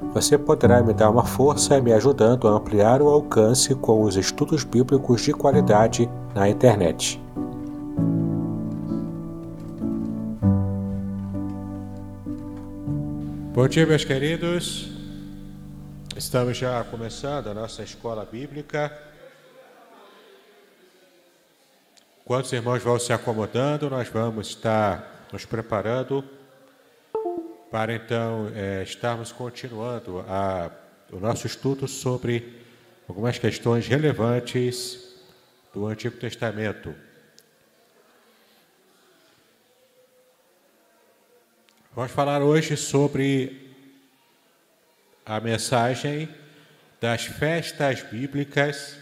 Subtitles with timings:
[0.00, 4.62] Você poderá me dar uma força me ajudando a ampliar o alcance com os estudos
[4.62, 7.20] bíblicos de qualidade na internet.
[13.54, 14.90] Bom dia, meus queridos.
[16.14, 18.92] Estamos já começando a nossa escola bíblica.
[22.22, 26.22] Enquanto os irmãos vão se acomodando, nós vamos estar nos preparando
[27.76, 30.70] para então é, estarmos continuando a,
[31.12, 32.58] o nosso estudo sobre
[33.06, 35.14] algumas questões relevantes
[35.74, 36.94] do Antigo Testamento.
[41.94, 43.74] Vamos falar hoje sobre
[45.26, 46.30] a mensagem
[46.98, 48.96] das festas bíblicas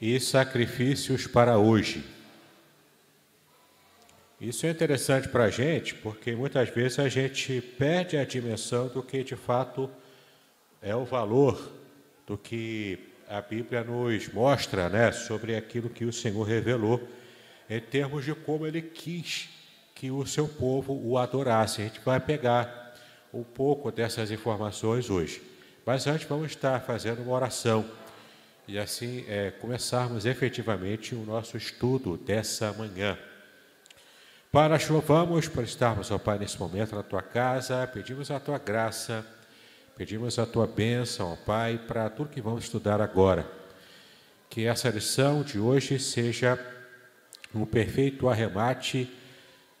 [0.00, 2.19] e sacrifícios para hoje.
[4.40, 9.02] Isso é interessante para a gente, porque muitas vezes a gente perde a dimensão do
[9.02, 9.90] que de fato
[10.80, 11.70] é o valor
[12.26, 17.06] do que a Bíblia nos mostra né, sobre aquilo que o Senhor revelou,
[17.68, 19.50] em termos de como ele quis
[19.94, 21.82] que o seu povo o adorasse.
[21.82, 22.96] A gente vai pegar
[23.34, 25.42] um pouco dessas informações hoje.
[25.84, 27.84] Mas antes vamos estar fazendo uma oração
[28.66, 33.18] e assim é, começarmos efetivamente o nosso estudo dessa manhã.
[34.52, 39.24] Nós louvamos por estarmos, ó Pai, nesse momento na tua casa, pedimos a tua graça,
[39.96, 43.46] pedimos a tua bênção, ó Pai, para tudo que vamos estudar agora.
[44.48, 46.58] Que essa lição de hoje seja
[47.54, 49.08] um perfeito arremate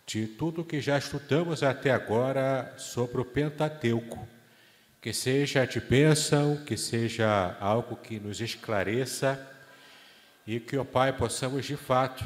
[0.06, 4.24] de tudo que já estudamos até agora sobre o Pentateuco.
[5.02, 9.36] Que seja de bênção, que seja algo que nos esclareça
[10.46, 12.24] e que, ó Pai, possamos de fato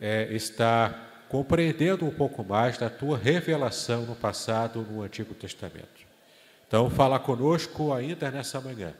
[0.00, 6.06] é, estar compreendendo um pouco mais da tua revelação no passado, no Antigo Testamento.
[6.66, 8.94] Então, fala conosco ainda nessa manhã.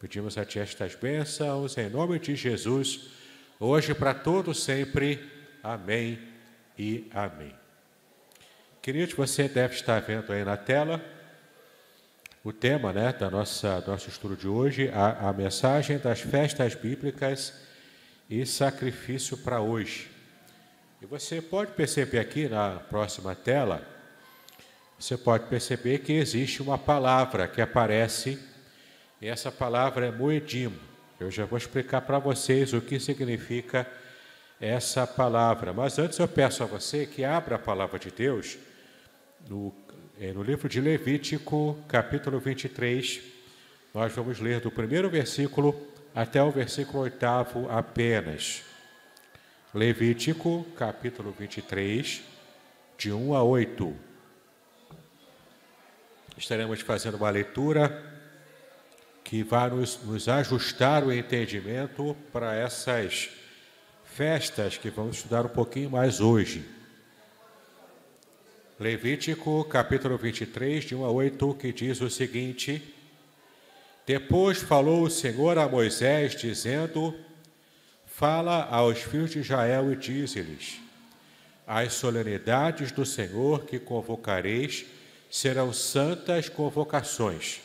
[0.00, 3.08] Pedimos a Ti estas bênçãos, em nome de Jesus,
[3.58, 5.30] hoje para todos sempre.
[5.62, 6.18] Amém
[6.78, 7.54] e amém.
[8.82, 11.02] Queridos, você deve estar vendo aí na tela
[12.44, 17.54] o tema né, da nossa, nosso estudo de hoje, a, a mensagem das festas bíblicas
[18.28, 20.13] e sacrifício para hoje.
[21.04, 23.86] E você pode perceber aqui na próxima tela,
[24.98, 28.38] você pode perceber que existe uma palavra que aparece,
[29.20, 30.72] e essa palavra é moedim.
[31.20, 33.86] Eu já vou explicar para vocês o que significa
[34.58, 35.74] essa palavra.
[35.74, 38.56] Mas antes eu peço a você que abra a palavra de Deus
[39.46, 39.74] no,
[40.18, 43.20] é, no livro de Levítico, capítulo 23.
[43.92, 45.78] Nós vamos ler do primeiro versículo
[46.14, 48.73] até o versículo oitavo apenas.
[49.74, 52.22] Levítico, capítulo 23,
[52.96, 53.92] de 1 a 8.
[56.38, 58.00] Estaremos fazendo uma leitura
[59.24, 63.30] que vai nos, nos ajustar o entendimento para essas
[64.04, 66.64] festas que vamos estudar um pouquinho mais hoje.
[68.78, 72.94] Levítico, capítulo 23, de 1 a 8, que diz o seguinte:
[74.06, 77.12] Depois falou o Senhor a Moisés, dizendo:
[78.16, 80.80] Fala aos filhos de Israel e dize-lhes:
[81.66, 84.86] As solenidades do Senhor que convocareis
[85.28, 87.60] serão santas convocações.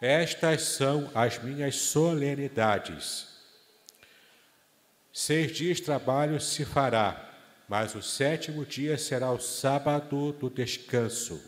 [0.00, 3.28] Estas são as minhas solenidades.
[5.12, 7.32] Seis dias de trabalho se fará,
[7.68, 11.40] mas o sétimo dia será o sábado do descanso.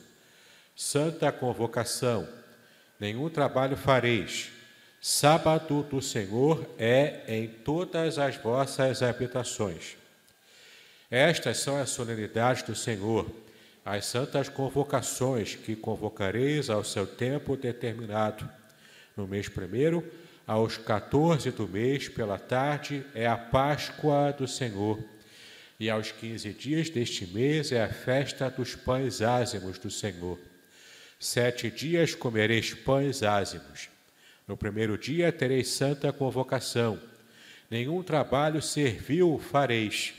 [0.77, 2.29] Santa convocação,
[3.01, 4.54] nenhum trabalho fareis
[5.07, 9.99] Sábado do Senhor é em todas as vossas habitações.
[11.11, 13.31] Estas são as solenidades do Senhor,
[13.85, 18.49] as santas convocações que convocareis ao seu tempo determinado.
[19.15, 20.03] No mês primeiro,
[20.47, 24.99] aos 14 do mês, pela tarde, é a Páscoa do Senhor.
[25.79, 30.39] E aos 15 dias deste mês é a festa dos pães ázimos do Senhor.
[31.21, 33.93] Sete dias comereis pães ázimos.
[34.47, 37.01] No primeiro dia tereis santa convocação.
[37.71, 40.15] Nenhum trabalho servil fareis.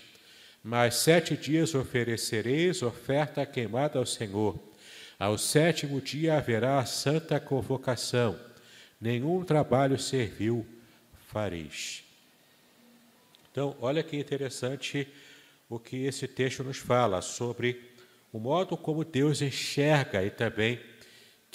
[0.63, 4.59] Mas sete dias oferecereis oferta queimada ao Senhor.
[5.19, 8.37] Ao sétimo dia haverá santa convocação
[8.99, 10.65] nenhum trabalho servil
[11.27, 12.03] fareis.
[13.51, 15.07] Então, olha que interessante
[15.69, 17.93] o que esse texto nos fala sobre
[18.31, 20.79] o modo como Deus enxerga e também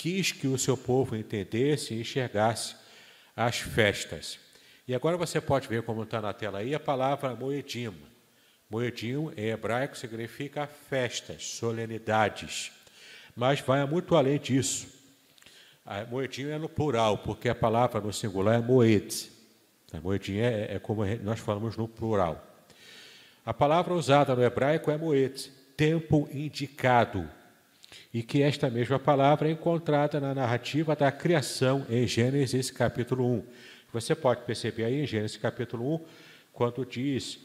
[0.00, 2.74] quis que o seu povo entendesse e enxergasse
[3.36, 4.38] as festas.
[4.88, 7.92] E agora você pode ver como está na tela aí a palavra moedim.
[8.70, 12.72] Moedim em hebraico significa festas, solenidades,
[13.36, 14.88] mas vai muito além disso.
[15.84, 19.30] A moedinha é no plural, porque a palavra no singular é moed.
[19.92, 22.42] A moedinha é, é como nós falamos no plural.
[23.44, 27.28] A palavra usada no hebraico é moed, tempo indicado,
[28.12, 33.44] e que esta mesma palavra é encontrada na narrativa da criação em Gênesis capítulo 1.
[33.92, 36.00] Você pode perceber aí em Gênesis capítulo 1,
[36.52, 37.38] quando diz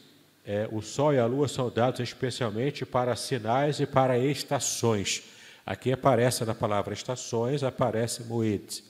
[0.44, 5.22] é, o sol e a lua são dados especialmente para sinais e para estações.
[5.64, 8.82] Aqui aparece na palavra estações, aparece moed,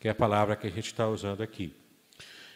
[0.00, 1.72] que é a palavra que a gente está usando aqui.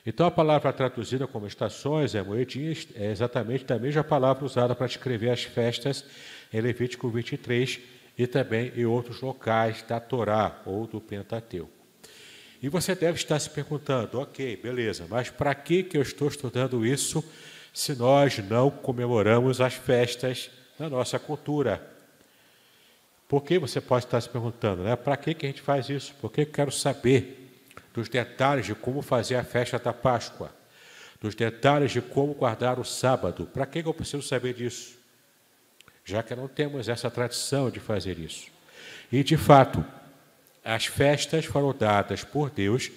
[0.06, 4.86] Então, a palavra traduzida como estações, é moedinha, é exatamente a mesma palavra usada para
[4.86, 6.04] descrever as festas
[6.52, 7.78] em Levítico 23
[8.18, 11.70] e também em outros locais da Torá ou do Pentateuco.
[12.60, 16.84] E você deve estar se perguntando, ok, beleza, mas para que, que eu estou estudando
[16.84, 17.24] isso
[17.72, 21.80] se nós não comemoramos as festas na nossa cultura?
[23.28, 24.96] Por que você pode estar se perguntando, né?
[24.96, 26.12] Para que, que a gente faz isso?
[26.20, 27.62] Por que eu quero saber
[27.94, 30.50] dos detalhes de como fazer a festa da Páscoa?
[31.20, 33.46] Dos detalhes de como guardar o sábado?
[33.46, 34.97] Para que, que eu preciso saber disso?
[36.08, 38.46] Já que não temos essa tradição de fazer isso.
[39.12, 39.84] E, de fato,
[40.64, 42.90] as festas foram dadas por Deus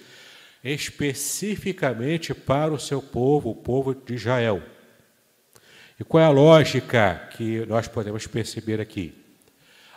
[0.64, 4.64] especificamente para o seu povo, o povo de Israel.
[6.00, 9.14] E qual é a lógica que nós podemos perceber aqui?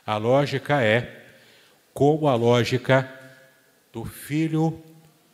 [0.05, 1.25] A lógica é
[1.93, 3.08] como a lógica
[3.93, 4.82] do filho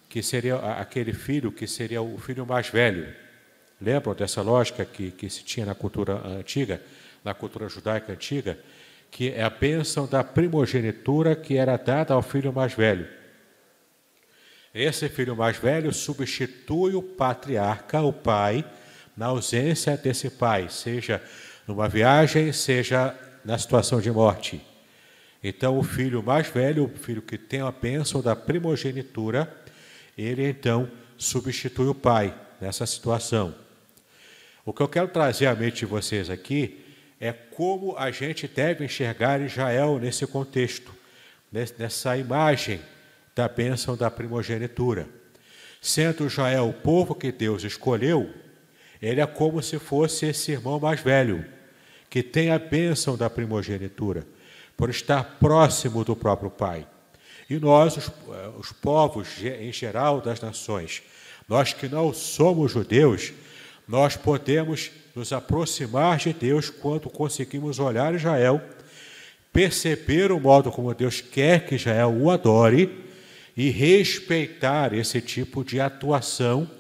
[0.07, 3.15] que seria aquele filho que seria o filho mais velho.
[3.81, 6.83] Lembram dessa lógica que, que se tinha na cultura antiga,
[7.25, 8.59] na cultura judaica antiga,
[9.11, 13.09] que é a bênção da primogenitura que era dada ao filho mais velho.
[14.73, 18.65] Esse filho mais velho substitui o patriarca, o pai,
[19.17, 21.21] na ausência desse pai, seja
[21.67, 23.15] numa viagem, seja
[23.45, 24.65] na situação de morte.
[25.43, 29.53] Então, o filho mais velho, o filho que tem a bênção da primogenitura,
[30.17, 33.55] ele então substitui o pai nessa situação.
[34.65, 36.80] O que eu quero trazer à mente de vocês aqui
[37.21, 40.95] é como a gente deve enxergar Israel nesse contexto,
[41.53, 42.81] nessa imagem
[43.35, 45.07] da bênção da primogenitura.
[45.83, 48.33] Sendo Israel o povo que Deus escolheu,
[49.03, 51.45] ele é como se fosse esse irmão mais velho
[52.09, 54.27] que tem a bênção da primogenitura,
[54.77, 56.87] por estar próximo do próprio Pai.
[57.49, 61.03] E nós, os, eh, os povos em geral das nações,
[61.49, 63.33] nós que não somos judeus,
[63.87, 68.61] nós podemos nos aproximar de Deus quando conseguimos olhar Israel,
[69.53, 73.05] perceber o modo como Deus quer que Israel o adore
[73.57, 76.71] e respeitar esse tipo de atuação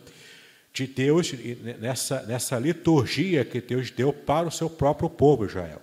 [0.72, 1.32] de Deus
[1.80, 5.82] nessa, nessa liturgia que Deus deu para o seu próprio povo Israel.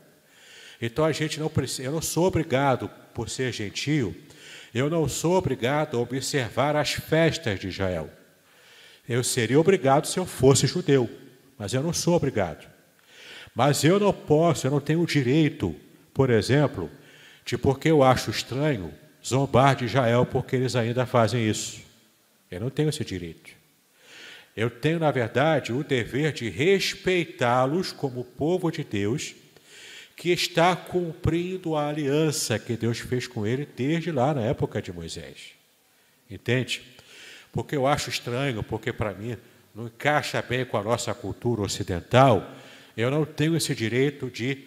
[0.82, 4.16] Então a gente não precisa, eu não sou obrigado, por ser gentio,
[4.74, 8.10] eu não sou obrigado a observar as festas de Israel.
[9.10, 11.10] Eu seria obrigado se eu fosse judeu,
[11.58, 12.68] mas eu não sou obrigado.
[13.56, 15.76] Mas eu não posso, eu não tenho o direito,
[16.14, 16.92] por exemplo,
[17.46, 18.94] de porque eu acho estranho
[19.26, 21.82] zombar de Israel porque eles ainda fazem isso.
[22.50, 23.52] Eu não tenho esse direito.
[24.56, 29.36] Eu tenho, na verdade, o dever de respeitá-los como povo de Deus,
[30.16, 34.92] que está cumprindo a aliança que Deus fez com ele desde lá na época de
[34.92, 35.52] Moisés.
[36.30, 36.82] Entende?
[37.52, 39.38] Porque eu acho estranho, porque para mim
[39.78, 42.52] não encaixa bem com a nossa cultura ocidental,
[42.98, 44.66] eu não tenho esse direito de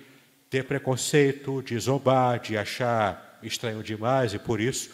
[0.48, 4.88] ter preconceito, de zombar, de achar estranho demais e por isso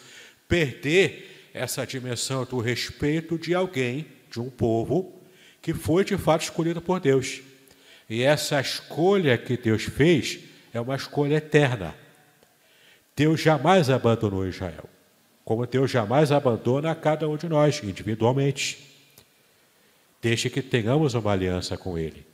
[0.47, 5.13] perder essa dimensão do respeito de alguém de um povo
[5.61, 7.41] que foi de fato escolhido por Deus.
[8.09, 10.39] E essa escolha que Deus fez
[10.73, 11.93] é uma escolha eterna.
[13.15, 14.89] Deus jamais abandonou Israel.
[15.45, 18.86] como Deus jamais abandona a cada um de nós individualmente.
[20.21, 22.25] Desde que tenhamos uma aliança com Ele.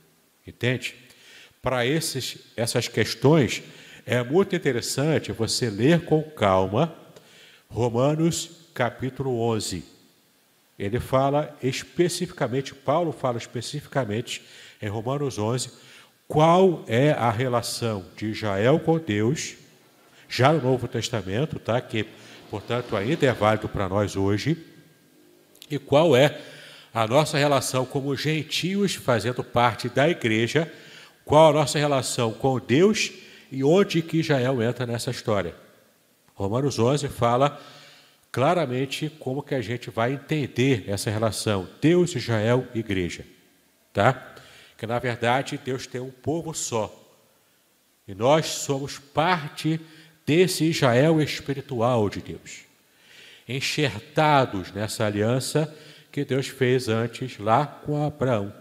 [0.46, 0.94] Entende?
[1.62, 3.62] Para essas questões,
[4.04, 6.94] é muito interessante você ler com calma
[7.68, 9.84] Romanos capítulo 11.
[10.78, 14.42] Ele fala especificamente, Paulo fala especificamente
[14.82, 15.70] em Romanos 11,
[16.26, 19.54] qual é a relação de Israel com Deus,
[20.28, 21.80] já no Novo Testamento, tá?
[21.80, 22.06] que,
[22.50, 24.56] portanto, ainda é válido para nós hoje,
[25.70, 26.40] e qual é
[26.94, 30.72] a nossa relação como gentios fazendo parte da igreja,
[31.24, 33.10] qual a nossa relação com Deus
[33.50, 35.56] e onde que Israel entra nessa história.
[36.36, 37.60] Romanos 11 fala
[38.30, 43.26] claramente como que a gente vai entender essa relação Deus, Israel igreja,
[43.92, 44.34] tá?
[44.78, 46.94] Que na verdade Deus tem um povo só.
[48.06, 49.80] E nós somos parte
[50.24, 52.60] desse Israel espiritual de Deus.
[53.48, 55.74] Enxertados nessa aliança
[56.14, 58.54] que Deus fez antes lá com Abraão.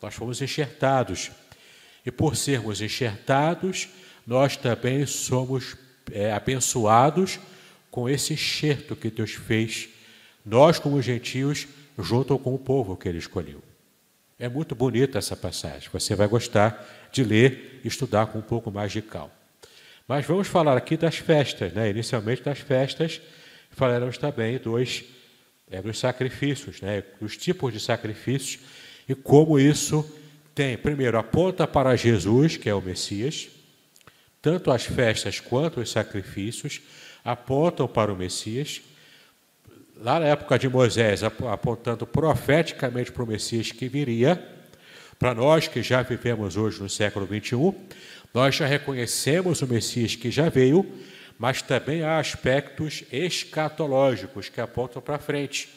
[0.00, 1.32] Nós fomos enxertados.
[2.06, 3.88] E por sermos enxertados,
[4.24, 5.76] nós também somos
[6.12, 7.40] é, abençoados
[7.90, 9.88] com esse enxerto que Deus fez,
[10.46, 11.66] nós como gentios,
[11.98, 13.60] junto com o povo que ele escolheu.
[14.38, 18.70] É muito bonita essa passagem, você vai gostar de ler e estudar com um pouco
[18.70, 19.32] mais de calma.
[20.06, 21.90] Mas vamos falar aqui das festas, né?
[21.90, 23.20] inicialmente das festas,
[23.72, 25.02] falaremos também dos
[25.72, 28.60] é, dos sacrifícios, né, dos tipos de sacrifícios
[29.08, 30.08] e como isso
[30.54, 33.48] tem, primeiro, aponta para Jesus, que é o Messias,
[34.42, 36.82] tanto as festas quanto os sacrifícios
[37.24, 38.82] apontam para o Messias.
[39.96, 44.46] Lá na época de Moisés, apontando profeticamente para o Messias que viria,
[45.18, 47.74] para nós que já vivemos hoje no século 21,
[48.34, 50.84] nós já reconhecemos o Messias que já veio,
[51.42, 55.68] mas também há aspectos escatológicos que apontam para frente,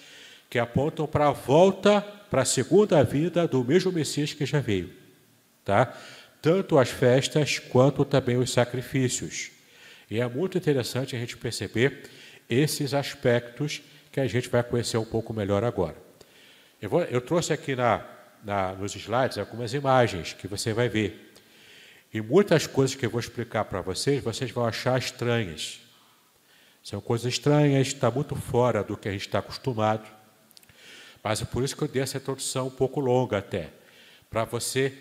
[0.47, 4.91] que apontam para a volta, para a segunda vida do mesmo Messias que já veio.
[5.63, 5.91] Tá?
[6.39, 9.49] Tanto as festas quanto também os sacrifícios.
[10.07, 12.11] E é muito interessante a gente perceber
[12.47, 13.81] esses aspectos
[14.11, 15.95] que a gente vai conhecer um pouco melhor agora.
[16.79, 18.05] Eu, vou, eu trouxe aqui na,
[18.43, 21.24] na, nos slides algumas imagens que você vai ver.
[22.15, 25.81] E muitas coisas que eu vou explicar para vocês, vocês vão achar estranhas.
[26.81, 30.09] São coisas estranhas, está muito fora do que a gente está acostumado.
[31.21, 33.69] Mas é por isso que eu dei essa introdução um pouco longa até,
[34.29, 34.93] para você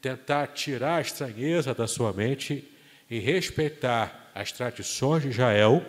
[0.00, 2.70] tentar tirar a estranheza da sua mente
[3.10, 5.84] e respeitar as tradições de Israel,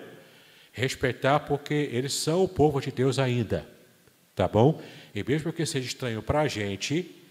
[0.72, 3.70] respeitar porque eles são o povo de Deus ainda,
[4.34, 4.82] tá bom?
[5.14, 7.24] E mesmo que seja estranho para a gente,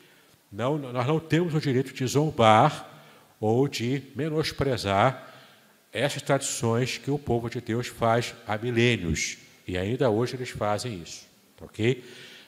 [0.52, 2.90] não, nós não temos o direito de zombar
[3.40, 5.28] ou de menosprezar
[5.92, 9.38] essas tradições que o povo de Deus faz há milênios.
[9.66, 11.26] E ainda hoje eles fazem isso,
[11.61, 12.04] ok?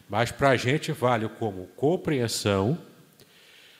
[0.08, 2.78] Mas para a gente vale como compreensão,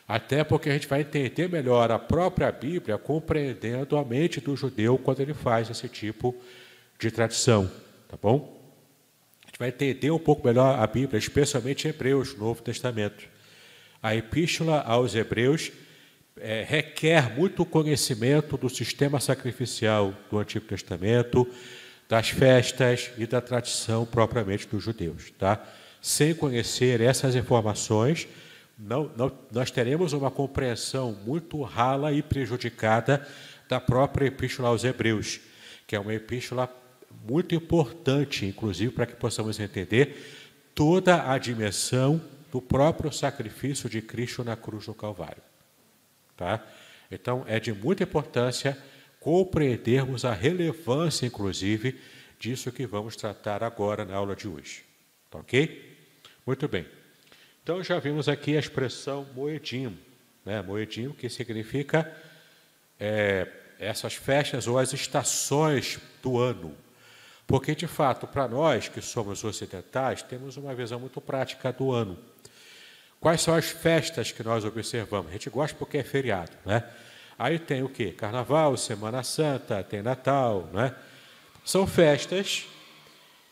[0.09, 4.99] até porque a gente vai entender melhor a própria Bíblia compreendendo a mente do judeu
[4.99, 6.35] quando ele faz esse tipo
[6.99, 7.71] de tradição,
[8.09, 8.61] tá bom?
[9.45, 13.29] A gente vai entender um pouco melhor a Bíblia, especialmente Hebreus, Novo Testamento.
[14.03, 15.71] A epístola aos Hebreus
[16.37, 21.47] é, requer muito conhecimento do sistema sacrificial do Antigo Testamento,
[22.09, 25.31] das festas e da tradição propriamente dos judeus.
[25.39, 25.63] Tá?
[26.01, 28.27] Sem conhecer essas informações,
[28.79, 33.27] não, não, nós teremos uma compreensão muito rala e prejudicada
[33.69, 35.41] da própria Epístola aos Hebreus,
[35.87, 36.69] que é uma epístola
[37.29, 42.21] muito importante, inclusive, para que possamos entender toda a dimensão
[42.51, 45.52] do próprio sacrifício de Cristo na cruz do Calvário.
[46.43, 46.61] Tá?
[47.09, 48.77] Então, é de muita importância
[49.21, 52.01] compreendermos a relevância, inclusive,
[52.37, 54.83] disso que vamos tratar agora na aula de hoje.
[55.31, 55.97] Tá ok?
[56.45, 56.85] Muito bem.
[57.63, 59.97] Então, já vimos aqui a expressão moedim,
[60.45, 60.61] né?
[60.63, 62.13] moedim, que significa
[62.99, 63.47] é,
[63.79, 66.77] essas festas ou as estações do ano.
[67.47, 72.19] Porque, de fato, para nós que somos ocidentais, temos uma visão muito prática do ano.
[73.23, 75.29] Quais são as festas que nós observamos?
[75.29, 76.83] A gente gosta porque é feriado, né?
[77.39, 78.11] Aí tem o quê?
[78.11, 80.93] Carnaval, Semana Santa, tem Natal, né?
[81.65, 82.67] São festas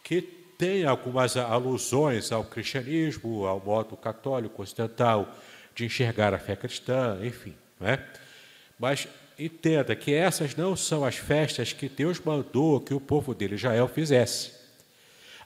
[0.02, 5.32] que têm algumas alusões ao cristianismo, ao modo católico ocidental
[5.72, 8.04] de enxergar a fé cristã, enfim, né?
[8.76, 9.06] Mas
[9.38, 13.86] entenda que essas não são as festas que Deus mandou que o povo dele, Israel,
[13.86, 14.52] fizesse.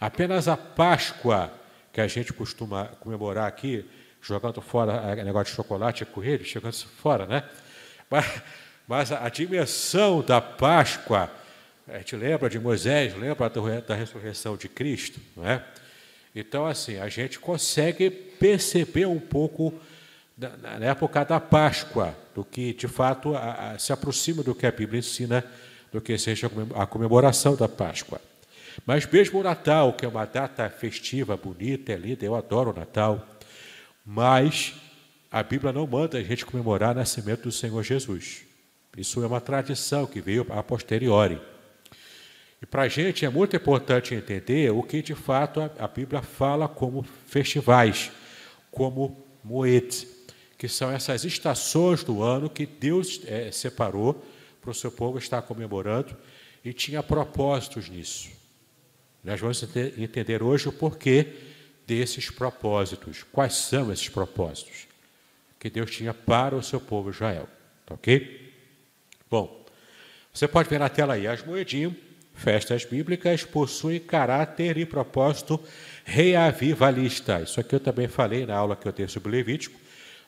[0.00, 1.52] Apenas a Páscoa,
[1.92, 3.84] que a gente costuma comemorar aqui,
[4.24, 7.44] jogando fora negócio de chocolate e coelho, jogando fora, né?
[8.10, 8.42] Mas,
[8.88, 11.30] mas a dimensão da Páscoa
[11.86, 13.50] A gente lembra de Moisés, lembra
[13.86, 15.62] da ressurreição de Cristo, não é?
[16.34, 19.72] Então, assim, a gente consegue perceber um pouco
[20.36, 24.66] na, na época da Páscoa, do que de fato a, a, se aproxima do que
[24.66, 25.44] a Bíblia ensina,
[25.92, 28.20] do que seja a comemoração da Páscoa.
[28.84, 32.74] Mas mesmo o Natal, que é uma data festiva, bonita, é linda, eu adoro o
[32.74, 33.24] Natal,
[34.04, 34.74] mas
[35.30, 38.42] a Bíblia não manda a gente comemorar o nascimento do Senhor Jesus.
[38.96, 41.40] Isso é uma tradição que veio a posteriori.
[42.62, 46.68] E para a gente é muito importante entender o que de fato a, Bíblia fala
[46.68, 48.12] como festivais,
[48.70, 50.06] como moed,
[50.56, 54.24] que são essas estações do ano que Deus é, separou
[54.60, 56.16] para o seu povo estar comemorando
[56.64, 58.30] e tinha propósitos nisso.
[59.22, 59.62] Nós vamos
[59.98, 61.34] entender hoje o porquê
[61.86, 63.24] desses propósitos.
[63.32, 64.86] Quais são esses propósitos
[65.58, 67.48] que Deus tinha para o seu povo Israel?
[67.86, 68.52] Tá ok?
[69.30, 69.64] Bom,
[70.32, 71.92] você pode ver na tela aí as moedinhas
[72.34, 75.60] Festas bíblicas possuem caráter e propósito
[76.04, 77.40] reavivalista.
[77.40, 79.78] Isso aqui eu também falei na aula que eu tenho sobre Levítico,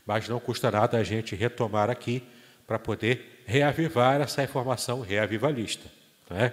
[0.07, 2.23] mas não custa nada a gente retomar aqui
[2.67, 5.91] para poder reavivar essa informação reavivalista.
[6.31, 6.47] É?
[6.47, 6.53] O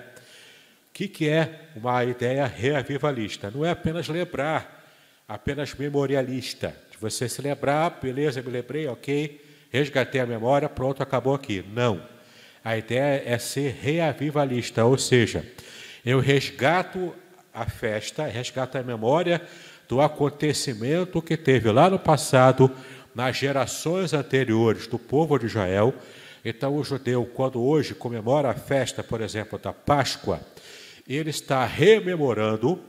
[0.93, 3.51] que, que é uma ideia reavivalista?
[3.51, 4.82] Não é apenas lembrar,
[5.27, 6.75] apenas memorialista.
[6.91, 11.63] De você se lembrar, beleza, me lembrei, ok, resgatei a memória, pronto, acabou aqui.
[11.73, 12.01] Não.
[12.63, 15.45] A ideia é ser reavivalista, ou seja,
[16.05, 17.13] eu resgato
[17.53, 19.41] a festa, resgato a memória
[19.87, 22.71] do acontecimento que teve lá no passado,
[23.13, 25.93] nas gerações anteriores do povo de Israel.
[26.43, 30.39] Então, o judeu, quando hoje comemora a festa, por exemplo, da Páscoa,
[31.07, 32.79] ele está rememorando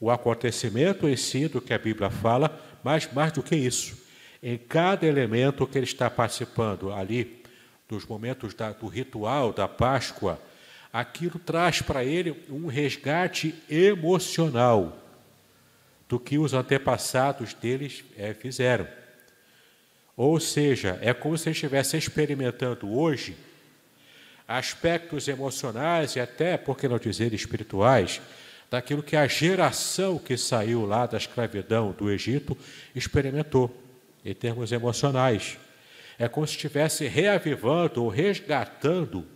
[0.00, 3.96] o acontecimento em si do que a Bíblia fala, mas mais do que isso,
[4.42, 7.42] em cada elemento que ele está participando ali,
[7.86, 10.40] dos momentos da, do ritual da Páscoa,
[10.92, 14.96] aquilo traz para ele um resgate emocional
[16.08, 18.86] do que os antepassados deles é, fizeram.
[20.16, 23.36] Ou seja, é como se ele estivesse experimentando hoje
[24.46, 28.20] aspectos emocionais e até, por que não dizer, espirituais,
[28.70, 32.56] daquilo que a geração que saiu lá da escravidão do Egito
[32.94, 33.74] experimentou,
[34.24, 35.58] em termos emocionais.
[36.18, 39.26] É como se estivesse reavivando ou resgatando,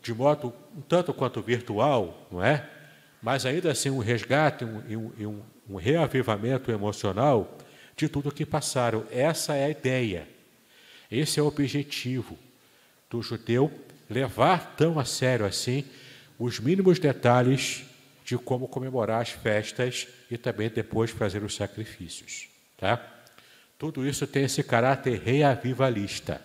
[0.00, 2.68] de modo um tanto quanto virtual, não é?
[3.20, 7.58] Mas ainda assim um resgate e um, um, um reavivamento emocional
[7.96, 9.04] de tudo que passaram.
[9.10, 10.28] Essa é a ideia.
[11.10, 12.38] Esse é o objetivo
[13.10, 13.72] do judeu
[14.08, 15.84] levar tão a sério assim
[16.38, 17.84] os mínimos detalhes
[18.26, 23.00] de como comemorar as festas e também depois fazer os sacrifícios, tá?
[23.78, 26.40] Tudo isso tem esse caráter reavivalista.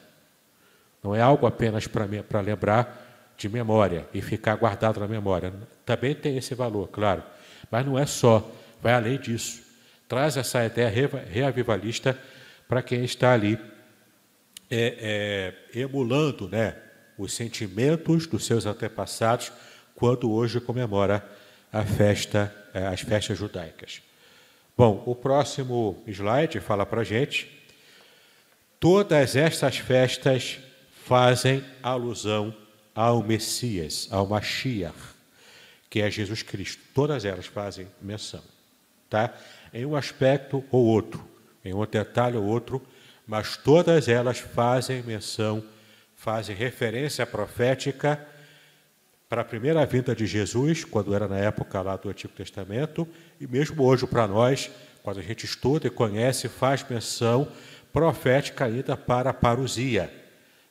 [1.04, 5.52] Não é algo apenas para lembrar de memória e ficar guardado na memória.
[5.84, 7.24] Também tem esse valor, claro.
[7.72, 8.48] Mas não é só,
[8.80, 9.64] vai além disso.
[10.08, 12.16] Traz essa ideia reavivalista
[12.68, 13.58] para quem está ali
[14.70, 16.76] é, é, emulando né,
[17.18, 19.52] os sentimentos dos seus antepassados
[19.96, 21.41] quando hoje comemora
[21.72, 24.02] a festa, é, as festas judaicas.
[24.78, 27.50] Bom, o próximo slide fala para gente.
[28.80, 30.60] Todas estas festas
[31.06, 32.56] fazem alusão
[32.96, 34.98] ao Messias, ao Mashiach,
[35.90, 36.82] que é Jesus Cristo.
[36.94, 38.42] Todas elas fazem menção,
[39.10, 39.34] tá?
[39.74, 41.26] Em um aspecto ou outro,
[41.64, 42.82] em um detalhe ou outro,
[43.28, 45.64] mas todas elas fazem menção,
[46.16, 48.20] fazem referência profética
[49.32, 53.08] para a primeira vinda de Jesus, quando era na época lá do Antigo Testamento,
[53.40, 54.70] e mesmo hoje para nós,
[55.02, 57.48] quando a gente estuda e conhece, faz menção
[57.94, 60.12] profética ainda para a parousia,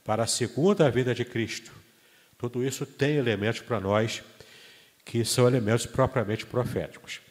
[0.05, 1.73] para a segunda vinda de Cristo.
[2.37, 4.23] Tudo isso tem elementos para nós
[5.07, 7.23] que são elementos propriamente proféticos.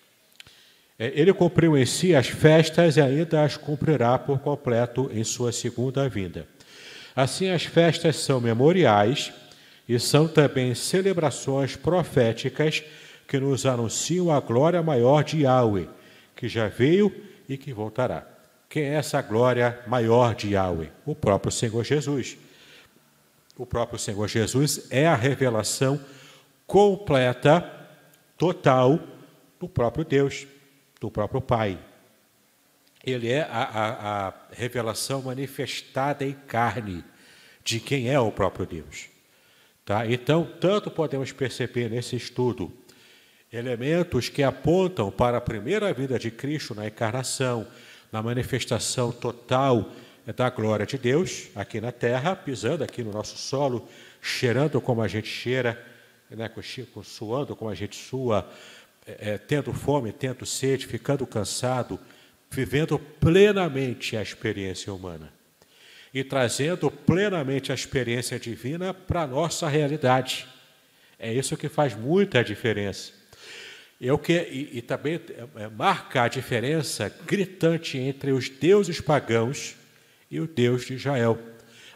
[0.97, 5.51] É, ele cumpriu em si as festas e ainda as cumprirá por completo em sua
[5.51, 6.47] segunda vinda.
[7.15, 9.31] Assim, as festas são memoriais
[9.89, 12.83] e são também celebrações proféticas
[13.27, 15.89] que nos anunciam a glória maior de Yahweh,
[16.35, 17.11] que já veio
[17.49, 18.27] e que voltará.
[18.69, 20.91] Quem é essa glória maior de Yahweh?
[21.07, 22.37] O próprio Senhor Jesus.
[23.57, 25.99] O próprio Senhor Jesus é a revelação
[26.67, 27.67] completa,
[28.37, 28.99] total,
[29.59, 30.45] do próprio Deus,
[31.01, 31.79] do próprio Pai.
[33.03, 37.03] Ele é a, a, a revelação manifestada em carne
[37.63, 39.08] de quem é o próprio Deus.
[39.89, 40.05] Tá?
[40.05, 42.71] Então, tanto podemos perceber nesse estudo
[43.51, 47.65] elementos que apontam para a primeira vida de Cristo na encarnação,
[48.11, 49.91] na manifestação total
[50.35, 53.89] da glória de Deus aqui na terra, pisando aqui no nosso solo,
[54.21, 55.83] cheirando como a gente cheira
[56.29, 56.47] né,
[57.01, 58.47] suando como a gente sua,
[59.07, 61.99] é, é, tendo fome, tendo sede, ficando cansado,
[62.51, 65.38] vivendo plenamente a experiência humana
[66.13, 70.47] e trazendo plenamente a experiência divina para a nossa realidade.
[71.17, 73.11] É isso que faz muita diferença.
[74.01, 79.75] O que, e, e também é, é, marca a diferença gritante entre os deuses pagãos
[80.31, 81.37] e o Deus de Israel.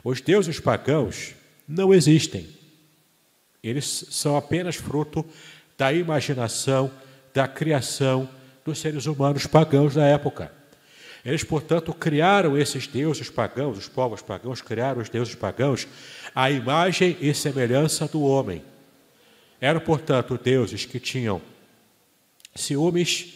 [0.04, 1.34] Os deuses pagãos
[1.65, 2.47] não existem.
[3.63, 5.26] Eles são apenas fruto
[5.78, 6.91] da imaginação,
[7.34, 8.30] da criação
[8.65, 10.52] dos seres humanos pagãos da época.
[11.25, 15.88] Eles, portanto, criaram esses deuses pagãos, os povos pagãos criaram os deuses pagãos
[16.36, 18.62] à imagem e semelhança do homem.
[19.62, 21.41] Eram, portanto, deuses que tinham
[22.53, 23.36] ciúmes,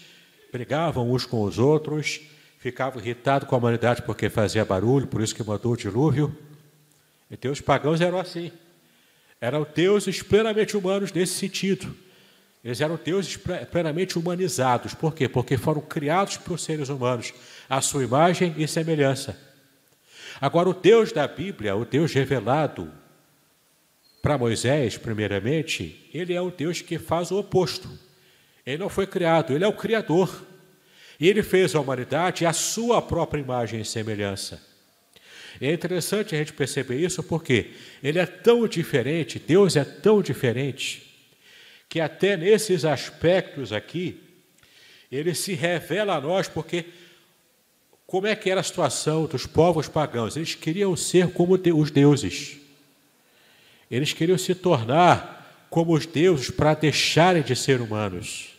[0.52, 2.20] brigavam uns com os outros,
[2.60, 6.36] ficavam irritados com a humanidade porque fazia barulho, por isso que mandou o dilúvio.
[7.32, 8.52] Então, os pagãos eram assim.
[9.40, 11.96] Eram deuses plenamente humanos nesse sentido.
[12.68, 13.38] Eles eram deuses
[13.72, 14.94] plenamente humanizados.
[14.94, 15.30] Por quê?
[15.30, 17.34] Porque foram criados por seres humanos,
[17.70, 19.40] à sua imagem e semelhança.
[20.42, 22.92] Agora, o Deus da Bíblia, o Deus revelado
[24.22, 27.90] para Moisés, primeiramente, ele é o Deus que faz o oposto.
[28.66, 30.46] Ele não foi criado, ele é o Criador.
[31.18, 34.62] E ele fez a humanidade à sua própria imagem e semelhança.
[35.62, 37.72] E é interessante a gente perceber isso porque
[38.04, 41.07] ele é tão diferente, Deus é tão diferente,
[41.90, 44.22] que até nesses aspectos aqui,
[45.12, 46.86] ele se revela a nós, porque
[48.06, 50.36] como é que era a situação dos povos pagãos?
[50.36, 52.58] Eles queriam ser como os deuses.
[53.90, 58.50] Eles queriam se tornar como os deuses para deixarem de ser humanos.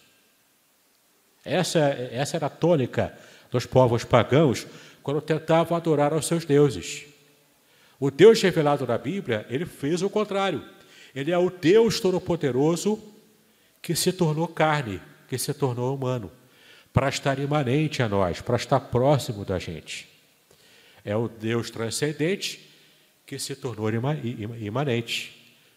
[1.45, 1.81] Essa,
[2.13, 3.17] essa era a tônica
[3.51, 4.67] dos povos pagãos
[5.03, 7.07] quando tentavam adorar aos seus deuses.
[7.99, 10.63] O Deus revelado na Bíblia, ele fez o contrário.
[11.15, 13.03] Ele é o Deus Todo-Poderoso
[13.81, 16.31] que se tornou carne, que se tornou humano,
[16.93, 20.09] para estar imanente a nós, para estar próximo da gente.
[21.05, 22.69] É o Deus transcendente
[23.25, 25.35] que se tornou imanente,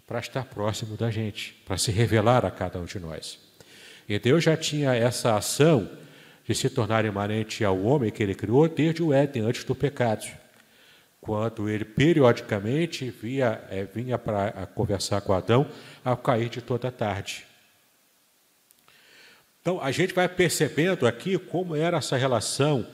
[0.07, 3.39] para estar próximo da gente, para se revelar a cada um de nós.
[4.07, 5.89] E Deus já tinha essa ação
[6.45, 10.25] de se tornar imanente ao homem que ele criou desde o Éden, antes do pecado.
[11.21, 15.69] Quando ele periodicamente via, é, vinha para conversar com Adão
[16.03, 17.45] ao cair de toda a tarde.
[19.61, 22.87] Então, a gente vai percebendo aqui como era essa relação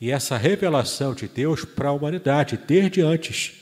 [0.00, 3.60] e essa revelação de Deus para a humanidade, desde antes.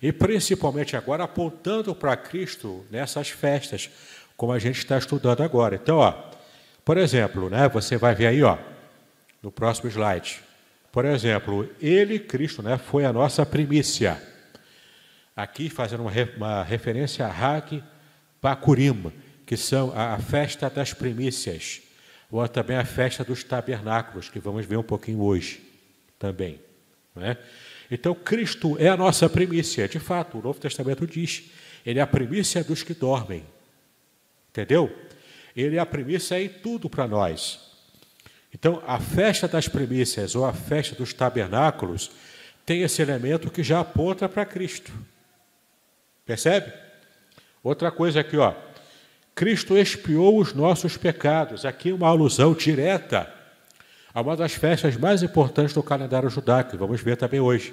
[0.00, 3.88] E principalmente agora apontando para Cristo nessas festas,
[4.36, 5.76] como a gente está estudando agora.
[5.76, 6.12] Então, ó,
[6.84, 8.58] por exemplo, né, você vai ver aí, ó,
[9.42, 10.40] no próximo slide.
[10.90, 14.22] Por exemplo, ele, Cristo, né, foi a nossa primícia.
[15.34, 17.82] Aqui fazendo uma, uma referência a Hag
[18.42, 19.10] Bakurim,
[19.46, 21.81] que são a, a festa das primícias
[22.32, 25.62] ou também a festa dos tabernáculos, que vamos ver um pouquinho hoje
[26.18, 26.58] também.
[27.14, 27.36] Né?
[27.90, 29.86] Então, Cristo é a nossa primícia.
[29.86, 31.50] De fato, o Novo Testamento diz:
[31.84, 33.44] Ele é a primícia dos que dormem.
[34.48, 34.90] Entendeu?
[35.54, 37.70] Ele é a primícia em tudo para nós.
[38.54, 42.10] Então, a festa das primícias ou a festa dos tabernáculos
[42.64, 44.90] tem esse elemento que já aponta para Cristo.
[46.24, 46.72] Percebe?
[47.62, 48.54] Outra coisa aqui, ó.
[49.34, 51.64] Cristo expiou os nossos pecados.
[51.64, 53.32] Aqui uma alusão direta
[54.14, 57.72] a uma das festas mais importantes do calendário judaico, vamos ver também hoje.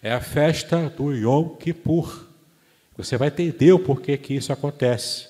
[0.00, 2.26] É a festa do Yom Kippur.
[2.96, 5.26] Você vai entender o porquê que isso acontece.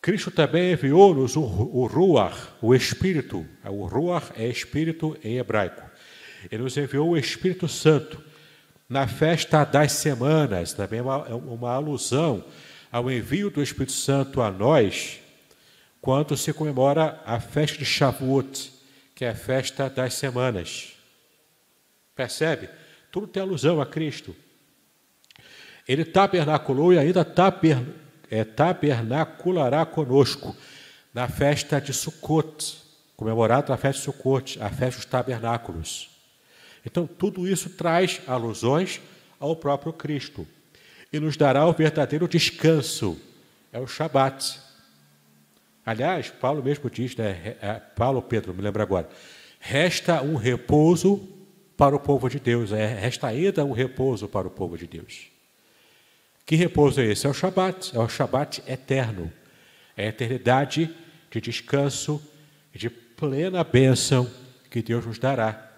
[0.00, 3.46] Cristo também enviou-nos o, o Ruach, o Espírito.
[3.64, 5.82] O Ruach é Espírito em hebraico.
[6.50, 8.20] Ele nos enviou o Espírito Santo
[8.88, 12.44] na festa das semanas, também é uma, uma alusão
[12.92, 15.18] ao envio do Espírito Santo a nós,
[15.98, 18.70] quando se comemora a festa de Shavuot,
[19.14, 20.92] que é a festa das semanas.
[22.14, 22.68] Percebe?
[23.10, 24.36] Tudo tem alusão a Cristo.
[25.88, 27.78] Ele tabernaculou e ainda taber,
[28.30, 30.54] é, tabernaculará conosco
[31.14, 32.76] na festa de Sukkot,
[33.16, 36.10] comemorada na festa de Sukkot, a festa dos tabernáculos.
[36.84, 39.00] Então, tudo isso traz alusões
[39.40, 40.46] ao próprio Cristo
[41.12, 43.20] e nos dará o verdadeiro descanso.
[43.72, 44.58] É o Shabat.
[45.84, 47.56] Aliás, Paulo mesmo diz, né?
[47.60, 49.08] É, Paulo Pedro, me lembro agora.
[49.60, 51.28] Resta um repouso
[51.76, 52.72] para o povo de Deus.
[52.72, 55.26] É, resta ainda um repouso para o povo de Deus.
[56.46, 57.26] Que repouso é esse?
[57.26, 57.96] É o Shabat.
[57.96, 59.32] É o Shabat eterno.
[59.96, 60.94] É a eternidade
[61.30, 62.22] de descanso
[62.74, 64.30] de plena bênção
[64.70, 65.70] que Deus nos dará.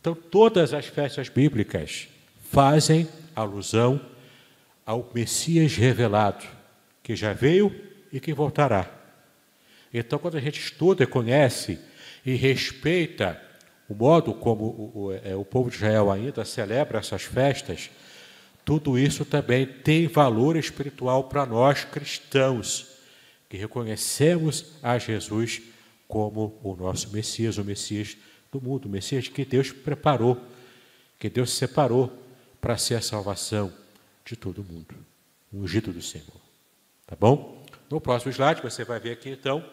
[0.00, 2.08] Então, todas as festas bíblicas
[2.50, 4.00] fazem alusão
[4.90, 6.44] ao Messias revelado,
[7.00, 7.72] que já veio
[8.12, 8.90] e que voltará.
[9.94, 11.78] Então, quando a gente estuda, conhece
[12.26, 13.40] e respeita
[13.88, 17.88] o modo como o, o, é, o povo de Israel ainda celebra essas festas,
[18.64, 22.88] tudo isso também tem valor espiritual para nós cristãos,
[23.48, 25.62] que reconhecemos a Jesus
[26.08, 28.16] como o nosso Messias, o Messias
[28.50, 30.36] do mundo, o Messias que Deus preparou,
[31.16, 32.12] que Deus separou
[32.60, 33.72] para ser a salvação
[34.24, 34.94] de todo mundo,
[35.52, 36.40] o ungido do Senhor.
[37.06, 37.64] Tá bom?
[37.90, 39.64] No próximo slide você vai ver aqui então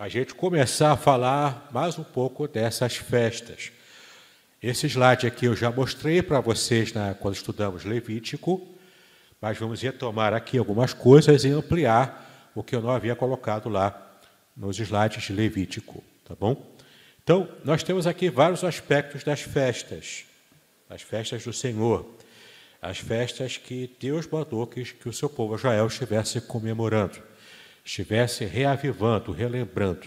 [0.00, 3.70] a gente começar a falar mais um pouco dessas festas.
[4.62, 8.66] Esse slide aqui eu já mostrei para vocês na, quando estudamos Levítico,
[9.40, 14.18] mas vamos retomar aqui algumas coisas e ampliar o que eu não havia colocado lá
[14.56, 16.74] nos slides de Levítico, tá bom?
[17.22, 20.24] Então, nós temos aqui vários aspectos das festas,
[20.88, 22.06] as festas do Senhor,
[22.80, 27.30] as festas que Deus mandou que, que o seu povo Israel estivesse comemorando
[27.84, 30.06] estivesse reavivando, relembrando.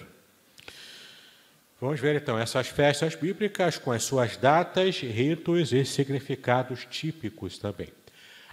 [1.80, 7.90] Vamos ver então essas festas bíblicas com as suas datas, ritos e significados típicos também.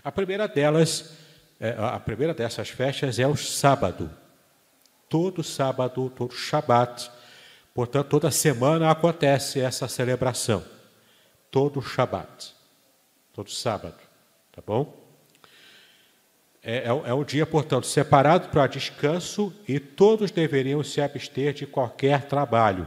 [0.03, 1.13] A primeira delas,
[1.61, 4.11] é, a primeira dessas festas é o sábado.
[5.09, 7.11] Todo sábado, todo Shabat,
[7.73, 10.65] portanto, toda semana acontece essa celebração.
[11.51, 12.53] Todo Shabat,
[13.33, 13.99] todo sábado,
[14.61, 14.95] tá bom?
[16.63, 21.67] É, é, é um dia, portanto, separado para descanso e todos deveriam se abster de
[21.67, 22.87] qualquer trabalho.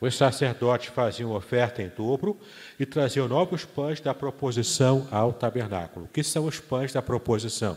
[0.00, 2.38] Os sacerdotes faziam oferta em dobro
[2.78, 6.04] e traziam novos pães da proposição ao tabernáculo.
[6.04, 7.76] O que são os pães da proposição?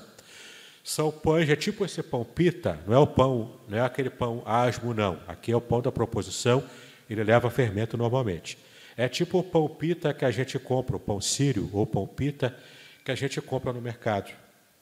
[0.84, 4.44] São pães, é tipo esse pão pita, não é o pão, não é aquele pão
[4.46, 5.20] asmo, não.
[5.28, 6.64] Aqui é o pão da proposição,
[7.10, 8.58] ele leva fermento normalmente.
[8.98, 12.56] É tipo o pão pita que a gente compra, o pão sírio ou pão pita
[13.04, 14.32] que a gente compra no mercado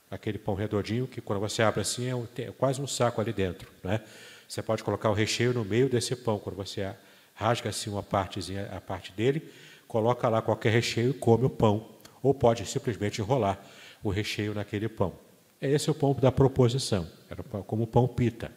[0.10, 3.70] aquele pão redondinho que quando você abre assim é, é quase um saco ali dentro,
[3.84, 4.02] né?
[4.48, 6.92] Você pode colocar o recheio no meio desse pão quando você
[7.36, 9.48] rasga assim uma partezinha, a parte dele,
[9.88, 11.88] coloca lá qualquer recheio e come o pão,
[12.22, 13.64] ou pode simplesmente enrolar
[14.04, 15.14] o recheio naquele pão.
[15.62, 18.52] Esse é o pão da proposição, era como pão pita,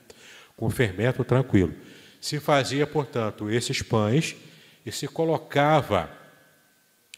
[0.57, 1.75] com fermento tranquilo.
[2.20, 4.35] Se fazia, portanto, esses pães
[4.87, 6.11] e se colocava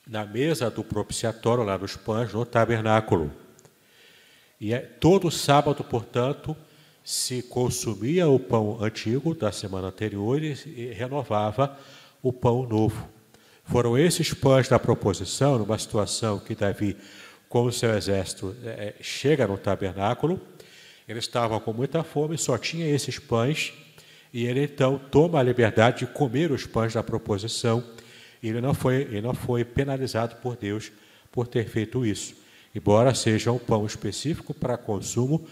[0.06, 3.32] na mesa do propiciatório, lá dos pães, no tabernáculo.
[4.60, 6.56] E é, todo sábado, portanto,
[7.02, 11.78] se consumia o pão antigo da semana anterior e renovava
[12.22, 13.08] o pão novo.
[13.64, 16.96] Foram esses pães da proposição, numa situação que Davi,
[17.48, 20.40] com o seu exército, é, chega no tabernáculo,
[21.06, 23.72] eles estavam com muita fome, só tinha esses pães,
[24.32, 27.84] e ele então toma a liberdade de comer os pães da proposição,
[28.48, 30.90] ele não foi, ele não foi penalizado por Deus
[31.30, 35.46] por ter feito isso embora seja um pão específico para consumo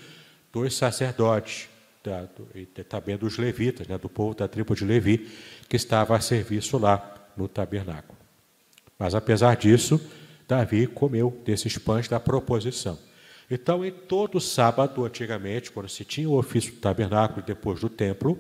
[0.53, 1.69] dos sacerdotes,
[2.03, 5.31] da, do, e também dos levitas, né, do povo da tribo de Levi,
[5.69, 8.19] que estava a serviço lá no tabernáculo.
[8.99, 10.01] Mas apesar disso,
[10.49, 12.99] Davi comeu desses pães da proposição.
[13.51, 18.39] Então, em todo sábado, antigamente, quando se tinha o ofício do tabernáculo depois do templo,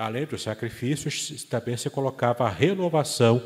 [0.00, 3.42] além dos sacrifícios, também se colocava a renovação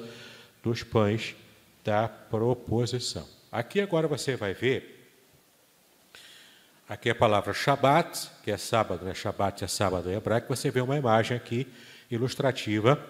[0.62, 1.34] dos pães
[1.82, 3.26] da proposição.
[3.50, 5.10] Aqui agora você vai ver,
[6.88, 9.12] aqui a palavra Shabat, que é sábado, né?
[9.14, 11.66] Shabat é sábado em hebraico, você vê uma imagem aqui
[12.08, 13.04] ilustrativa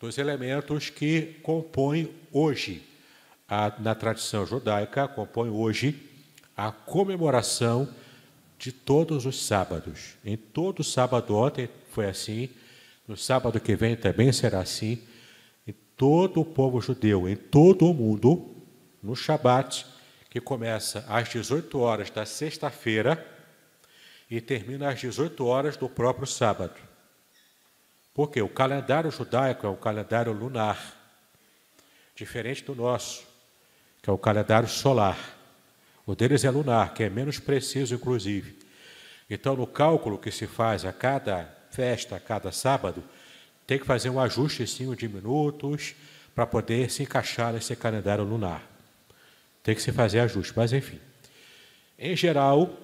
[0.00, 2.82] dos elementos que compõem hoje,
[3.48, 5.94] a, na tradição judaica, compõem hoje
[6.56, 7.88] a comemoração
[8.58, 10.16] de todos os sábados.
[10.24, 12.50] Em todo sábado ontem foi assim,
[13.10, 15.02] no sábado que vem também será assim.
[15.66, 18.54] Em todo o povo judeu, em todo o mundo,
[19.02, 19.84] no Shabat,
[20.30, 23.26] que começa às 18 horas da sexta-feira
[24.30, 26.74] e termina às 18 horas do próprio sábado.
[28.14, 30.78] Porque o calendário judaico é um calendário lunar,
[32.14, 33.24] diferente do nosso,
[34.00, 35.18] que é o calendário solar.
[36.06, 38.56] O deles é lunar, que é menos preciso, inclusive.
[39.28, 43.02] Então, no cálculo que se faz a cada festa, cada sábado,
[43.66, 45.94] tem que fazer um ajuste de minutos
[46.34, 48.68] para poder se encaixar nesse calendário lunar.
[49.62, 50.98] Tem que se fazer ajuste, mas enfim.
[51.98, 52.76] Em geral,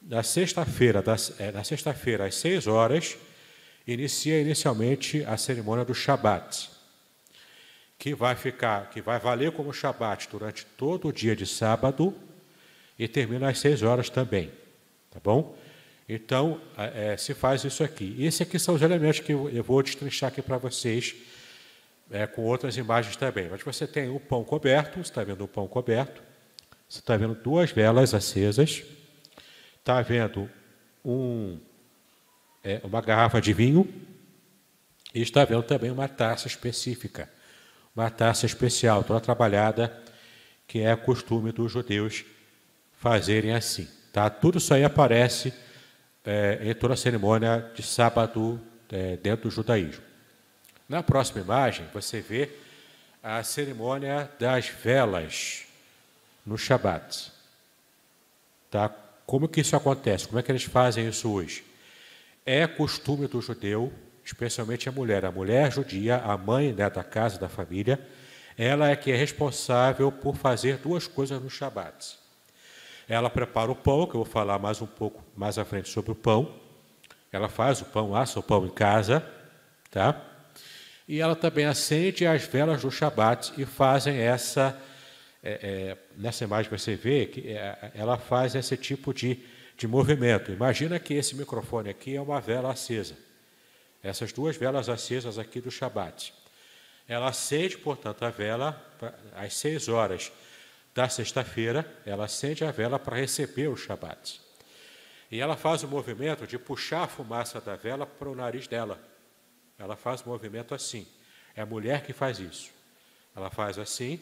[0.00, 1.04] na sexta-feira,
[1.38, 3.18] é, na sexta-feira às seis horas,
[3.86, 6.70] inicia inicialmente a cerimônia do Shabat,
[7.98, 12.14] que vai ficar, que vai valer como Shabat durante todo o dia de sábado
[12.98, 14.50] e termina às seis horas também,
[15.10, 15.56] tá bom?
[16.12, 18.16] Então, é, se faz isso aqui.
[18.18, 21.14] Esses aqui são os elementos que eu, eu vou destrinchar aqui para vocês
[22.10, 23.48] é, com outras imagens também.
[23.48, 26.20] Mas você tem o pão coberto, você está vendo o pão coberto,
[26.88, 28.82] você está vendo duas velas acesas,
[29.78, 30.50] está vendo
[31.04, 31.60] um,
[32.64, 33.88] é, uma garrafa de vinho
[35.14, 37.30] e está vendo também uma taça específica,
[37.94, 39.96] uma taça especial, toda trabalhada,
[40.66, 42.24] que é costume dos judeus
[42.94, 43.86] fazerem assim.
[44.12, 44.28] Tá?
[44.28, 45.54] Tudo isso aí aparece
[46.24, 50.02] é, em toda a cerimônia de sábado é, dentro do judaísmo.
[50.88, 52.50] Na próxima imagem, você vê
[53.22, 55.64] a cerimônia das velas
[56.44, 57.30] no Shabat.
[58.70, 58.88] Tá?
[59.26, 60.26] Como que isso acontece?
[60.26, 61.64] Como é que eles fazem isso hoje?
[62.44, 63.92] É costume do judeu,
[64.24, 65.24] especialmente a mulher.
[65.24, 68.00] A mulher judia, a mãe né, da casa, da família,
[68.56, 72.18] ela é que é responsável por fazer duas coisas no Shabat.
[73.10, 76.12] Ela prepara o pão, que eu vou falar mais um pouco mais à frente sobre
[76.12, 76.54] o pão.
[77.32, 79.28] Ela faz o pão, assa o pão em casa,
[79.90, 80.24] tá?
[81.08, 84.80] E ela também acende as velas do Shabat e fazem essa
[85.42, 89.40] é, é, nessa imagem você vê que é, ela faz esse tipo de,
[89.76, 90.52] de movimento.
[90.52, 93.16] Imagina que esse microfone aqui é uma vela acesa.
[94.04, 96.32] Essas duas velas acesas aqui do Shabat.
[97.08, 98.80] Ela acende, portanto, a vela
[99.34, 100.30] às seis horas
[100.94, 104.40] da sexta-feira, ela acende a vela para receber o Shabat.
[105.30, 109.00] E ela faz o movimento de puxar a fumaça da vela para o nariz dela.
[109.78, 111.06] Ela faz o movimento assim.
[111.54, 112.70] É a mulher que faz isso.
[113.34, 114.20] Ela faz assim,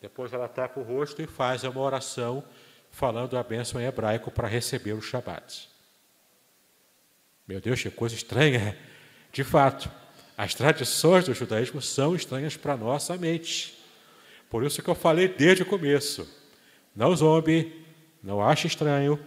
[0.00, 2.44] depois ela tapa o rosto e faz uma oração
[2.90, 5.68] falando a bênção em hebraico para receber o Shabat.
[7.46, 8.78] Meu Deus, que coisa estranha.
[9.32, 9.90] De fato,
[10.36, 13.83] as tradições do judaísmo são estranhas para nossa mente.
[14.54, 16.32] Por isso que eu falei desde o começo.
[16.94, 17.84] Não zombe,
[18.22, 19.18] não ache estranho,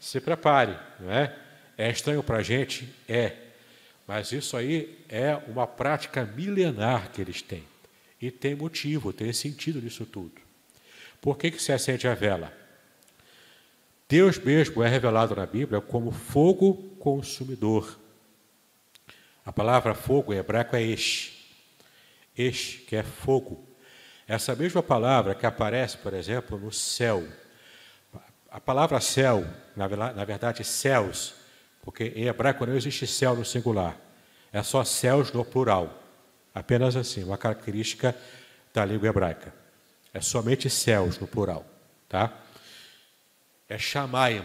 [0.00, 1.38] se prepare, não é?
[1.78, 2.92] É estranho para a gente?
[3.08, 3.32] É.
[4.08, 7.62] Mas isso aí é uma prática milenar que eles têm.
[8.20, 10.32] E tem motivo, tem sentido nisso tudo.
[11.20, 12.52] Por que, que se acende a vela?
[14.08, 18.00] Deus mesmo é revelado na Bíblia como fogo consumidor.
[19.46, 21.34] A palavra fogo em hebraico é esh.
[22.36, 23.70] Esh, que é fogo.
[24.26, 27.26] Essa mesma palavra que aparece, por exemplo, no céu.
[28.50, 31.34] A palavra céu, na verdade, céus,
[31.82, 33.96] porque em hebraico não existe céu no singular,
[34.52, 36.02] é só céus no plural.
[36.54, 38.14] Apenas assim, uma característica
[38.72, 39.52] da língua hebraica.
[40.12, 41.64] É somente céus no plural,
[42.08, 42.32] tá?
[43.68, 44.44] É shamaim,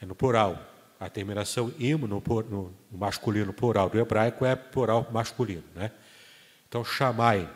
[0.00, 0.58] é no plural.
[0.98, 5.90] A terminação im no, no, no masculino plural do hebraico é plural masculino, né?
[6.66, 7.48] Então, shamaim,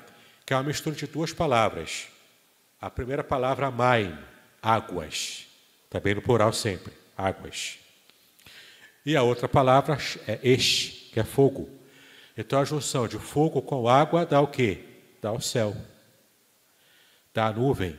[0.45, 2.09] que é uma mistura de duas palavras.
[2.81, 4.17] A primeira palavra, maim,
[4.63, 5.47] águas,
[5.89, 7.79] também no plural sempre, águas.
[9.07, 11.69] E a outra palavra é esh, que é fogo.
[12.37, 14.85] Então a junção de fogo com água dá o quê?
[15.21, 15.77] Dá o céu.
[17.33, 17.97] Dá a nuvem.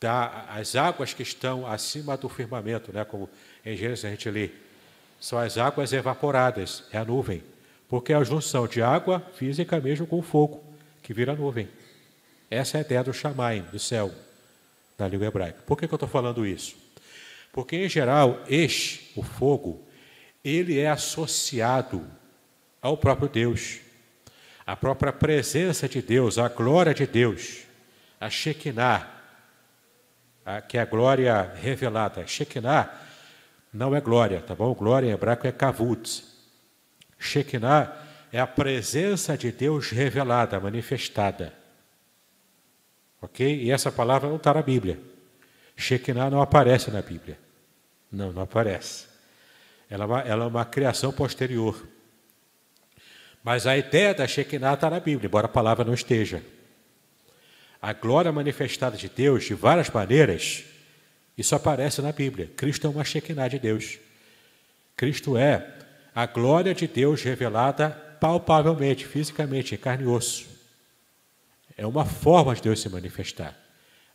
[0.00, 3.04] Dá as águas que estão acima do firmamento, né?
[3.04, 3.28] como
[3.64, 4.50] em Gênesis a gente lê.
[5.20, 7.42] São as águas evaporadas, é a nuvem.
[7.88, 10.62] Porque é a junção de água física mesmo com fogo,
[11.08, 11.66] que vira nuvem.
[12.50, 14.12] Essa é a ideia do Shamaim, do céu,
[14.98, 15.62] na língua hebraica.
[15.66, 16.76] Por que, que eu estou falando isso?
[17.50, 19.88] Porque, em geral, este, o fogo,
[20.44, 22.06] ele é associado
[22.82, 23.78] ao próprio Deus.
[24.66, 27.60] A própria presença de Deus, a glória de Deus,
[28.20, 29.08] a Shekinah,
[30.44, 32.26] a, que é a glória revelada.
[32.26, 32.92] Shekinah
[33.72, 34.74] não é glória, tá bom?
[34.74, 36.22] Glória em hebraico é kavut.
[37.18, 41.52] Shekinah é a presença de Deus revelada, manifestada.
[43.20, 43.62] Ok?
[43.62, 44.98] E essa palavra não está na Bíblia.
[45.76, 47.38] Shekinah não aparece na Bíblia.
[48.10, 49.06] Não, não aparece.
[49.90, 51.86] Ela é uma, ela é uma criação posterior.
[53.42, 56.42] Mas a ideia da Shekinah está na Bíblia, embora a palavra não esteja.
[57.80, 60.64] A glória manifestada de Deus, de várias maneiras,
[61.36, 62.50] isso aparece na Bíblia.
[62.56, 63.98] Cristo é uma Shekinah de Deus.
[64.96, 65.74] Cristo é
[66.14, 70.46] a glória de Deus revelada palpavelmente, fisicamente, em carne e osso.
[71.76, 73.56] É uma forma de Deus se manifestar.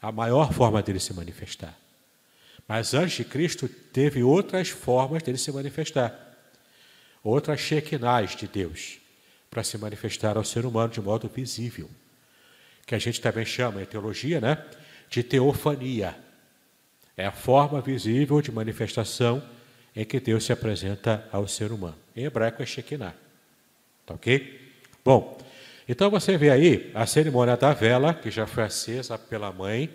[0.02, 1.78] A maior forma dele se manifestar.
[2.68, 6.14] Mas antes de Cristo, teve outras formas dele se manifestar.
[7.24, 9.00] Outras Shekinahs de Deus
[9.50, 11.90] para se manifestar ao ser humano de modo visível,
[12.88, 14.58] que a gente também chama em teologia, né,
[15.10, 16.18] de teofania.
[17.16, 19.44] É a forma visível de manifestação
[19.96, 21.98] em que Deus se apresenta ao ser humano.
[22.16, 23.23] Em hebraico é Shekinah.
[24.06, 24.62] Tá ok?
[25.04, 25.38] Bom,
[25.88, 29.90] então você vê aí a cerimônia da vela, que já foi acesa pela mãe,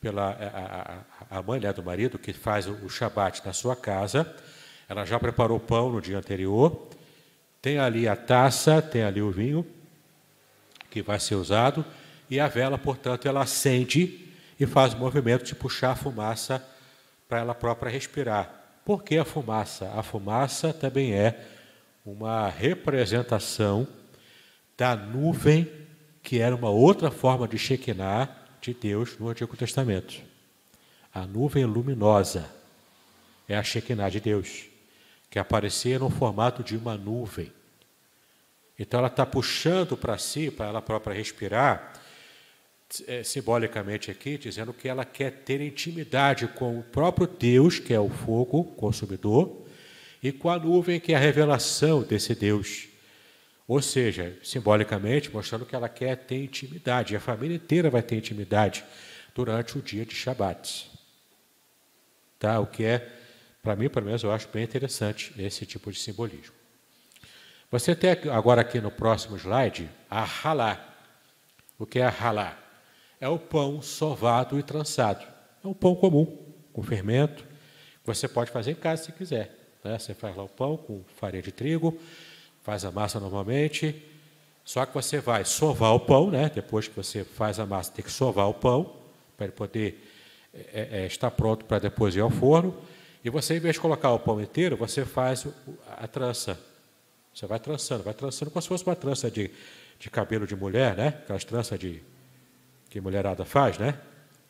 [0.00, 4.32] pela a, a, a mãe né, do marido, que faz o, Shabat na sua casa.
[4.88, 6.88] Ela já preparou o pão no dia anterior,
[7.60, 9.64] tem ali a taça, tem ali o vinho
[10.90, 11.84] que vai ser usado,
[12.28, 14.28] e a vela, portanto, ela acende
[14.60, 16.62] e faz o movimento de puxar a fumaça
[17.28, 18.50] para ela própria respirar.
[18.84, 19.90] Por que a fumaça?
[19.96, 21.40] A fumaça também é
[22.04, 23.86] uma representação
[24.76, 25.70] da nuvem,
[26.22, 28.28] que era uma outra forma de Shekinah
[28.60, 30.20] de Deus no Antigo Testamento.
[31.14, 32.48] A nuvem luminosa
[33.48, 34.66] é a Shekinah de Deus,
[35.30, 37.52] que aparecia no formato de uma nuvem.
[38.78, 41.92] Então ela está puxando para si, para ela própria respirar,
[43.06, 48.00] é, simbolicamente aqui, dizendo que ela quer ter intimidade com o próprio Deus, que é
[48.00, 49.62] o fogo consumidor,
[50.22, 52.88] e com a nuvem, que é a revelação desse Deus.
[53.66, 58.16] Ou seja, simbolicamente, mostrando que ela quer ter intimidade, e a família inteira vai ter
[58.16, 58.84] intimidade
[59.34, 60.90] durante o dia de Shabat.
[62.38, 62.60] Tá?
[62.60, 63.08] O que é,
[63.62, 66.54] para mim, pelo menos, eu acho bem interessante esse tipo de simbolismo.
[67.70, 70.94] Você tem agora aqui no próximo slide a halá.
[71.78, 72.58] O que é a halá?
[73.18, 75.24] É o pão sovado e trançado.
[75.64, 76.26] É um pão comum,
[76.72, 79.61] com fermento, que você pode fazer em casa se quiser.
[79.84, 79.98] Né?
[79.98, 81.98] Você faz lá o pão com farinha de trigo,
[82.62, 83.94] faz a massa normalmente,
[84.64, 86.50] só que você vai sovar o pão, né?
[86.54, 88.92] depois que você faz a massa, tem que sovar o pão,
[89.36, 90.08] para ele poder
[90.54, 92.76] é, é, estar pronto para depois ir ao forno.
[93.24, 95.46] E você, em vez de colocar o pão inteiro, você faz
[95.96, 96.58] a trança.
[97.34, 99.50] Você vai trançando, vai trançando como se fosse uma trança de,
[99.98, 101.08] de cabelo de mulher, né?
[101.08, 102.02] Aquelas tranças de,
[102.90, 103.98] que mulherada faz, né?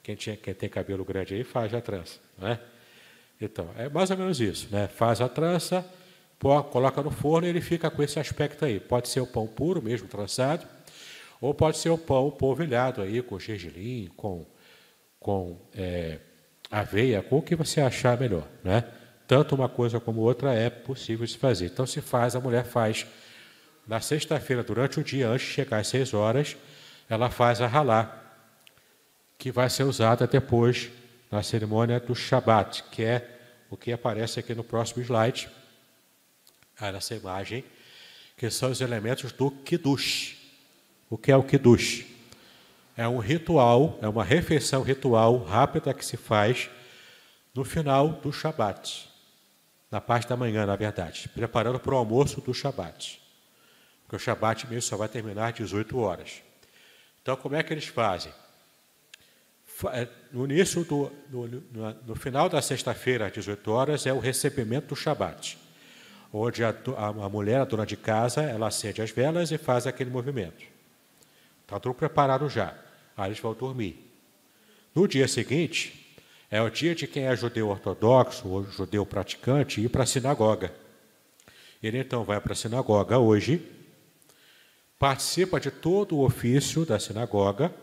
[0.02, 2.58] Quem, tinha, quem tem cabelo grande aí faz a trança, né?
[3.44, 4.86] Então, é mais ou menos isso, né?
[4.86, 5.84] Faz a trança,
[6.70, 8.78] coloca no forno e ele fica com esse aspecto aí.
[8.78, 10.66] Pode ser o pão puro, mesmo trançado,
[11.40, 14.46] ou pode ser o pão polvilhado aí, com gergelim, com,
[15.18, 16.18] com é,
[16.70, 18.84] aveia, com o que você achar melhor, né?
[19.26, 21.66] Tanto uma coisa como outra é possível de se fazer.
[21.66, 23.06] Então, se faz, a mulher faz
[23.86, 26.56] na sexta-feira, durante o dia, antes de chegar às seis horas,
[27.08, 28.20] ela faz a ralá,
[29.36, 30.90] que vai ser usada depois
[31.32, 33.26] na cerimônia do Shabat, que é
[33.70, 35.48] o que aparece aqui no próximo slide,
[36.78, 37.64] ah, nessa imagem,
[38.36, 40.36] que são os elementos do Kiddush.
[41.08, 42.04] O que é o Kiddush?
[42.94, 46.68] É um ritual, é uma refeição ritual rápida que se faz
[47.54, 49.08] no final do Shabat,
[49.90, 53.22] na parte da manhã, na verdade, preparando para o almoço do Shabat.
[54.02, 56.42] Porque o Shabat mesmo só vai terminar às 18 horas.
[57.22, 58.32] Então, como é que eles fazem?
[59.90, 61.46] É, no início do, no,
[62.06, 65.58] no, final da sexta-feira, às 18 horas, é o recebimento do Shabat,
[66.32, 69.86] onde a, a, a, mulher, a dona de casa, ela acende as velas e faz
[69.86, 70.64] aquele movimento.
[71.62, 72.74] Está tudo preparado já.
[73.16, 74.12] Aí eles vão dormir.
[74.94, 76.16] No dia seguinte,
[76.50, 80.72] é o dia de quem é judeu ortodoxo ou judeu praticante ir para a sinagoga.
[81.82, 83.66] Ele então vai para a sinagoga hoje,
[84.98, 87.74] participa de todo o ofício da sinagoga,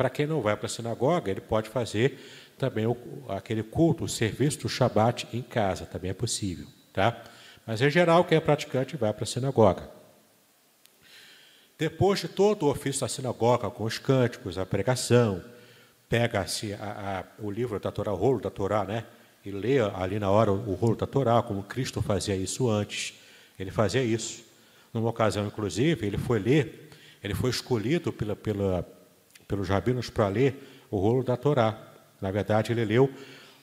[0.00, 2.18] para quem não vai para a sinagoga, ele pode fazer
[2.56, 2.96] também o,
[3.28, 6.66] aquele culto, o serviço do Shabat em casa, também é possível.
[6.90, 7.22] Tá?
[7.66, 9.90] Mas, em geral, quem é praticante vai para a sinagoga.
[11.76, 15.44] Depois de todo o ofício da sinagoga, com os cânticos, a pregação,
[16.08, 16.74] pega-se
[17.38, 19.04] o livro da Torá, o rolo da Torá, né?
[19.44, 23.20] e lê ali na hora o rolo da Torá, como Cristo fazia isso antes.
[23.58, 24.42] Ele fazia isso.
[24.94, 26.88] Numa ocasião, inclusive, ele foi ler,
[27.22, 28.99] ele foi escolhido pela, pela
[29.50, 31.76] pelos rabinos para ler o rolo da Torá.
[32.20, 33.12] Na verdade, ele leu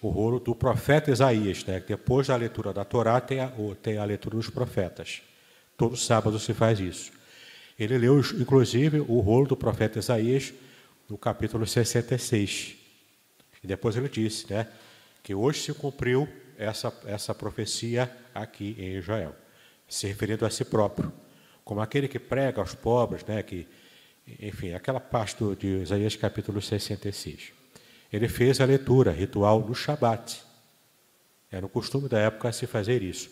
[0.02, 1.64] o rolo do profeta Isaías.
[1.64, 1.82] Né?
[1.88, 3.50] Depois da leitura da Torá, tem a,
[3.82, 5.22] tem a leitura dos profetas.
[5.78, 7.12] Todo sábado se faz isso.
[7.80, 10.54] Ele leu, inclusive, o rolo do profeta Isaías
[11.10, 12.76] no capítulo 66.
[13.64, 14.68] E depois ele disse né,
[15.24, 16.28] que hoje se cumpriu
[16.58, 19.34] essa, essa profecia aqui em Israel,
[19.88, 21.14] se referindo a si próprio,
[21.64, 23.68] como aquele que prega aos pobres, né, que
[24.40, 27.54] enfim, aquela parte do, de Isaías capítulo 66.
[28.12, 30.42] Ele fez a leitura ritual no Shabat.
[31.52, 33.30] Era o costume da época se fazer isso.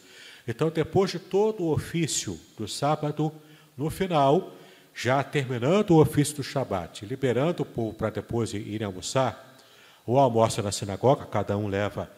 [0.48, 3.32] Então, depois de todo o ofício do sábado,
[3.76, 4.54] no final,
[4.93, 9.58] já terminando o ofício do Shabat, liberando o povo para depois ir almoçar,
[10.06, 12.10] ou almoça na sinagoga, cada um leva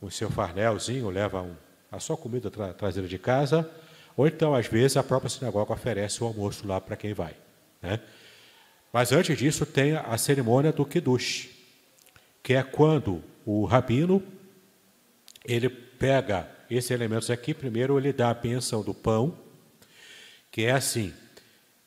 [0.00, 1.54] o seu farnelzinho, leva um,
[1.92, 3.68] a sua comida tra traseira de casa,
[4.16, 7.36] ou então, às vezes, a própria sinagoga oferece o almoço lá para quem vai.
[7.82, 8.00] Né?
[8.92, 11.48] Mas antes disso tem a cerimônia do Kiddush,
[12.42, 14.22] que é quando o rabino
[15.44, 19.36] ele pega esses elementos aqui, primeiro ele dá a bênção do pão,
[20.50, 21.12] que é assim,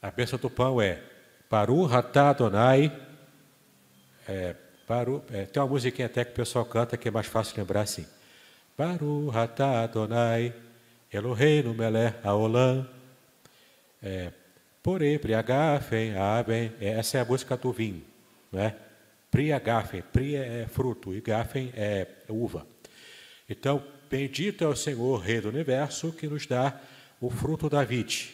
[0.01, 1.01] a bênção do pão é
[1.49, 2.91] Baru Hatá Adonai,
[4.27, 4.55] é,
[4.87, 7.81] Baru, é, tem uma musiquinha até que o pessoal canta que é mais fácil lembrar
[7.81, 8.05] assim,
[8.77, 10.53] Baru Hatá Adonai,
[11.11, 12.87] Eloheinu Melech Haolam,
[14.01, 14.31] é,
[14.83, 18.03] Porém, priagafen, aben, essa é a música do vinho,
[18.51, 18.75] né?
[19.29, 22.65] Priagafen, pri é fruto e gafen é uva.
[23.47, 26.79] Então, bendito é o Senhor, Rei do Universo, que nos dá
[27.21, 28.33] o fruto da vide.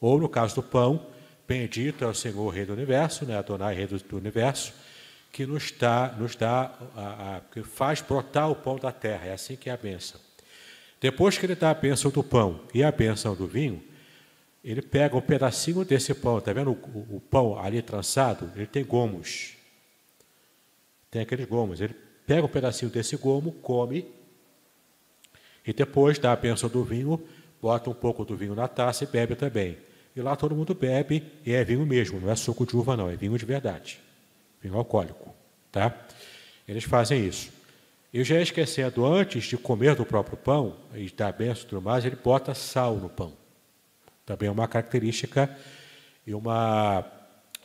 [0.00, 1.06] Ou, no caso do pão,
[1.46, 3.36] bendito é o Senhor, Rei do Universo, né?
[3.36, 4.72] Adonai, Rei do, do Universo,
[5.30, 9.26] que nos dá, nos dá a, a, que faz brotar o pão da terra.
[9.26, 10.18] É assim que é a bênção.
[11.00, 13.82] Depois que ele dá a bênção do pão e a bênção do vinho,
[14.64, 18.50] ele pega um pedacinho desse pão, está vendo o, o, pão ali trançado?
[18.56, 19.54] Ele tem gomos.
[21.10, 21.82] Tem aqueles gomos.
[21.82, 21.94] Ele
[22.26, 24.06] pega um pedacinho desse gomo, come,
[25.66, 27.22] e depois dá a bênção do vinho,
[27.60, 29.76] bota um pouco do vinho na taça e bebe também.
[30.16, 33.10] E lá todo mundo bebe, e é vinho mesmo, não é suco de uva, não,
[33.10, 34.00] é vinho de verdade.
[34.62, 35.34] Vinho alcoólico.
[35.70, 35.94] Tá?
[36.66, 37.52] Eles fazem isso.
[38.12, 42.04] E já esquecendo, antes de comer do próprio pão, e dar bênção e tudo mais,
[42.04, 43.43] ele bota sal no pão.
[44.26, 45.54] Também é uma característica
[46.26, 47.04] e uma,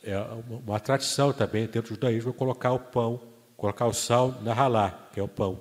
[0.02, 0.18] é
[0.66, 3.20] uma, tradição também dentro do judaísmo colocar o pão,
[3.56, 5.60] colocar o sal na ralá, que é o pão.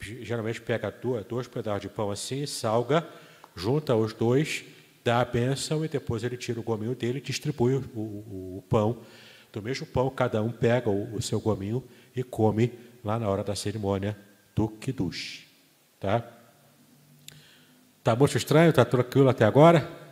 [0.00, 3.06] Geralmente pega dois, dois pedaços de pão assim, salga,
[3.54, 4.64] junta os dois,
[5.04, 8.64] dá a bênção e depois ele tira o gominho dele e distribui o, o, o
[8.68, 9.02] pão.
[9.52, 11.82] Do mesmo pão, cada um pega o, o, seu gominho
[12.14, 12.72] e come
[13.04, 14.16] lá na hora da cerimônia
[14.54, 15.46] do Kiddush.
[16.00, 16.22] Tá?
[18.02, 18.72] Tá muito estranho?
[18.72, 20.05] Tá tranquilo até agora?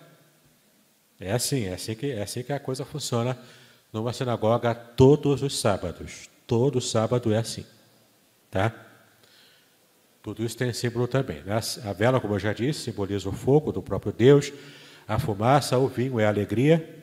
[1.20, 3.38] É assim, é assim que, é assim que a coisa funciona
[3.92, 6.28] numa sinagoga todos os sábados.
[6.46, 7.64] Todo sábado é assim.
[8.50, 8.72] Tá?
[10.22, 11.42] Tudo isso tem símbolo também.
[11.42, 11.60] Né?
[11.84, 14.52] A vela, como eu já disse, simboliza o fogo do próprio Deus.
[15.06, 17.02] A fumaça, o vinho é a alegria,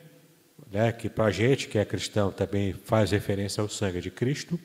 [0.70, 4.58] né, que para a gente que é cristão também faz referência ao sangue de Cristo.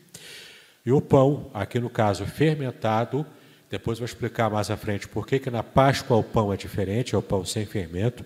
[0.85, 3.25] E o pão, aqui no caso fermentado,
[3.69, 7.13] depois vou explicar mais à frente por que, que na Páscoa o pão é diferente,
[7.13, 8.25] é o pão sem fermento,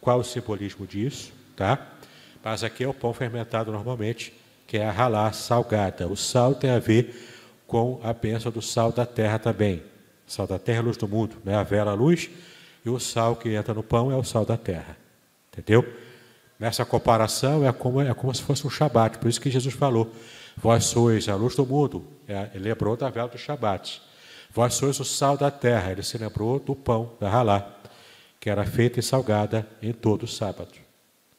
[0.00, 1.86] qual o simbolismo disso, tá?
[2.42, 4.32] Mas aqui é o pão fermentado normalmente,
[4.66, 6.08] que é a ralá salgada.
[6.08, 7.28] O sal tem a ver
[7.66, 9.82] com a bênção do sal da terra também.
[10.26, 11.54] sal da terra é a luz do mundo, né?
[11.54, 12.30] a vela a luz,
[12.84, 14.96] e o sal que entra no pão é o sal da terra.
[15.52, 15.86] Entendeu?
[16.58, 20.12] Nessa comparação é como, é como se fosse um Shabat, por isso que Jesus falou:
[20.56, 22.04] Vós sois a luz do mundo.
[22.28, 24.00] É, ele lembrou da vela do Shabat.
[24.52, 25.92] Vós sois o sal da terra.
[25.92, 27.76] Ele se lembrou do pão, da ralá,
[28.40, 30.72] que era feita e salgada em todo sábado.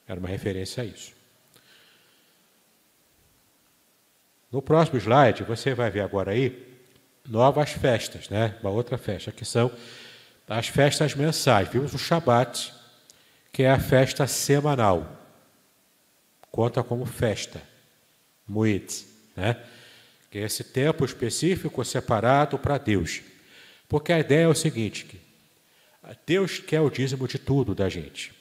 [0.08, 1.14] Era uma referência a isso.
[4.52, 6.68] No próximo slide, você vai ver agora aí
[7.28, 8.56] novas festas, né?
[8.62, 9.72] Uma outra festa, que são
[10.48, 11.70] as festas mensais.
[11.70, 12.72] Vimos o Shabat,
[13.52, 15.18] que é a festa semanal.
[16.52, 17.62] Conta como festa.
[18.48, 19.58] Muit, né?
[20.30, 23.22] Que é esse tempo específico separado para Deus.
[23.88, 25.31] Porque a ideia é o seguinte, que
[26.26, 28.34] Deus quer o dízimo de tudo da gente.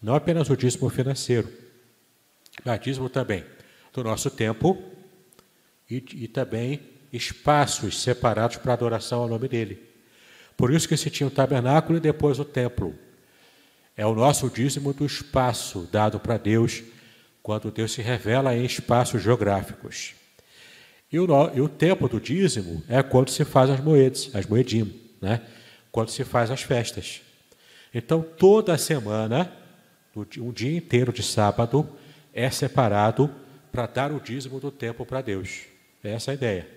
[0.00, 1.50] Não apenas o dízimo financeiro,
[2.64, 3.44] mas dízimo também
[3.92, 4.80] do nosso tempo
[5.90, 6.80] e, e também
[7.12, 9.82] espaços separados para adoração ao nome dele.
[10.56, 12.94] Por isso que se tinha o tabernáculo e depois o templo.
[13.96, 16.82] É o nosso dízimo do espaço dado para Deus,
[17.42, 20.14] quando Deus se revela em espaços geográficos.
[21.10, 24.94] E o, e o tempo do dízimo é quando se faz as moedas, as moedim,
[25.20, 25.40] né?
[25.98, 27.22] Quando se faz as festas.
[27.92, 29.52] Então, toda semana,
[30.38, 31.88] um dia inteiro de sábado,
[32.32, 33.28] é separado
[33.72, 35.62] para dar o dízimo do tempo para Deus.
[36.04, 36.68] É essa a ideia.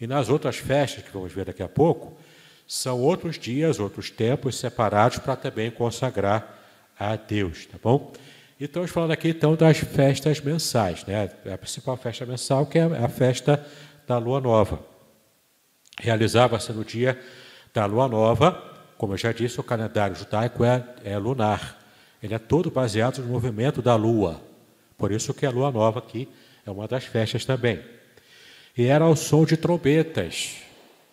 [0.00, 2.18] E nas outras festas, que vamos ver daqui a pouco,
[2.66, 6.58] são outros dias, outros tempos separados para também consagrar
[6.98, 8.12] a Deus, tá bom?
[8.58, 11.30] E estamos falando aqui então das festas mensais, né?
[11.46, 13.64] A principal festa mensal que é a festa
[14.04, 14.84] da lua nova.
[16.00, 17.16] Realizava-se no dia
[17.72, 21.78] da lua nova, como eu já disse, o calendário judaico é, é lunar.
[22.22, 24.40] Ele é todo baseado no movimento da lua.
[24.96, 26.28] Por isso que a lua nova aqui
[26.64, 27.82] é uma das festas também.
[28.76, 30.58] E era ao som de trombetas.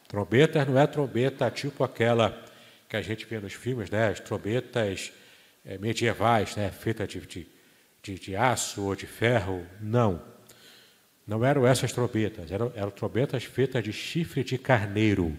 [0.08, 2.40] Trombetas não é trombeta tipo aquela
[2.88, 4.10] que a gente vê nos filmes, né?
[4.10, 5.12] As trombetas
[5.66, 6.70] é, medievais, né?
[6.70, 7.48] Feitas de, de,
[8.04, 9.66] de, de, aço ou de ferro.
[9.82, 10.22] Não.
[11.26, 12.52] Não eram essas trombetas.
[12.52, 15.36] Eram, eram trombetas feitas de chifre de carneiro,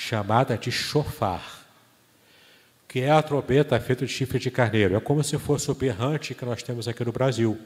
[0.00, 1.60] chamada de chofar.
[2.88, 4.96] Que é a trombeta feita de chifre de carneiro.
[4.96, 7.60] É como se fosse o berrante que nós temos aqui no Brasil.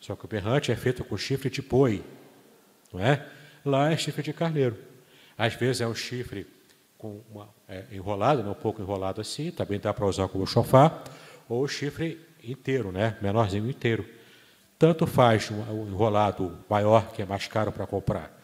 [0.00, 2.02] Só que o berrante é feito com chifre de boi,
[2.92, 3.24] não é?
[3.64, 4.78] Lá é chifre de carneiro.
[5.36, 6.46] Às vezes é um chifre
[6.96, 11.04] com uma, é, enrolado, né, um pouco enrolado assim, também dá para usar como chofar,
[11.48, 14.06] ou o chifre inteiro, né, menorzinho inteiro.
[14.78, 18.35] Tanto faz um, enrolado maior, que é mais caro para comprar,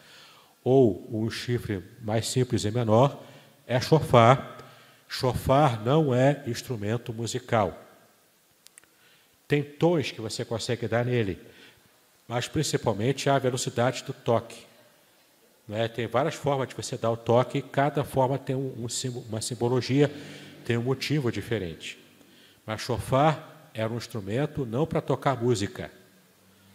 [0.64, 3.22] ou um chifre mais simples e menor,
[3.66, 4.58] é chofar.
[5.08, 7.78] Chofar não é instrumento musical.
[9.46, 11.38] Tem tons que você consegue dar nele,
[12.26, 14.64] mas principalmente a velocidade do toque.
[15.68, 15.88] Né?
[15.88, 20.10] Tem várias formas de você dar o toque, cada forma tem um, um, uma simbologia,
[20.64, 21.98] tem um motivo diferente.
[22.64, 25.90] Mas chofar era um instrumento não para tocar música,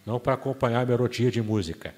[0.05, 1.95] não para acompanhar a melodia de música.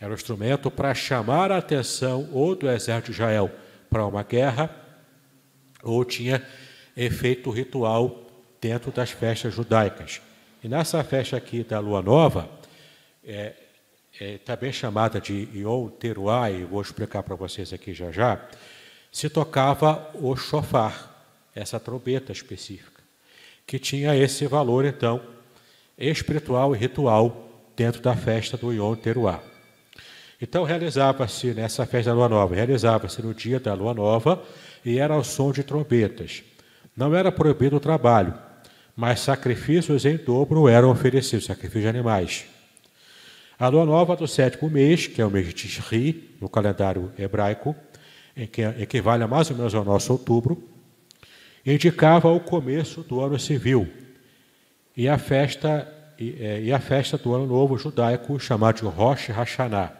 [0.00, 3.50] Era um instrumento para chamar a atenção ou do exército de Israel
[3.90, 4.74] para uma guerra,
[5.82, 6.42] ou tinha
[6.96, 8.26] efeito ritual
[8.60, 10.22] dentro das festas judaicas.
[10.64, 12.48] E nessa festa aqui da Lua Nova,
[13.22, 13.52] é,
[14.18, 18.40] é, também chamada de Yom Teruah, e vou explicar para vocês aqui já já,
[19.12, 21.08] se tocava o chofar,
[21.54, 23.02] essa trombeta específica,
[23.66, 25.20] que tinha esse valor, então,
[25.98, 29.49] espiritual e ritual dentro da festa do Yom Teruah.
[30.40, 34.42] Então, realizava-se nessa festa da Lua Nova, realizava-se no dia da Lua Nova
[34.84, 36.42] e era ao som de trombetas.
[36.96, 38.34] Não era proibido o trabalho,
[38.96, 42.46] mas sacrifícios em dobro eram oferecidos, sacrifícios de animais.
[43.58, 47.76] A lua nova do sétimo mês, que é o mês de Tishri, no calendário hebraico,
[48.50, 50.66] que equivale a mais ou menos ao nosso outubro,
[51.66, 53.86] indicava o começo do ano civil
[54.96, 55.86] e a festa,
[56.18, 59.99] e, é, e a festa do ano novo judaico, chamado de Rosh Hashanah.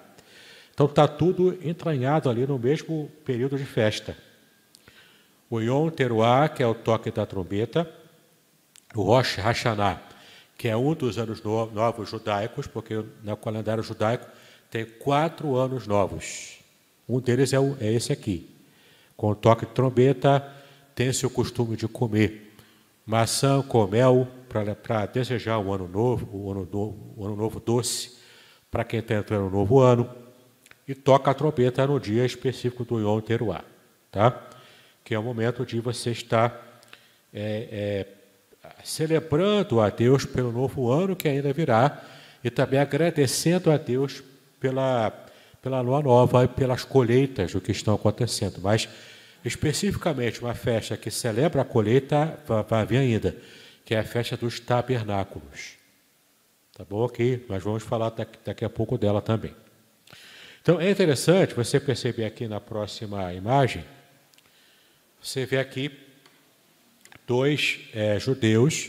[0.72, 4.16] Então está tudo entranhado ali no mesmo período de festa.
[5.48, 7.90] O Yom Teruah, que é o toque da trombeta,
[8.94, 10.00] o Rosh Hashanah,
[10.56, 14.26] que é um dos anos novos judaicos, porque no calendário judaico
[14.70, 16.58] tem quatro anos novos.
[17.08, 18.48] Um deles é, o, é esse aqui.
[19.16, 20.46] Com o toque de trombeta,
[20.94, 22.54] tem-se o costume de comer
[23.04, 26.68] maçã com mel para desejar um ano novo, um ano
[27.16, 28.18] um ano novo doce
[28.70, 30.08] para quem está entrando no novo ano.
[30.91, 33.62] E toca a trombeta no dia específico do Yom Teruah,
[34.11, 34.43] tá?
[35.05, 36.80] que é o momento de você estar
[37.32, 38.07] é,
[38.61, 42.03] é, celebrando a Deus pelo novo ano que ainda virá
[42.43, 44.20] e também agradecendo a Deus
[44.59, 45.12] pela,
[45.62, 48.59] pela lua nova e pelas colheitas do que estão acontecendo.
[48.61, 48.88] Mas,
[49.45, 52.36] especificamente, uma festa que celebra a colheita
[52.68, 53.36] vai vir ainda,
[53.84, 55.74] que é a festa dos tabernáculos.
[56.76, 57.05] Tá bom?
[57.05, 57.47] Ok?
[57.49, 59.55] Nós vamos falar daqui, daqui a pouco dela também.
[60.70, 63.84] Então, é interessante você perceber aqui na próxima imagem,
[65.20, 65.90] você vê aqui
[67.26, 68.88] dois é, judeus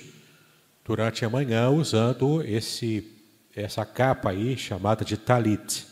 [0.85, 3.11] durante a manhã usando esse,
[3.55, 5.87] essa capa aí chamada de talit.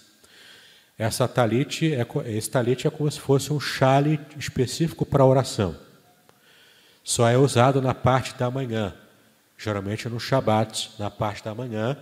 [0.95, 2.05] Essa talit é,
[2.37, 5.75] esse talit é como se fosse um chale específico para oração.
[7.03, 8.93] Só é usado na parte da manhã,
[9.57, 11.97] geralmente no Shabat, na parte da manhã.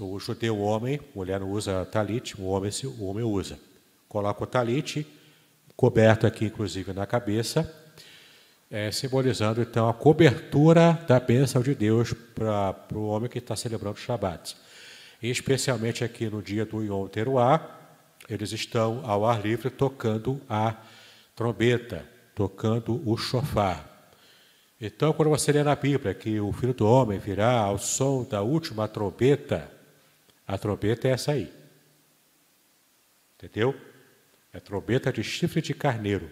[0.00, 3.58] O judeu homem, mulher não usa talit, o homem, o homem usa.
[4.08, 5.06] Coloca o talit,
[5.76, 7.72] coberto aqui inclusive na cabeça,
[8.70, 13.96] é, simbolizando então a cobertura da bênção de Deus para o homem que está celebrando
[13.96, 14.56] o Shabat.
[15.22, 17.60] E especialmente aqui no dia do Yom Teruah,
[18.28, 20.74] eles estão ao ar livre tocando a
[21.34, 22.04] trombeta,
[22.34, 23.87] tocando o shofar.
[24.80, 28.42] Então, quando você lê na Bíblia que o Filho do Homem virá ao som da
[28.42, 29.70] última trombeta,
[30.46, 31.52] a trombeta é essa aí.
[33.36, 33.74] Entendeu?
[34.52, 36.30] É trombeta de chifre de carneiro.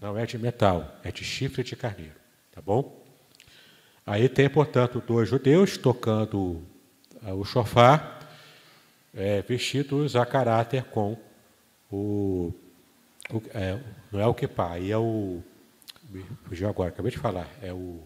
[0.00, 2.14] Não é de metal, é de chifre de carneiro.
[2.52, 3.04] Tá bom?
[4.06, 6.62] Aí tem, portanto, dois judeus tocando
[7.22, 8.26] ah, o chofar,
[9.12, 11.16] é, vestidos a caráter com
[11.90, 12.52] o.
[13.30, 13.78] o é,
[14.10, 15.42] não é o kipá, aí é o.
[16.44, 18.02] Fugiu agora, acabei de falar, é o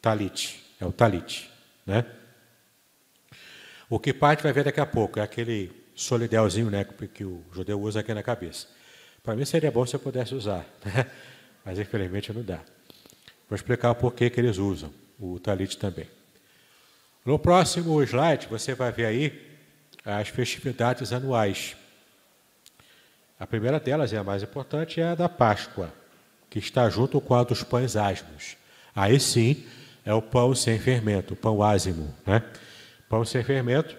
[0.00, 0.62] talit.
[0.80, 1.50] É o talit.
[1.86, 2.04] Né?
[3.88, 7.80] O a gente vai ver daqui a pouco, é aquele solidelzinho né, que o judeu
[7.80, 8.68] usa aqui na cabeça.
[9.22, 11.10] Para mim seria bom se eu pudesse usar, né?
[11.64, 12.60] mas infelizmente não dá.
[13.48, 16.06] Vou explicar por que, que eles usam o talit também.
[17.24, 19.50] No próximo slide, você vai ver aí
[20.04, 21.76] as festividades anuais.
[23.38, 25.92] A primeira delas, e a mais importante, é a da Páscoa,
[26.50, 28.56] que está junto com a dos pães asmos.
[28.94, 29.64] Aí sim
[30.04, 32.12] é o pão sem fermento, o pão ázimo.
[32.26, 32.42] Né?
[33.08, 33.96] Pão sem fermento,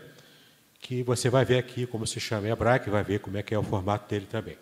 [0.80, 3.56] que você vai ver aqui como se chama em hebraico, vai ver como é que
[3.56, 4.58] é o formato dele também.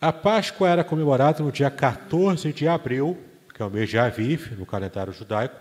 [0.00, 3.18] A Páscoa era comemorada no dia 14 de abril,
[3.52, 5.56] que é o mês de Aviv, no calendário judaico,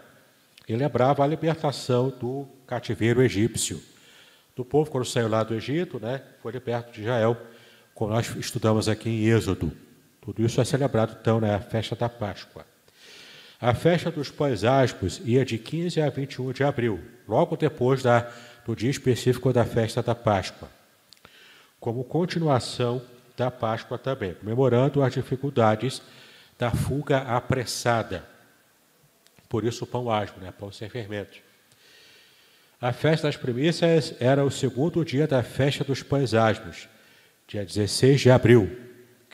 [0.68, 3.82] e lembrava a libertação do cativeiro egípcio.
[4.56, 7.38] Do povo, quando saiu lá do Egito, né, foi liberto de Israel,
[7.96, 9.72] como nós estudamos aqui em Êxodo.
[10.28, 12.66] Tudo isso é celebrado, então, na festa da Páscoa.
[13.62, 18.30] A festa dos pães áspos ia de 15 a 21 de abril, logo depois da,
[18.66, 20.70] do dia específico da festa da Páscoa.
[21.80, 23.02] Como continuação
[23.38, 26.02] da Páscoa também, comemorando as dificuldades
[26.60, 28.28] da fuga apressada.
[29.48, 30.52] Por isso o pão asmo, né?
[30.52, 31.38] pão sem fermento.
[32.82, 36.90] A festa das primícias era o segundo dia da festa dos pães asmos,
[37.48, 38.87] dia 16 de abril,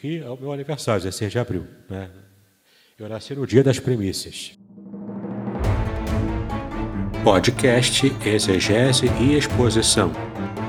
[0.03, 1.65] que é o meu aniversário, 16 de abril.
[1.89, 2.09] Né?
[2.99, 4.59] Eu nasci no dia das primícias.
[7.23, 10.11] Podcast Exegese e Exposição.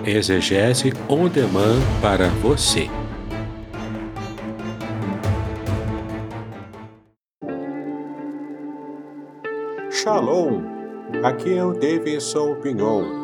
[0.06, 2.88] Exegese on demand para você.
[9.90, 10.62] Shalom!
[11.24, 13.23] Aqui é o Davidson Pignon.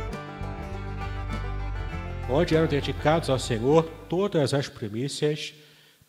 [2.31, 5.53] onde eram dedicados ao Senhor todas as primícias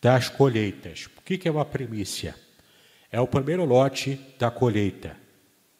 [0.00, 1.08] das colheitas.
[1.16, 2.34] O que é uma primícia?
[3.10, 5.16] É o primeiro lote da colheita.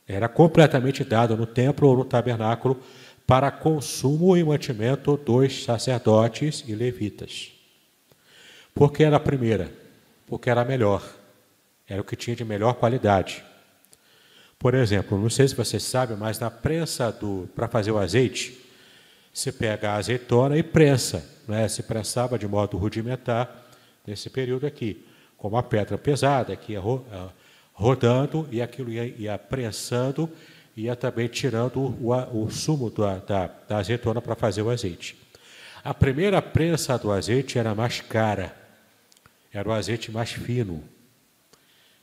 [0.07, 2.83] Era completamente dado no templo ou no tabernáculo
[3.27, 7.53] para consumo e mantimento dos sacerdotes e levitas.
[8.75, 9.73] Por que era a primeira?
[10.27, 11.03] Porque era a melhor.
[11.89, 13.45] Era o que tinha de melhor qualidade.
[14.59, 17.17] Por exemplo, não sei se vocês sabem, mas na prensa
[17.55, 18.62] para fazer o azeite,
[19.33, 21.67] se pega a azeitona e prensa, né?
[21.69, 23.65] se prensava de modo rudimentar
[24.07, 25.07] nesse período aqui,
[25.37, 26.83] com uma pedra pesada que ia
[27.73, 30.31] rodando e aquilo ia, ia prensando,
[30.77, 35.17] ia também tirando o, o sumo da, da, da azeitona para fazer o azeite.
[35.83, 38.55] A primeira prensa do azeite era mais cara,
[39.53, 40.85] era o azeite mais fino,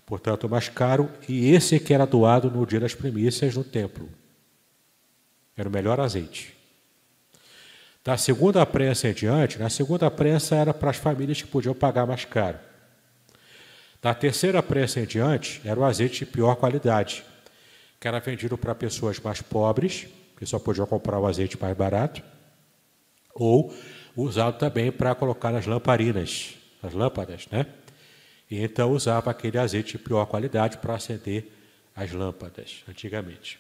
[0.06, 4.10] portanto mais caro, e esse que era doado no dia das primícias no templo.
[5.56, 6.59] Era o melhor azeite.
[8.04, 12.08] Da segunda prensa em diante, na segunda prensa era para as famílias que podiam pagar
[12.08, 12.58] mais caro.
[14.02, 17.26] Da terceira prensa em diante, era o azeite de pior qualidade,
[18.00, 22.24] que era vendido para pessoas mais pobres, que só podiam comprar o azeite mais barato,
[23.36, 23.74] ou
[24.16, 27.66] usado também para colocar nas lamparinas, as lâmpadas, né?
[28.50, 31.52] E então usava aquele azeite de pior qualidade para acender
[31.94, 33.60] as lâmpadas, antigamente.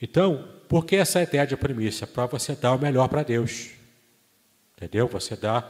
[0.00, 2.06] Então, por que essa ideia de primícia?
[2.06, 3.70] Para você dar o melhor para Deus.
[4.76, 5.08] Entendeu?
[5.08, 5.68] Você dá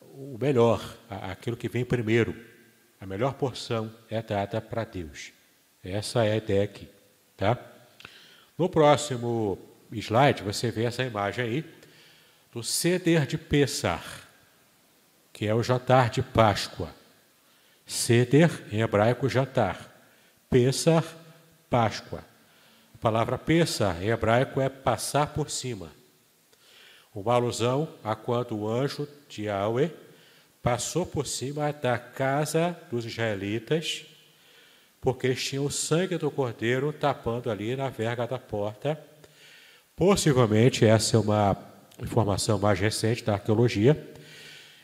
[0.00, 2.34] o melhor, aquilo que vem primeiro.
[3.00, 5.32] A melhor porção é dada para Deus.
[5.82, 6.88] Essa é a ideia aqui.
[7.36, 7.58] Tá?
[8.58, 9.58] No próximo
[9.92, 11.64] slide, você vê essa imagem aí
[12.52, 14.04] do ceder de Pessar,
[15.32, 16.94] que é o jantar de Páscoa.
[17.86, 19.88] Ceder, em hebraico, jantar.
[20.48, 21.04] Pessar,
[21.68, 22.29] Páscoa.
[23.00, 25.90] A palavra pesa em hebraico é passar por cima.
[27.14, 29.90] Uma alusão a quando o anjo de Yahweh
[30.62, 34.04] passou por cima da casa dos israelitas,
[35.00, 39.02] porque eles tinham o sangue do cordeiro tapando ali na verga da porta.
[39.96, 41.56] Possivelmente, essa é uma
[42.02, 44.12] informação mais recente da arqueologia,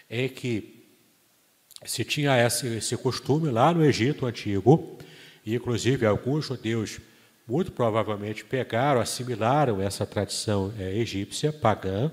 [0.09, 0.87] em que
[1.85, 4.99] se tinha esse, esse costume lá no Egito antigo,
[5.45, 6.99] e inclusive alguns judeus
[7.47, 12.11] muito provavelmente pegaram, assimilaram essa tradição é, egípcia, pagã,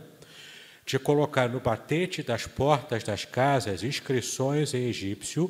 [0.86, 5.50] de colocar no batente das portas das casas inscrições em egípcio,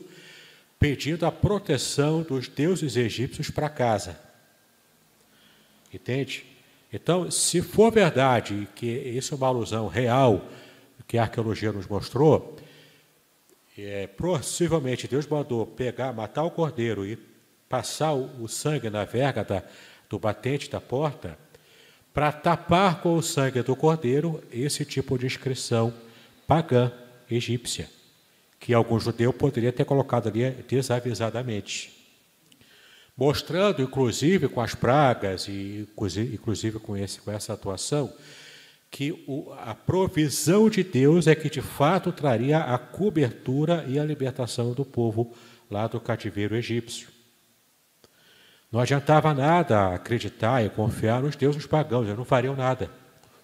[0.79, 4.19] pedindo a proteção dos deuses egípcios para casa.
[5.93, 6.45] Entende?
[6.91, 10.47] Então, se for verdade que isso é uma alusão real
[11.07, 12.57] que a arqueologia nos mostrou,
[13.77, 17.17] é, possivelmente Deus mandou pegar, matar o cordeiro e
[17.69, 19.63] passar o, sangue na verga da,
[20.09, 21.37] do batente da porta,
[22.13, 25.93] para tapar com o sangue do cordeiro esse tipo de inscrição
[26.47, 26.91] pagã
[27.29, 27.89] egípcia,
[28.59, 31.91] que algum judeu poderia ter colocado ali desavisadamente.
[33.15, 35.87] Mostrando, inclusive, com as pragas e
[36.33, 38.13] inclusive com, esse, com essa atuação,
[38.89, 44.05] que o, a provisão de Deus é que de fato traria a cobertura e a
[44.05, 45.33] libertação do povo
[45.69, 47.12] lá do cativeiro egípcio.
[48.73, 52.89] Não adiantava nada acreditar e confiar nos deuses pagãos, eles não fariam nada,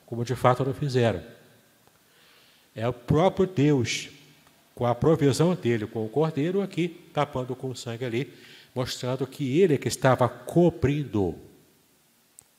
[0.04, 1.22] como de fato não fizeram.
[2.76, 4.10] É o próprio Deus,
[4.74, 8.34] com a provisão dele, com o cordeiro aqui, tapando com o sangue ali,
[8.74, 11.36] mostrando que ele é que estava cobrindo,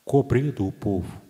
[0.05, 1.21] cobrindo o povo,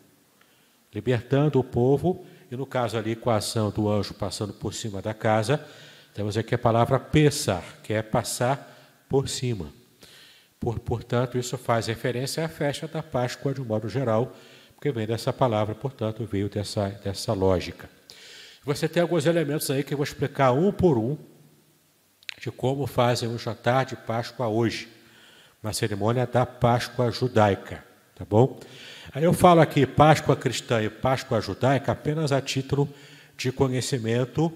[0.94, 5.02] libertando o povo, e no caso ali com a ação do anjo passando por cima
[5.02, 5.66] da casa,
[6.14, 9.81] temos aqui a palavra pensar, que é passar por cima.
[10.62, 14.38] Por, portanto, isso faz referência à festa da Páscoa de um modo geral,
[14.76, 17.90] porque vem dessa palavra, portanto, veio dessa, dessa lógica.
[18.64, 21.18] Você tem alguns elementos aí que eu vou explicar um por um
[22.40, 24.88] de como fazem o jantar de Páscoa hoje,
[25.64, 27.84] uma cerimônia da Páscoa judaica,
[28.14, 28.60] tá bom?
[29.12, 32.88] Aí eu falo aqui Páscoa cristã e Páscoa judaica apenas a título
[33.36, 34.54] de conhecimento,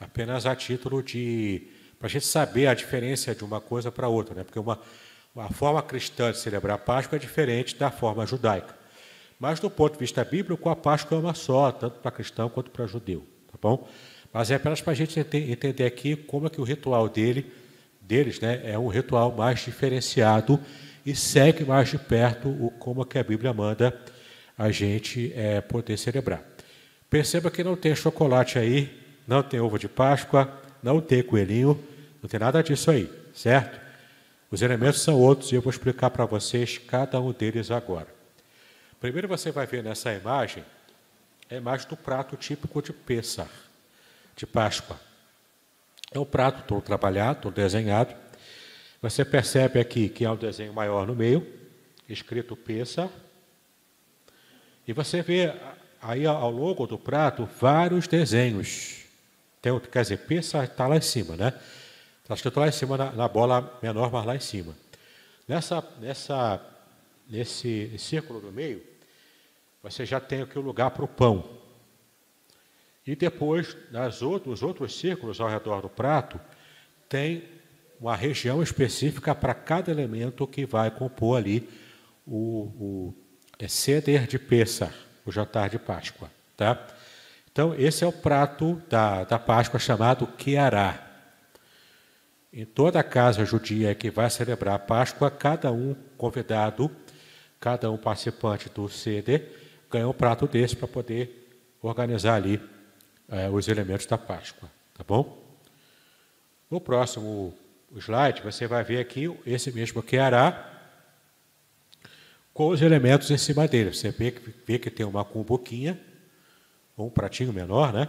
[0.00, 4.34] apenas a título de para a gente saber a diferença de uma coisa para outra,
[4.34, 4.44] né?
[4.44, 4.80] Porque uma
[5.36, 8.74] a forma cristã de celebrar a Páscoa é diferente da forma judaica.
[9.38, 12.70] Mas, do ponto de vista bíblico, a Páscoa é uma só, tanto para cristão quanto
[12.70, 13.24] para judeu.
[13.50, 13.88] Tá bom?
[14.32, 17.52] Mas é apenas para a gente entender aqui como é que o ritual dele,
[18.00, 20.60] deles né, é um ritual mais diferenciado
[21.04, 23.98] e segue mais de perto o, como é que a Bíblia manda
[24.56, 26.42] a gente é, poder celebrar.
[27.10, 30.50] Perceba que não tem chocolate aí, não tem ovo de Páscoa,
[30.82, 31.78] não tem coelhinho,
[32.22, 33.81] não tem nada disso aí, certo?
[34.52, 38.06] Os elementos são outros e eu vou explicar para vocês cada um deles agora.
[39.00, 40.62] Primeiro você vai ver nessa imagem
[41.50, 43.48] a imagem do prato típico de Pêssar,
[44.36, 45.00] de Páscoa.
[46.12, 48.14] É um prato todo trabalhado, todo desenhado.
[49.00, 51.50] Você percebe aqui que há um desenho maior no meio,
[52.06, 53.08] escrito Pêssar.
[54.86, 55.54] E você vê
[56.00, 58.98] aí ao longo do prato vários desenhos.
[59.62, 61.54] Tem, quer dizer, Pêssar está lá em cima, né?
[62.32, 64.74] Está escrito lá em cima, na, na, bola menor, mas lá em cima.
[65.46, 66.60] Nessa, nessa,
[67.28, 68.82] nesse círculo do meio,
[69.82, 71.44] você já tem aqui o lugar para o pão.
[73.06, 76.40] E depois, nas outros, nos outros círculos ao redor do prato,
[77.06, 77.44] tem
[78.00, 81.68] uma região específica para cada elemento que vai compor ali
[82.26, 83.14] o, o
[83.58, 84.94] é ceder de Pêssar,
[85.26, 86.30] o jantar de Páscoa.
[86.56, 86.82] Tá?
[87.50, 91.11] Então, esse é o prato da, da Páscoa chamado Queará.
[92.52, 96.90] Em toda casa judia que vai celebrar a Páscoa, cada um convidado,
[97.58, 99.48] cada um participante do CEDER,
[99.90, 101.48] ganha um prato desse para poder
[101.80, 102.60] organizar ali
[103.26, 104.70] é, os elementos da Páscoa.
[104.92, 105.42] Tá bom?
[106.70, 107.54] No próximo
[107.96, 110.68] slide, você vai ver aqui esse mesmo queará
[112.52, 113.94] com os elementos em cima dele.
[113.94, 114.30] Você vê
[114.66, 115.98] vê que tem uma cumbuquinha,
[116.98, 118.08] um pratinho menor, né?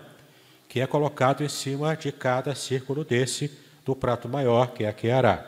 [0.68, 4.94] Que é colocado em cima de cada círculo desse do prato maior, que é a
[4.94, 5.46] queará.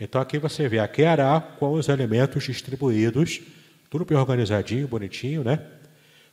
[0.00, 3.40] Então aqui você vê a queará com os elementos distribuídos,
[3.90, 5.60] tudo bem organizadinho, bonitinho, né?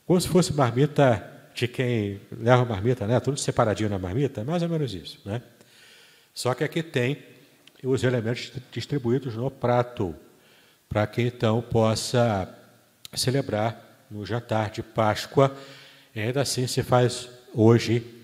[0.06, 3.20] Como se fosse marmita de quem leva marmita, né?
[3.20, 5.42] Tudo separadinho na marmita, mais ou menos isso, né?
[6.34, 7.18] Só que aqui tem
[7.84, 10.14] os elementos distribuídos no prato,
[10.88, 12.48] para que então possa
[13.14, 15.54] celebrar no jantar de Páscoa.
[16.14, 18.19] E ainda assim se faz hoje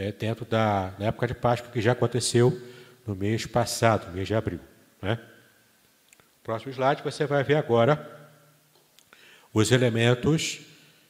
[0.00, 2.58] é, dentro da época de Páscoa, que já aconteceu
[3.06, 4.60] no mês passado, no mês de abril.
[5.02, 5.20] Né?
[6.42, 8.18] Próximo slide, você vai ver agora
[9.52, 10.60] os elementos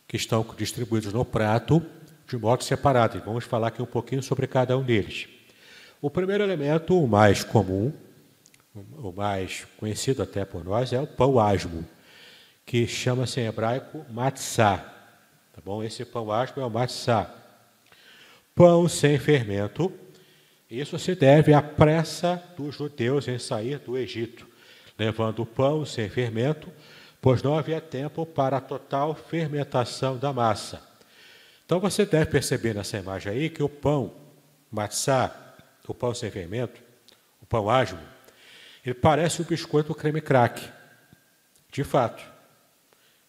[0.09, 1.80] que estão distribuídos no prato
[2.26, 3.16] de modo separado.
[3.16, 5.28] E vamos falar aqui um pouquinho sobre cada um deles.
[6.03, 7.93] O primeiro elemento, o mais comum,
[8.74, 11.86] o mais conhecido até por nós, é o pão asmo,
[12.66, 14.78] que chama-se em hebraico matzá.
[15.53, 15.80] Tá bom?
[15.84, 17.36] Esse pão asmo é o matzá
[18.55, 19.93] pão sem fermento.
[20.71, 24.49] Isso se deve à pressa dos judeus em sair do Egito.
[24.99, 26.71] levando pão sem fermento,
[27.23, 30.87] pois não havia tempo para a total fermentação da massa.
[31.65, 34.13] Então você deve perceber nessa imagem aí que o pão
[34.71, 35.35] matzá,
[35.89, 36.83] o pão sem fermento,
[37.41, 37.99] o pão asmo,
[38.85, 40.69] ele parece o biscoito creme crack.
[41.71, 42.23] De fato.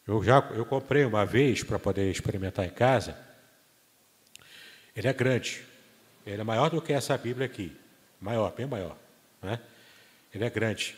[0.08, 3.16] Eu já eu comprei uma vez para poder experimentar em casa.
[4.96, 5.64] Ele é grande.
[6.26, 7.76] Ele é maior do que essa Bíblia aqui.
[8.20, 8.96] Maior, bem maior.
[9.42, 9.60] Né?
[10.34, 10.96] Ele é grande.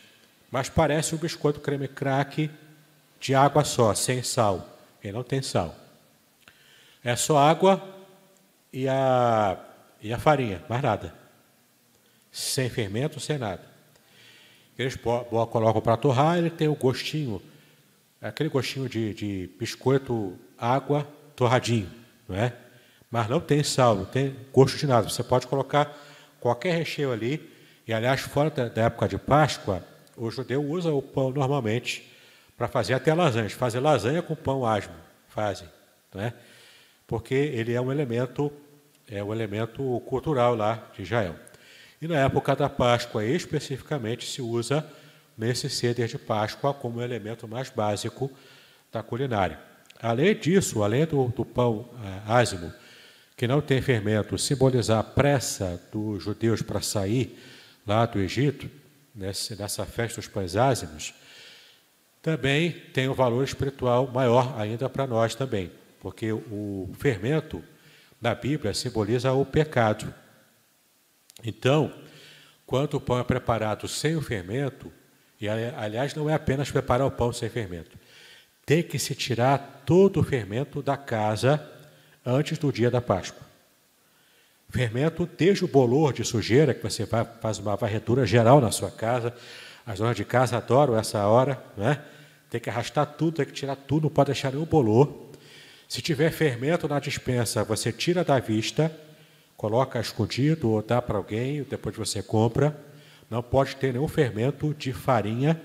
[0.50, 2.50] Mas parece um biscoito creme crack
[3.18, 4.78] de água só, sem sal.
[5.02, 5.74] Ele não tem sal.
[7.02, 7.82] É só água
[8.72, 9.58] e a,
[10.00, 11.14] e a farinha, mais nada.
[12.30, 13.62] Sem fermento, sem nada.
[14.78, 17.40] Eles colocam para torrar, ele tem o gostinho,
[18.20, 21.90] aquele gostinho de, de biscoito, água, torradinho,
[22.28, 22.52] não é?
[23.14, 25.08] Mas não tem sal, não tem gosto de nada.
[25.08, 25.96] Você pode colocar
[26.40, 27.48] qualquer recheio ali.
[27.86, 29.84] E, aliás, fora da, da época de Páscoa,
[30.16, 32.10] o judeu usa o pão normalmente
[32.58, 33.52] para fazer até lasanhas.
[33.52, 34.96] Fazer lasanha com pão asmo,
[35.28, 35.68] fazem,
[36.12, 36.34] não é?
[37.06, 38.50] Porque ele é um elemento,
[39.08, 41.36] é um elemento cultural lá de Israel.
[42.02, 44.84] E na época da Páscoa, especificamente, se usa
[45.38, 48.28] nesse ceder de Páscoa como elemento mais básico
[48.90, 49.60] da culinária.
[50.02, 52.72] Além disso, além do, do pão é, ázimo,
[53.36, 57.38] que não tem fermento, simbolizar a pressa dos judeus para sair
[57.86, 58.70] lá do Egito,
[59.14, 61.14] nessa festa dos pães ázimos,
[62.22, 65.70] também tem um valor espiritual maior ainda para nós também,
[66.00, 67.62] porque o fermento
[68.20, 70.12] na Bíblia simboliza o pecado.
[71.44, 71.92] Então,
[72.64, 74.90] quando o pão é preparado sem o fermento,
[75.38, 77.98] e aliás não é apenas preparar o pão sem fermento,
[78.64, 81.70] tem que se tirar todo o fermento da casa
[82.24, 83.42] antes do dia da Páscoa.
[84.70, 87.06] Fermento desde o bolor de sujeira, que você
[87.40, 89.32] faz uma varredura geral na sua casa.
[89.86, 92.02] As donas de casa adoram essa hora, né?
[92.50, 95.28] Tem que arrastar tudo, tem que tirar tudo, não pode deixar nenhum bolor.
[95.88, 98.90] Se tiver fermento na dispensa, você tira da vista,
[99.56, 102.76] coloca escondido ou dá para alguém, depois você compra.
[103.30, 105.60] Não pode ter nenhum fermento de farinha,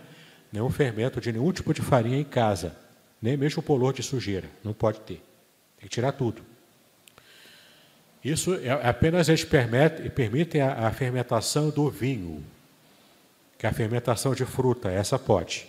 [0.51, 2.75] nenhum fermento de nenhum tipo de farinha em casa,
[3.21, 5.28] nem mesmo bolor de sujeira, não pode ter.
[5.79, 6.43] Tem que tirar tudo.
[8.23, 12.45] Isso é, apenas eles permitem, permitem a, a, fermentação do vinho,
[13.57, 15.67] que é a fermentação de fruta, essa pode.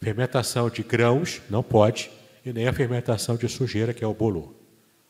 [0.00, 2.10] Fermentação de grãos, não pode,
[2.44, 4.52] e nem a fermentação de sujeira, que é o bolor.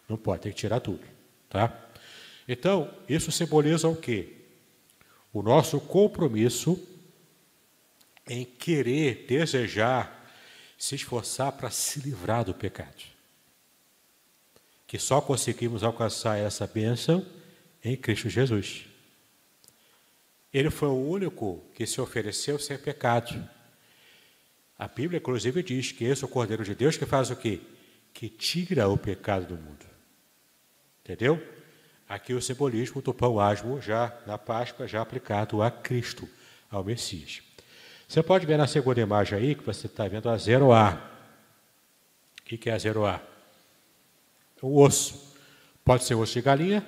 [0.09, 1.03] Não pode, tem que tirar tudo.
[1.49, 1.73] Tá?
[2.47, 4.37] Então, isso simboliza o quê?
[5.33, 6.81] O nosso compromisso
[8.29, 10.31] em querer, desejar,
[10.79, 13.12] se esforçar para se livrar do pecado
[14.93, 17.24] que só conseguimos alcançar essa bênção
[17.82, 18.84] em Cristo Jesus.
[20.53, 23.43] Ele foi o único que se ofereceu sem pecado.
[24.78, 27.59] A Bíblia, inclusive, diz que esse é o Cordeiro de Deus que faz o quê?
[28.12, 29.86] Que tira o pecado do mundo.
[31.03, 31.43] Entendeu?
[32.07, 36.28] Aqui o simbolismo do pão asmo, já na Páscoa, já aplicado a Cristo,
[36.70, 37.40] ao Messias.
[38.07, 41.11] Você pode ver na segunda imagem aí, que você está vendo a zero A.
[42.40, 43.32] O que é a zero A?
[44.63, 45.35] O osso.
[45.85, 46.87] Pode ser osso de galinha,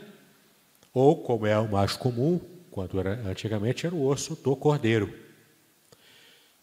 [0.92, 5.12] ou, como é o mais comum, quando era antigamente, era o osso do cordeiro.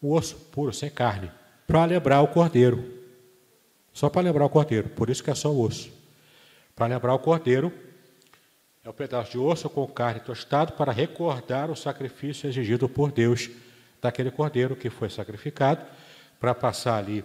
[0.00, 1.30] O osso puro, sem carne,
[1.66, 3.00] para lembrar o cordeiro.
[3.92, 5.92] Só para lembrar o cordeiro, por isso que é só osso.
[6.74, 7.70] Para lembrar o cordeiro,
[8.82, 13.50] é um pedaço de osso com carne tostado para recordar o sacrifício exigido por Deus
[14.00, 15.84] daquele cordeiro que foi sacrificado,
[16.40, 17.24] para passar ali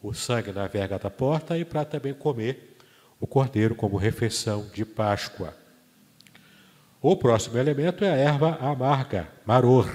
[0.00, 2.75] o sangue na verga da porta e para também comer
[3.20, 5.54] o cordeiro como refeição de Páscoa.
[7.00, 9.88] O próximo elemento é a erva amarga, maror.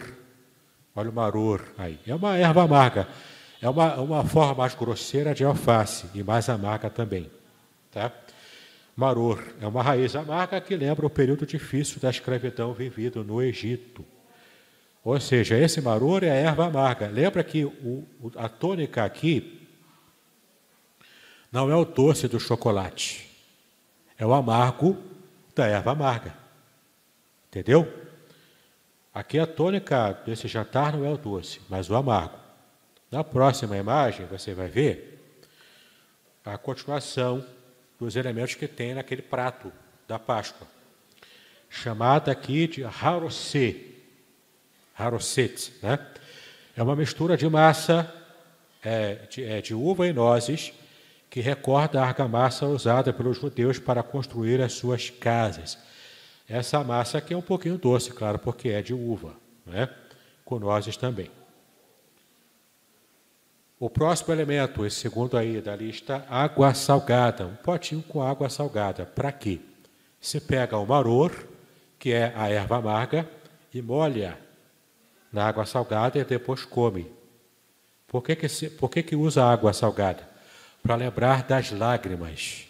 [0.96, 2.00] Olha o maror aí.
[2.06, 3.08] É uma erva amarga.
[3.62, 7.30] É uma, uma forma mais grosseira de alface e mais amarga também.
[7.92, 8.12] Tá?
[8.96, 14.06] Maror é uma raiz amarga que lembra o período difícil da escravidão vivido no Egito.
[15.04, 17.08] Ou seja, esse maror é a erva amarga.
[17.08, 18.06] Lembra que o,
[18.36, 19.61] a tônica aqui
[21.52, 23.30] não é o doce do chocolate,
[24.18, 24.98] é o amargo
[25.54, 26.34] da erva amarga.
[27.48, 27.92] Entendeu?
[29.14, 32.40] Aqui a tônica desse jantar não é o doce, mas o amargo.
[33.12, 35.20] Na próxima imagem você vai ver
[36.46, 37.46] a continuação
[38.00, 39.72] dos elementos que tem naquele prato
[40.08, 40.66] da Páscoa,
[41.70, 43.76] chamada aqui de harosé,
[44.98, 46.00] haroset, né?
[46.76, 48.12] É uma mistura de massa
[48.82, 50.74] é, de, é, de uva e nozes
[51.32, 55.78] que recorda a argamassa usada pelos judeus para construir as suas casas.
[56.48, 59.34] Essa massa aqui é um pouquinho doce, claro, porque é de uva,
[59.66, 59.90] né?
[60.44, 61.32] com nozes também.
[63.80, 67.48] O próximo elemento, esse segundo aí da lista, água salgada.
[67.48, 69.06] Um potinho com água salgada.
[69.06, 69.62] Para quê?
[70.20, 71.32] Se pega o maror,
[71.98, 73.28] que é a erva amarga,
[73.74, 74.38] e molha
[75.32, 77.10] na água salgada e depois come.
[78.06, 80.31] Por que, que, se, por que, que usa água salgada?
[80.82, 82.68] Para lembrar das lágrimas.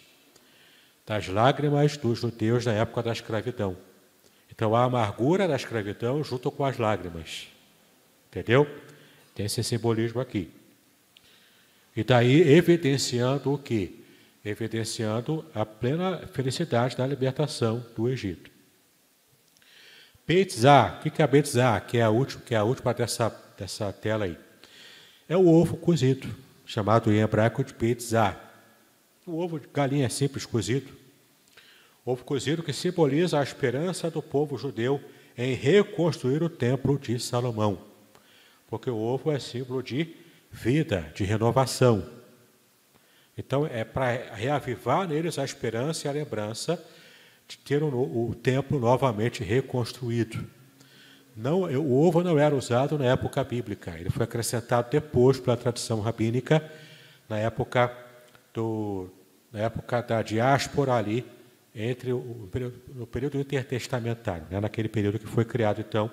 [1.06, 3.76] Das lágrimas dos judeus na época da escravidão.
[4.50, 7.48] Então a amargura da escravidão junto com as lágrimas.
[8.30, 8.66] Entendeu?
[9.34, 10.50] Tem esse simbolismo aqui.
[11.96, 13.92] E daí evidenciando o quê?
[14.44, 18.50] Evidenciando a plena felicidade da libertação do Egito.
[20.26, 23.28] Betzá, o que é a Betzá, que é a última, que é a última dessa,
[23.58, 24.38] dessa tela aí?
[25.28, 26.28] É o ovo cozido,
[26.64, 28.38] chamado em hebraico de Betzá.
[29.26, 30.92] O ovo de galinha simples cozido.
[32.04, 35.00] Ovo cozido que simboliza a esperança do povo judeu
[35.36, 37.78] em reconstruir o templo de Salomão.
[38.68, 40.14] Porque o ovo é símbolo de
[40.50, 42.04] vida, de renovação.
[43.36, 46.82] Então, é para reavivar neles a esperança e a lembrança
[47.48, 50.44] de ter o, o templo novamente reconstruído.
[51.36, 56.00] Não, o ovo não era usado na época bíblica, ele foi acrescentado depois pela tradição
[56.00, 56.62] rabínica,
[57.28, 57.90] na época,
[58.52, 59.08] do,
[59.50, 61.24] na época da diáspora ali,
[61.74, 62.50] entre o,
[62.94, 66.10] no período intertestamentário, né, naquele período que foi criado, então,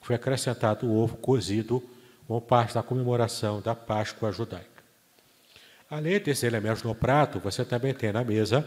[0.00, 1.82] foi acrescentado o ovo cozido
[2.26, 4.66] como parte da comemoração da Páscoa judaica.
[5.90, 8.66] Além desses elementos no prato, você também tem na mesa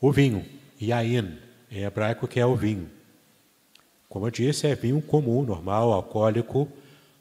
[0.00, 0.44] o vinho,
[0.80, 1.38] yain,
[1.70, 2.90] em hebraico que é o vinho.
[4.10, 6.68] Como eu disse, é vinho comum, normal, alcoólico,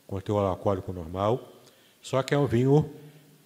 [0.08, 1.54] com teor alcoólico normal,
[2.02, 2.92] só que é um vinho,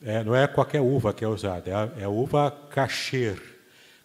[0.02, 3.38] é, não é qualquer uva que é usada, é, é uva kasher.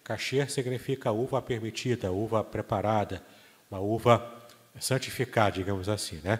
[0.03, 3.23] Kasher significa uva permitida, uva preparada,
[3.71, 4.29] uma uva
[4.77, 6.39] santificada, digamos assim, né?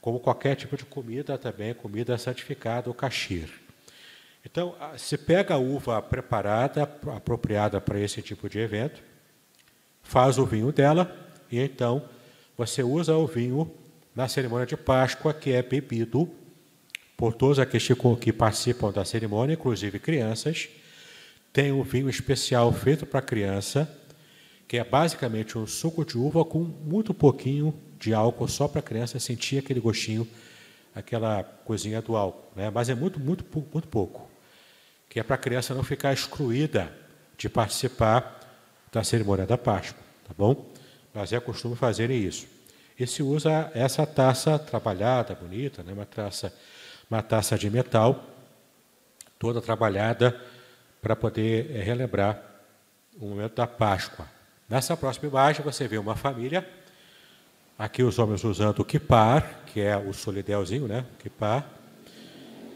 [0.00, 3.48] Como qualquer tipo de comida, também comida santificada, o kasher.
[4.44, 9.00] Então, se pega a uva preparada, apropriada para esse tipo de evento,
[10.02, 11.16] faz o vinho dela
[11.48, 12.02] e então
[12.56, 13.70] você usa o vinho
[14.14, 16.30] na cerimônia de Páscoa, que é bebido
[17.16, 17.88] por todos aqueles
[18.20, 20.68] que participam da cerimônia, inclusive crianças.
[21.52, 23.90] Tem um vinho especial feito para criança,
[24.66, 28.82] que é basicamente um suco de uva com muito pouquinho de álcool, só para a
[28.82, 30.26] criança sentir aquele gostinho,
[30.94, 32.52] aquela coisinha do álcool.
[32.56, 32.70] Né?
[32.70, 34.32] Mas é muito, muito, muito pouco
[35.12, 36.90] que é para a criança não ficar excluída
[37.36, 38.40] de participar
[38.90, 40.71] da cerimônia da Páscoa, tá bom?
[41.14, 42.46] Mas é costume fazerem isso.
[42.98, 45.92] E se usa essa taça trabalhada, bonita, né?
[45.92, 46.52] uma, taça,
[47.10, 48.24] uma taça de metal,
[49.38, 50.40] toda trabalhada,
[51.00, 52.40] para poder é, relembrar
[53.20, 54.26] o momento da Páscoa.
[54.68, 56.66] Nessa próxima imagem você vê uma família,
[57.78, 61.04] aqui os homens usando o kipar, que é o solidelzinho, né?
[61.14, 61.66] O kipar,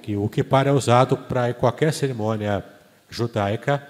[0.03, 2.64] que o kippah é usado para qualquer cerimônia
[3.09, 3.87] judaica.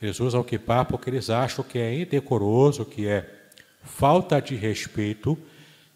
[0.00, 3.39] Eles usam o kippah porque eles acham que é indecoroso, que é
[3.82, 5.38] falta de respeito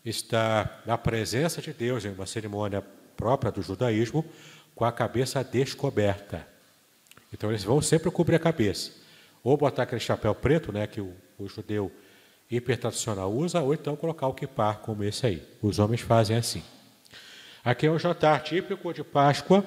[0.05, 2.83] estar na presença de Deus em uma cerimônia
[3.17, 4.25] própria do judaísmo
[4.75, 6.47] com a cabeça descoberta.
[7.33, 8.93] Então eles vão sempre cobrir a cabeça.
[9.43, 11.91] Ou botar aquele chapéu preto, né, que o, o judeu
[12.51, 15.43] hipertradicional usa, ou então colocar o kippah como esse aí.
[15.63, 16.63] Os homens fazem assim.
[17.65, 19.65] Aqui é o jantar típico de Páscoa,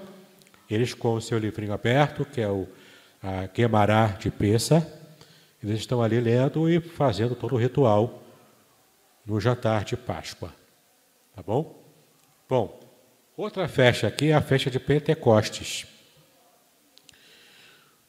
[0.70, 2.68] eles com o seu livrinho aberto, que é o
[3.22, 4.86] a Gemará de Peça,
[5.62, 8.22] eles estão ali lendo e fazendo todo o ritual
[9.26, 10.54] no jantar de Páscoa.
[11.36, 11.84] Tá bom?
[12.48, 12.80] Bom,
[13.36, 15.86] outra festa aqui é a festa de Pentecostes.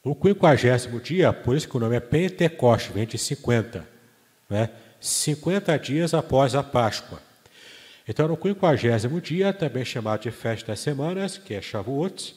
[0.03, 3.85] No quinquagésimo dia, por isso que o nome é Pentecoste, vem de 50,
[4.49, 4.69] né?
[4.99, 7.21] 50 dias após a Páscoa.
[8.07, 12.35] Então, no quinquagésimo dia, também chamado de Festa das Semanas, que é Shavuot,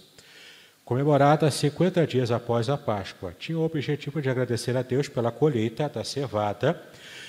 [0.84, 5.88] comemorada 50 dias após a Páscoa, tinha o objetivo de agradecer a Deus pela colheita
[5.88, 6.80] da cevada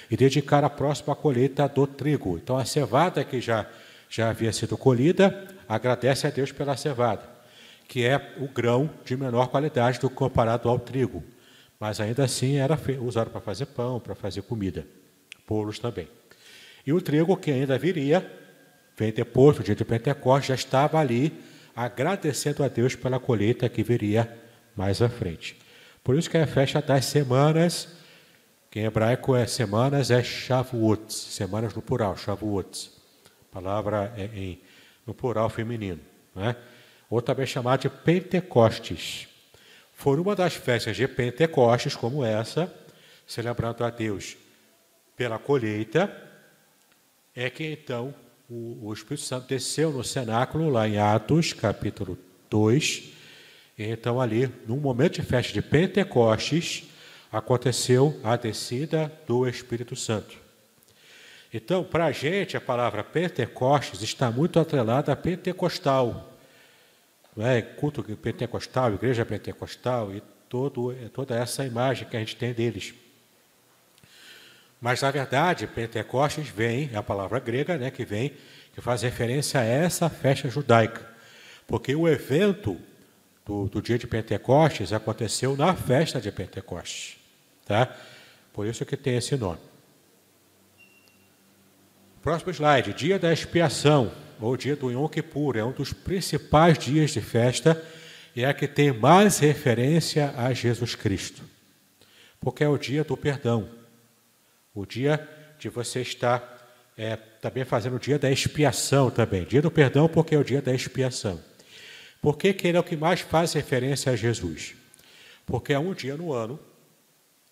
[0.09, 2.37] e dedicar a próxima colheita do trigo.
[2.37, 3.65] Então, a cevada que já,
[4.09, 7.23] já havia sido colhida, agradece a Deus pela cevada,
[7.87, 11.23] que é o grão de menor qualidade do comparado ao trigo,
[11.79, 14.85] mas ainda assim era usado para fazer pão, para fazer comida,
[15.47, 16.07] bolos também.
[16.85, 18.29] E o trigo que ainda viria,
[18.97, 21.31] vem depois do dia de Pentecostes, já estava ali
[21.75, 24.31] agradecendo a Deus pela colheita que viria
[24.75, 25.57] mais à frente.
[26.03, 27.87] Por isso que é a festa das semanas,
[28.69, 32.91] que em hebraico é semanas, é Shavuot, semanas no plural, Shavuot.
[33.51, 34.61] Palavra é em,
[35.05, 35.99] no plural feminino.
[36.35, 36.55] Né?
[37.09, 39.27] Ou também chamada de Pentecostes.
[39.93, 42.73] Foi uma das festas de Pentecostes, como essa,
[43.27, 44.35] celebrando a Deus
[45.15, 46.11] pela colheita,
[47.35, 48.13] é que então
[48.49, 52.17] o, o Espírito Santo desceu no cenáculo, lá em Atos, capítulo
[52.49, 53.11] 2.
[53.77, 56.83] Então, ali, num momento de festa de Pentecostes,
[57.31, 60.37] aconteceu a descida do Espírito Santo.
[61.53, 66.31] Então, para a gente, a palavra Pentecostes está muito atrelada a pentecostal.
[67.35, 67.61] Não é?
[67.61, 72.93] Culto pentecostal, igreja pentecostal e todo, toda essa imagem que a gente tem deles.
[74.83, 78.33] Mas, na verdade, Pentecostes vem, é a palavra grega né, que vem,
[78.73, 81.09] que faz referência a essa festa judaica.
[81.65, 82.77] Porque o evento
[83.45, 87.15] do, do dia de Pentecostes aconteceu na festa de Pentecostes.
[87.65, 87.95] Tá?
[88.51, 89.61] Por isso que tem esse nome.
[92.21, 97.11] Próximo slide, dia da expiação, ou dia do Yom Kippur, é um dos principais dias
[97.11, 97.81] de festa
[98.35, 101.41] e é que tem mais referência a Jesus Cristo.
[102.37, 103.81] Porque é o dia do perdão.
[104.73, 105.27] O dia
[105.59, 106.53] de você estar
[106.97, 109.43] é, também fazendo o dia da expiação também.
[109.45, 111.39] Dia do perdão porque é o dia da expiação.
[112.21, 114.75] Por que, ele é o que mais faz referência a Jesus?
[115.45, 116.59] Porque é um dia no ano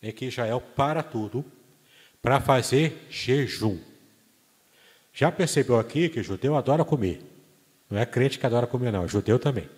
[0.01, 1.45] em que Israel para tudo
[2.21, 3.79] para fazer jejum.
[5.13, 7.21] Já percebeu aqui que judeu adora comer.
[7.89, 9.69] Não é crente que adora comer, não, judeu também.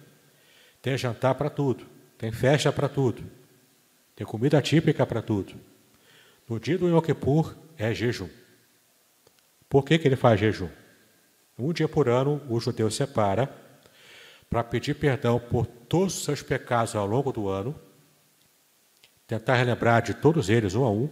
[0.81, 1.85] Tem jantar para tudo,
[2.17, 3.23] tem festa para tudo,
[4.15, 5.55] tem comida típica para tudo.
[6.47, 8.29] No dia do Yom Kippur é jejum.
[9.69, 10.69] Por que, que ele faz jejum?
[11.57, 13.49] Um dia por ano o judeu separa
[14.49, 17.75] para pedir perdão por todos os seus pecados ao longo do ano,
[19.25, 21.09] tentar relembrar de todos eles um a um,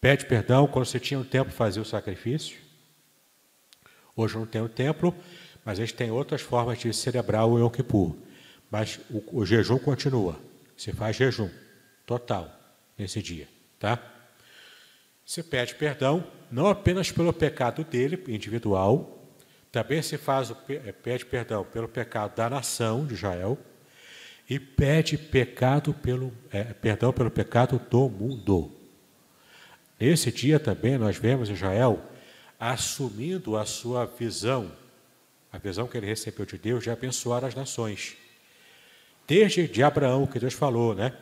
[0.00, 2.58] pede perdão quando você tinha um tempo fazer o sacrifício.
[4.14, 5.14] Hoje não tem o templo,
[5.64, 8.16] mas eles têm outras formas de celebrar o Yom Kippur.
[8.70, 10.38] Mas o, o jejum continua.
[10.76, 11.50] Você faz jejum
[12.04, 12.50] total
[12.96, 13.55] nesse dia.
[13.86, 14.00] Tá?
[15.24, 19.32] Se pede perdão, não apenas pelo pecado dele, individual,
[19.70, 23.56] também se faz eh, pede perdão pelo pecado da nação de Israel
[24.50, 28.72] e pede pecado pelo, é, perdão pelo pecado do mundo.
[30.00, 32.02] Nesse dia também nós vemos Israel
[32.58, 34.72] assumindo a sua visão,
[35.52, 38.16] a visão que ele recebeu de Deus de abençoar as nações.
[39.28, 41.12] Desde de Abraão, que Deus falou, né?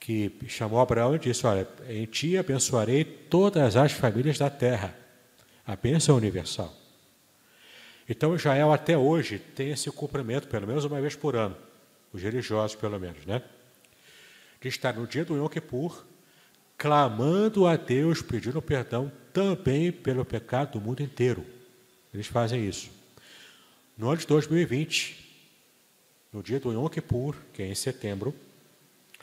[0.00, 4.96] Que chamou Abraão e disse: Olha, em ti abençoarei todas as famílias da terra.
[5.66, 6.74] A bênção universal.
[8.08, 11.56] Então Israel até hoje tem esse cumprimento, pelo menos uma vez por ano,
[12.12, 13.40] os religiosos pelo menos, né?
[14.60, 16.04] De estar no dia do Yom Kippur,
[16.76, 21.46] clamando a Deus, pedindo perdão também pelo pecado do mundo inteiro.
[22.12, 22.90] Eles fazem isso.
[23.96, 25.20] No ano de 2020,
[26.32, 28.34] no dia do Yom Kippur, que é em setembro,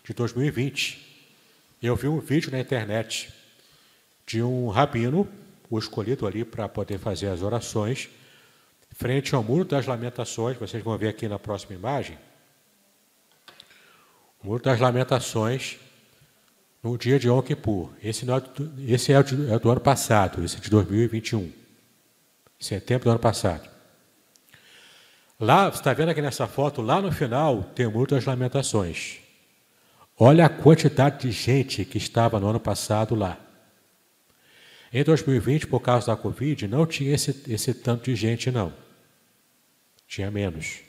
[0.08, 1.06] de 2020.
[1.84, 3.32] Eu vi um vídeo na internet
[4.26, 5.28] de um rabino,
[5.70, 8.08] o escolhido ali para poder fazer as orações,
[8.94, 12.18] frente ao Muro das Lamentações, vocês vão ver aqui na próxima imagem.
[14.42, 15.78] O Muro das Lamentações,
[16.82, 17.92] no dia de Yom Kippur.
[18.02, 18.42] Esse, é,
[18.88, 21.52] esse é, do, é do ano passado, esse é de 2021.
[22.58, 23.70] Setembro do ano passado.
[25.38, 29.27] Lá, você está vendo aqui nessa foto, lá no final tem o Muro das Lamentações.
[30.20, 33.38] Olha a quantidade de gente que estava no ano passado lá.
[34.92, 38.74] Em 2020, por causa da Covid, não tinha esse, esse tanto de gente, não.
[40.08, 40.80] Tinha menos.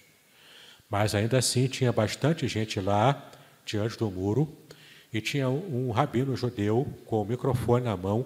[0.89, 3.31] Mas ainda assim tinha bastante gente lá,
[3.67, 4.51] diante do muro,
[5.13, 8.25] e tinha um, um rabino judeu com o microfone na mão,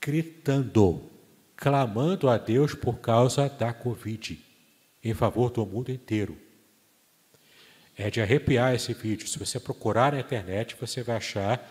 [0.00, 1.10] gritando,
[1.56, 4.38] clamando a Deus por causa da Covid,
[5.02, 6.38] em favor do mundo inteiro.
[8.02, 9.28] É de arrepiar esse vídeo.
[9.28, 11.70] Se você procurar na internet, você vai achar.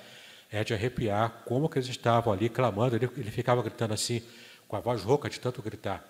[0.52, 2.96] É de arrepiar como que eles estavam ali clamando.
[2.96, 4.22] Ele, ele ficava gritando assim,
[4.68, 6.08] com a voz rouca de tanto gritar.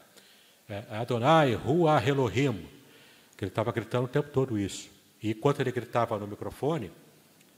[0.67, 2.67] É, Adonai, Rua Elohim.
[3.37, 4.89] Que ele estava gritando o tempo todo isso.
[5.23, 6.91] E enquanto ele gritava no microfone,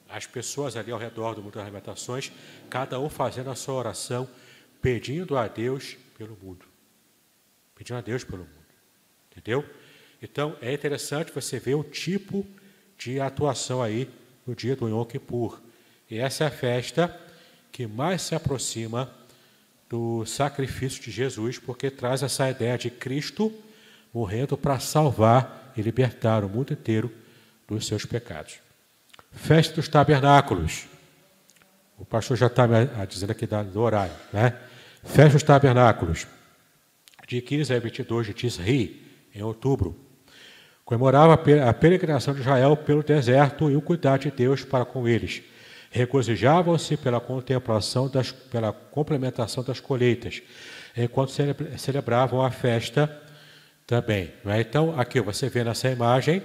[0.08, 2.32] as pessoas ali ao redor do mundo das lamentações,
[2.70, 4.30] cada um fazendo a sua oração,
[4.80, 6.68] pedindo a Deus pelo mundo.
[7.74, 8.52] Pedindo a Deus pelo mundo.
[9.32, 9.66] Entendeu?
[10.22, 12.46] Então, é interessante você ver o tipo
[12.98, 14.08] de atuação aí
[14.46, 15.60] no dia do Yom Kippur.
[16.10, 17.20] E essa é a festa
[17.72, 19.12] que mais se aproxima
[19.90, 23.52] do sacrifício de Jesus, porque traz essa ideia de Cristo
[24.14, 27.12] morrendo para salvar e libertar o mundo inteiro
[27.68, 28.60] dos seus pecados.
[29.32, 30.86] Festa dos tabernáculos.
[31.98, 32.68] O pastor já está
[33.06, 34.60] dizendo aqui do horário, né?
[35.04, 36.28] Festa dos tabernáculos.
[37.28, 39.02] De 15 a 22 de Tisri,
[39.34, 39.98] em outubro
[40.92, 45.42] comemorava a peregrinação de Israel pelo deserto e o cuidado de Deus para com eles.
[45.90, 50.42] regozijavam-se pela contemplação das, pela complementação das colheitas,
[50.96, 51.32] enquanto
[51.78, 53.10] celebravam a festa
[53.88, 54.32] também.
[54.46, 54.60] É?
[54.60, 56.42] Então, aqui você vê nessa imagem,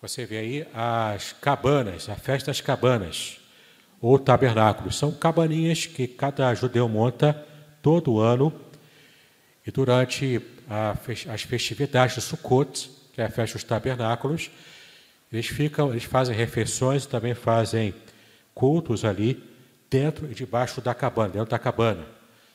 [0.00, 3.38] você vê aí as cabanas, a festa das cabanas,
[4.00, 4.96] ou tabernáculos.
[4.96, 7.34] São cabaninhas que cada judeu monta
[7.82, 8.50] todo ano
[9.66, 10.40] e durante
[10.70, 10.96] a,
[11.32, 14.50] as festividades de Sukkot, que é tabernáculos,
[15.32, 17.94] eles ficam, eles fazem refeições também fazem
[18.54, 19.42] cultos ali
[19.88, 22.06] dentro e debaixo da cabana, dentro da cabana,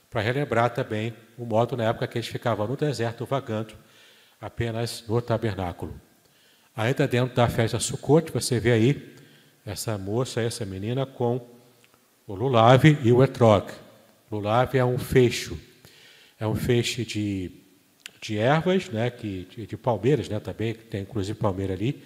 [0.09, 3.73] para relembrar também o modo na época que eles ficavam no deserto vagando
[4.39, 5.99] apenas no tabernáculo.
[6.75, 9.15] Ainda dentro da festa Sukkot, você vê aí
[9.65, 11.41] essa moça, essa menina com
[12.27, 13.71] o lulave e o etrog.
[14.31, 15.57] Lulave é um fecho,
[16.39, 17.51] é um feixe de,
[18.25, 22.03] de ervas, né, que, de, de palmeiras né, também, que tem inclusive palmeira ali,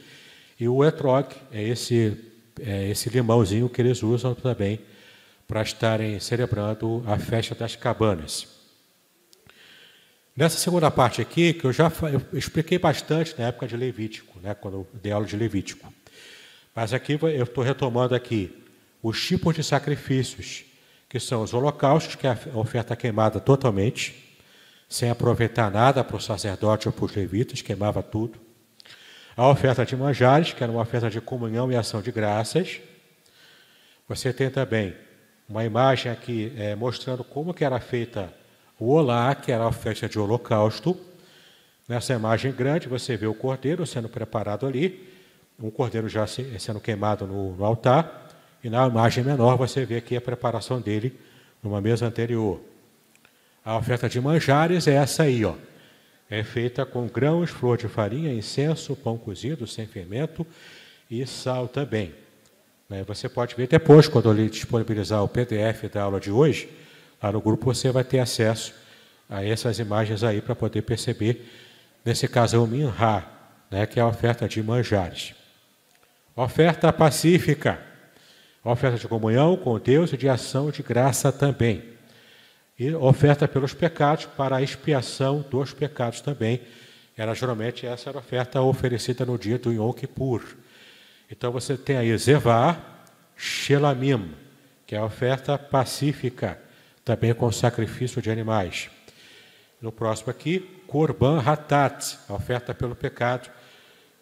[0.59, 2.17] e o etrog é esse,
[2.59, 4.81] é esse limãozinho que eles usam também
[5.47, 8.47] para estarem celebrando a festa das cabanas.
[10.35, 14.53] Nessa segunda parte aqui, que eu já eu expliquei bastante na época de Levítico, né,
[14.53, 15.91] quando eu dei aula de Levítico.
[16.75, 18.53] Mas aqui eu estou retomando aqui
[19.01, 20.65] os tipos de sacrifícios,
[21.07, 24.28] que são os holocaustos, que é a oferta queimada totalmente,
[24.89, 28.39] sem aproveitar nada para o sacerdote ou para os levitas, queimava tudo.
[29.37, 32.81] A oferta de manjares, que era uma oferta de comunhão e ação de graças.
[34.07, 34.95] Você tem também
[35.47, 38.33] uma imagem aqui é, mostrando como que era feita
[38.79, 40.97] o olá, que era a oferta de holocausto.
[41.87, 45.07] Nessa imagem grande, você vê o cordeiro sendo preparado ali,
[45.61, 48.27] um cordeiro já sendo queimado no, no altar,
[48.63, 51.17] e na imagem menor você vê aqui a preparação dele
[51.61, 52.59] numa mesa anterior.
[53.69, 55.53] A oferta de manjares é essa aí, ó.
[56.27, 60.43] É feita com grãos, flor de farinha, incenso, pão cozido sem fermento
[61.07, 62.11] e sal também.
[62.89, 66.67] Né, você pode ver depois, quando eu disponibilizar o PDF da aula de hoje,
[67.21, 68.73] lá no grupo você vai ter acesso
[69.29, 71.47] a essas imagens aí para poder perceber.
[72.03, 72.91] Nesse caso é o Minha,
[73.69, 75.35] né, que é a oferta de manjares.
[76.35, 77.79] Oferta pacífica.
[78.63, 81.98] Oferta de comunhão com Deus e de ação de graça também.
[82.79, 86.61] E oferta pelos pecados para a expiação dos pecados também.
[87.17, 90.41] Era geralmente essa era a oferta oferecida no dia do Yom Kippur.
[91.29, 92.77] Então você tem aí Zevá,
[93.35, 94.33] Shelamim,
[94.87, 96.57] que é a oferta pacífica,
[97.03, 98.89] também com sacrifício de animais.
[99.81, 103.49] No próximo aqui, Korban Hatat, a oferta pelo pecado,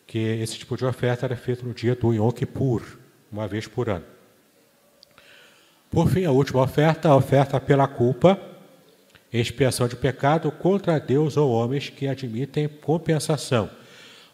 [0.08, 2.82] que esse tipo de oferta era feito no dia do Yom Kippur,
[3.32, 4.17] uma vez por ano.
[5.90, 8.40] Por fim, a última oferta, a oferta pela culpa,
[9.32, 13.70] expiação de pecado contra Deus ou homens que admitem compensação.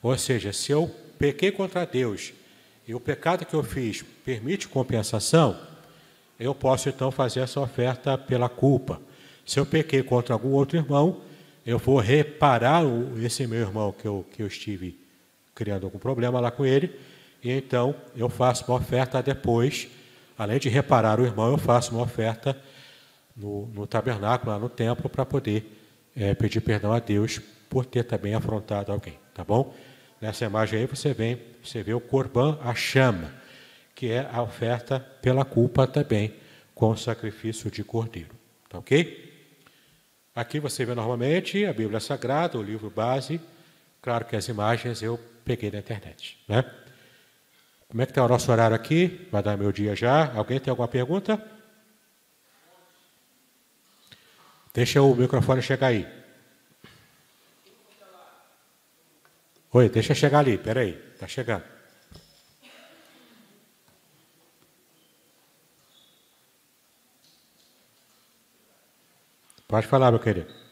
[0.02, 2.34] Ou seja, se eu pequei contra Deus
[2.88, 5.58] e o pecado que eu fiz permite compensação,
[6.40, 9.00] eu posso então fazer essa oferta pela culpa.
[9.46, 11.22] Se eu pequei contra algum outro irmão,
[11.66, 12.84] eu vou reparar
[13.22, 15.00] esse meu irmão que eu, que eu estive
[15.56, 16.92] criando algum problema lá com ele,
[17.44, 19.88] e então eu faço uma oferta depois,
[20.38, 22.58] além de reparar o irmão, eu faço uma oferta
[23.36, 25.66] no, no tabernáculo, lá no templo, para poder
[26.16, 29.76] é, pedir perdão a Deus por ter também afrontado alguém, tá bom?
[30.22, 33.34] Nessa imagem aí você vê, você vê o Corban a chama,
[33.96, 36.34] que é a oferta pela culpa também,
[36.74, 38.36] com o sacrifício de cordeiro,
[38.70, 39.32] tá ok?
[40.36, 43.40] Aqui você vê normalmente a Bíblia Sagrada, o livro base,
[44.02, 46.40] claro que as imagens eu peguei da internet.
[46.48, 46.64] Né?
[47.94, 49.28] Como é que está o nosso horário aqui?
[49.32, 50.34] Vai dar meu dia já.
[50.34, 51.40] Alguém tem alguma pergunta?
[54.74, 56.08] Deixa o microfone chegar aí.
[59.72, 61.64] Oi, deixa chegar ali, peraí, está chegando.
[69.68, 70.63] Pode falar, meu querido.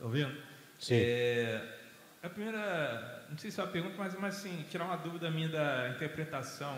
[0.00, 0.36] Ouvindo?
[0.78, 0.94] Sim.
[0.94, 1.78] É,
[2.22, 5.48] a primeira, não sei se é uma pergunta, mas, mas assim, tirar uma dúvida minha
[5.48, 6.76] da interpretação.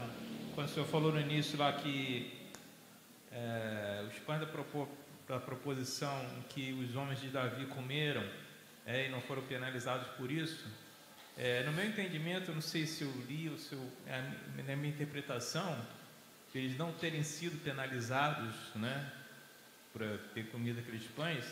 [0.54, 2.50] Quando o senhor falou no início lá que
[3.32, 4.46] é, os pães da,
[5.28, 8.24] da proposição que os homens de Davi comeram
[8.86, 10.66] é, e não foram penalizados por isso,
[11.36, 14.20] é, no meu entendimento, não sei se eu li ou se eu, é,
[14.66, 15.78] na minha interpretação,
[16.54, 19.12] eles não terem sido penalizados né,
[19.92, 20.02] por
[20.34, 21.44] ter comido aqueles pães,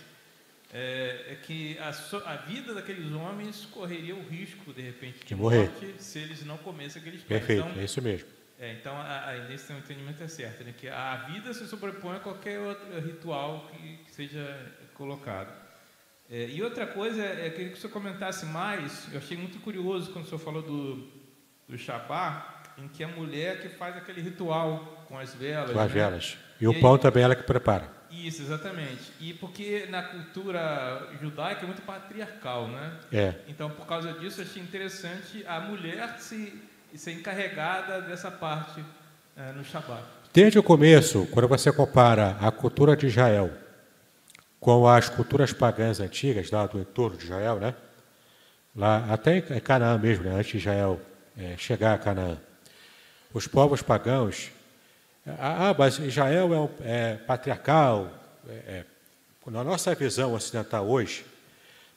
[0.73, 5.27] é, é que a, so, a, vida daqueles homens correria o risco, de repente, de,
[5.27, 7.41] de morrer morte, se eles não comessem aqueles pães.
[7.41, 8.29] Perfeito, então, é isso mesmo.
[8.59, 12.59] É, então, aí nesse entendimento é certo, né, que a vida se sobrepõe a qualquer
[12.59, 15.53] outro ritual que, que seja colocado.
[16.31, 20.11] É, e outra coisa, é, queria que o senhor comentasse mais, eu achei muito curioso
[20.11, 21.07] quando o senhor falou do,
[21.69, 25.71] do Shabá, em que a mulher que faz aquele ritual com as velas.
[25.71, 25.95] Com as né?
[25.95, 26.39] velas.
[26.61, 27.96] E, E o aí- pão também ela que prepara.
[28.11, 29.13] Isso, exatamente.
[29.21, 32.99] E porque na cultura judaica é muito patriarcal, né?
[33.13, 33.35] É.
[33.49, 36.63] Então, por causa disso, achei interessante a mulher se,
[36.95, 38.85] ser encarregada dessa parte
[39.37, 40.03] eh, no Shabat.
[40.33, 43.51] Desde o começo, quando você compara a cultura de Israel
[44.61, 47.75] com as culturas pagãs antigas, lá do entorno de Israel, né?
[48.75, 50.35] Lá, até Canaã mesmo, né?
[50.35, 51.01] antes de Israel
[51.39, 52.37] eh, chegar a Canaã.
[53.33, 54.51] Os povos pagãos.
[55.27, 58.11] Ah, mas Israel é, é patriarcal.
[58.49, 58.85] É, é,
[59.49, 61.25] na nossa visão ocidental hoje,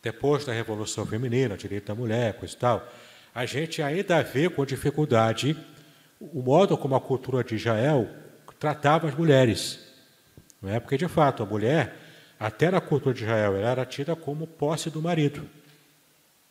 [0.02, 2.88] depois da Revolução Feminina, direito da mulher, coisa e tal,
[3.34, 5.56] a gente ainda vê com dificuldade
[6.20, 8.08] o modo como a cultura de Israel
[8.60, 9.80] tratava as mulheres.
[10.62, 10.80] Não é?
[10.80, 11.96] Porque, de fato, a mulher,
[12.40, 15.48] até na cultura de Israel, ela era tida como posse do marido.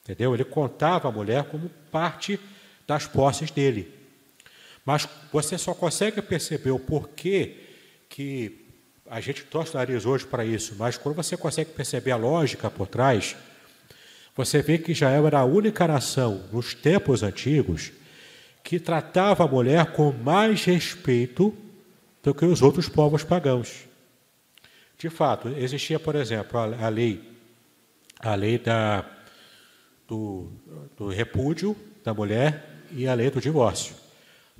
[0.03, 0.33] Entendeu?
[0.33, 2.41] Ele contava a mulher como parte
[2.87, 3.98] das posses dele.
[4.89, 7.57] Mas você só consegue perceber o porquê
[8.09, 8.65] que
[9.07, 12.71] a gente torce o nariz hoje para isso, mas quando você consegue perceber a lógica
[12.71, 13.37] por trás,
[14.35, 17.93] você vê que Israel era a única nação nos tempos antigos
[18.65, 21.55] que tratava a mulher com mais respeito
[22.23, 23.85] do que os outros povos pagãos.
[24.97, 27.31] De fato, existia, por exemplo, a, a lei,
[28.21, 29.05] a lei da,
[30.09, 30.51] do,
[30.97, 34.08] do repúdio da mulher e a lei do divórcio.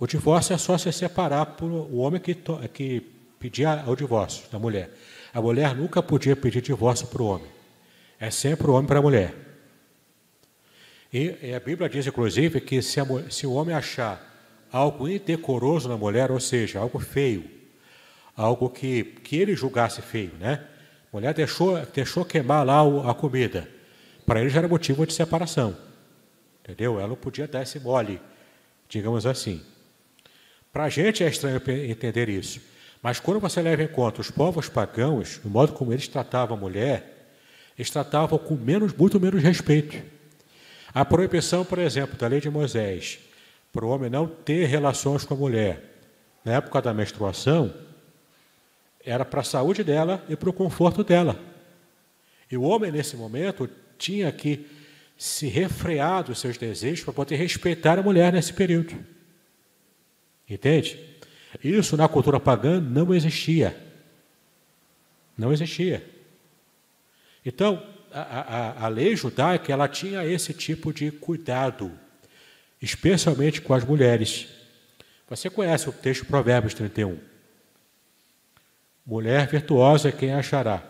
[0.01, 2.37] O divórcio é só se separar por o homem que,
[2.73, 3.01] que
[3.39, 4.91] pedia o divórcio da mulher.
[5.35, 7.51] A mulher nunca podia pedir divórcio para o homem.
[8.19, 9.35] É sempre o homem para a mulher.
[11.13, 14.25] E, a Bíblia diz, inclusive, que se, a se o homem achar
[14.71, 17.45] algo indecoroso na mulher, ou seja, algo feio,
[18.37, 20.65] algo que, que ele julgasse feio, né?
[21.13, 23.69] A mulher deixou, deixou queimar lá a comida.
[24.27, 25.77] Para ele já era motivo de separação.
[26.63, 26.99] Entendeu?
[26.99, 28.21] Ela não podia dar esse mole,
[28.89, 29.63] digamos assim.
[30.73, 32.61] Para a gente é estranho entender isso.
[33.03, 36.61] Mas quando você leva em conta os povos pagãos, o modo como eles tratavam a
[36.61, 37.31] mulher,
[37.79, 39.97] eles tratavam com menos, muito menos respeito.
[40.93, 43.19] A proibição, por exemplo, da lei de Moisés,
[43.73, 45.83] para o homem não ter relações com a mulher
[46.45, 47.73] na época da menstruação,
[49.05, 51.39] era para a saúde dela e para o conforto dela.
[52.51, 54.67] E o homem, nesse momento, tinha que
[55.17, 58.97] se refrear dos seus desejos para poder respeitar a mulher nesse período.
[60.49, 60.99] Entende?
[61.63, 63.77] Isso na cultura pagã não existia.
[65.37, 66.05] Não existia.
[67.45, 71.93] Então, a, a- a lei judaica ela tinha esse tipo de cuidado,
[72.81, 74.49] especialmente com as mulheres.
[75.29, 77.19] Você conhece o texto Provérbios 31.
[79.07, 80.83] Mulher virtuosa é quem achará.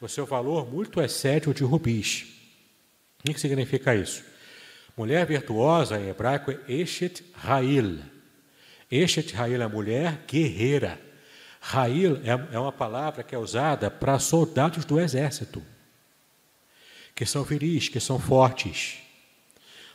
[0.00, 2.26] O seu valor muito excede o de rubis.
[3.20, 4.24] O que significa isso?
[4.96, 7.98] Mulher virtuosa em hebraico é Eshet Ha'il.
[8.90, 10.98] Eshet Ha'il é mulher guerreira.
[11.60, 15.62] Ha'il é, é uma palavra que é usada para soldados do exército,
[17.14, 18.98] que são viris, que são fortes.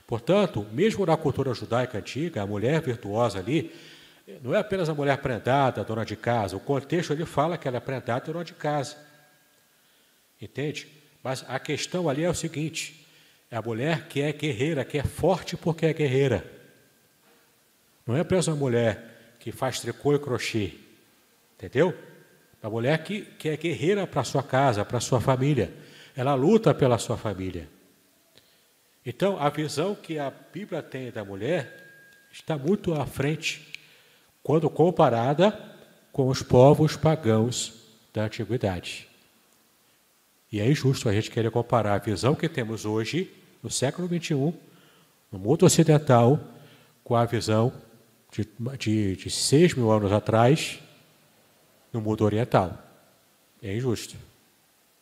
[0.05, 3.73] Portanto, mesmo na cultura judaica antiga, a mulher virtuosa ali
[4.41, 6.55] não é apenas a mulher prendada, dona de casa.
[6.55, 8.95] O contexto ele fala que ela é prendada e dona de casa.
[10.41, 10.87] Entende?
[11.23, 13.07] Mas a questão ali é o seguinte:
[13.49, 16.52] é a mulher que é guerreira, que é forte porque é guerreira.
[18.05, 20.73] Não é apenas uma mulher que faz tricô e crochê.
[21.55, 21.93] Entendeu?
[22.61, 25.73] É a mulher que, que é guerreira para sua casa, para sua família.
[26.15, 27.67] Ela luta pela sua família.
[29.05, 31.83] Então, a visão que a Bíblia tem da mulher
[32.31, 33.73] está muito à frente
[34.41, 35.57] quando comparada
[36.11, 37.73] com os povos pagãos
[38.13, 39.07] da antiguidade.
[40.51, 44.35] E é injusto a gente querer comparar a visão que temos hoje, no século XXI,
[45.31, 46.39] no mundo ocidental,
[47.03, 47.73] com a visão
[48.33, 48.47] de,
[48.77, 50.79] de, de 6 mil anos atrás,
[51.91, 52.77] no mundo oriental.
[53.61, 54.15] É injusto.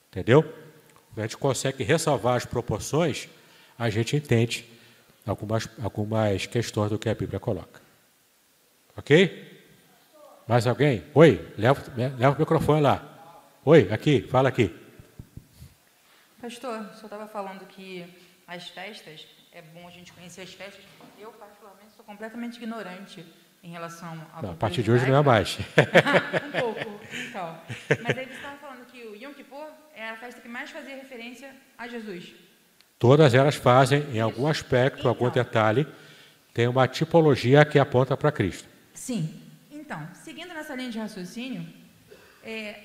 [0.10, 0.44] Entendeu?
[1.16, 3.30] A gente consegue ressalvar as proporções,
[3.80, 4.66] a gente entende
[5.26, 7.82] algumas, algumas questões do que a Bíblia coloca.
[8.98, 9.50] Ok?
[10.48, 11.04] Mais alguém?
[11.14, 13.08] Oi, leva, leva o microfone lá.
[13.64, 14.76] Oi, aqui, fala aqui.
[16.42, 18.06] Pastor, o senhor estava falando que
[18.48, 20.84] as festas, é bom a gente conhecer as festas.
[21.20, 23.26] Eu, particularmente, sou completamente ignorante
[23.64, 25.58] em relação à Não, a partir de hoje não é mais.
[26.48, 27.00] um pouco,
[27.30, 27.62] então.
[28.02, 30.96] Mas aí você estava falando que o Yom Kippur é a festa que mais fazia
[30.96, 32.34] referência a Jesus.
[32.98, 35.44] Todas elas fazem, em algum aspecto, algum Então.
[35.44, 35.88] detalhe,
[36.54, 38.68] tem uma tipologia que aponta para Cristo.
[38.94, 39.42] Sim.
[39.70, 41.68] Então, seguindo nessa linha de raciocínio,
[42.44, 42.80] é,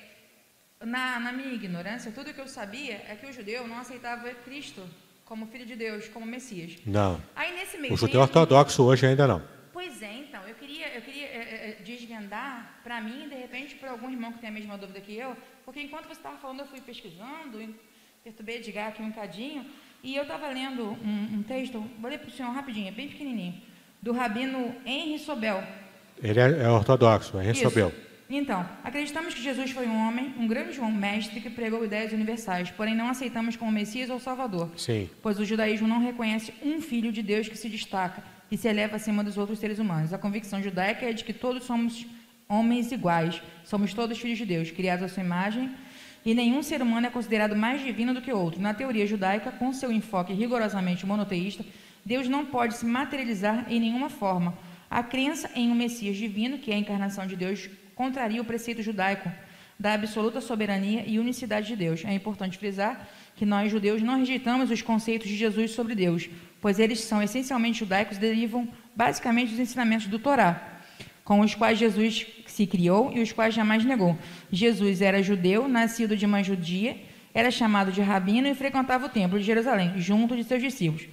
[0.80, 4.82] na, na minha ignorância, tudo que eu sabia é que o judeu não aceitava Cristo
[5.26, 6.78] como filho de Deus, como Messias.
[6.86, 7.20] Não.
[7.34, 9.42] Aí nesse meio O judeu tempo- ortodoxo hoje ainda não.
[9.72, 13.90] Pois é, então, eu queria, eu queria é, é, desvendar para mim, de repente para
[13.90, 15.36] algum irmão que tem a mesma dúvida que eu,
[15.66, 17.74] porque enquanto você estava falando, eu fui pesquisando,
[18.24, 19.66] perturbei Edgar aqui um bocadinho,
[20.02, 23.08] e eu estava lendo um, um texto, vou ler para o senhor rapidinho, é bem
[23.08, 23.60] pequenininho,
[24.00, 25.62] do rabino Henry Sobel.
[26.22, 27.88] Ele é, é ortodoxo, é recebeu.
[27.88, 28.06] Isso.
[28.28, 32.70] Então, acreditamos que Jesus foi um homem, um grande João mestre que pregou ideias universais,
[32.70, 35.08] porém não aceitamos como Messias ou Salvador, Sim.
[35.22, 38.96] pois o judaísmo não reconhece um filho de Deus que se destaca e se eleva
[38.96, 40.12] acima dos outros seres humanos.
[40.12, 42.04] A convicção judaica é de que todos somos
[42.48, 45.70] homens iguais, somos todos filhos de Deus, criados à sua imagem,
[46.24, 48.60] e nenhum ser humano é considerado mais divino do que outro.
[48.60, 51.64] Na teoria judaica, com seu enfoque rigorosamente monoteísta,
[52.04, 54.58] Deus não pode se materializar em nenhuma forma.
[54.90, 58.82] A crença em um Messias divino, que é a encarnação de Deus, contraria o preceito
[58.82, 59.28] judaico
[59.78, 62.04] da absoluta soberania e unicidade de Deus.
[62.04, 66.28] É importante frisar que nós, judeus, não rejeitamos os conceitos de Jesus sobre Deus,
[66.60, 70.80] pois eles são essencialmente judaicos e derivam basicamente dos ensinamentos do Torá,
[71.24, 74.16] com os quais Jesus se criou e os quais jamais negou.
[74.52, 76.96] Jesus era judeu, nascido de uma judia,
[77.34, 81.06] era chamado de rabino e frequentava o templo de Jerusalém, junto de seus discípulos.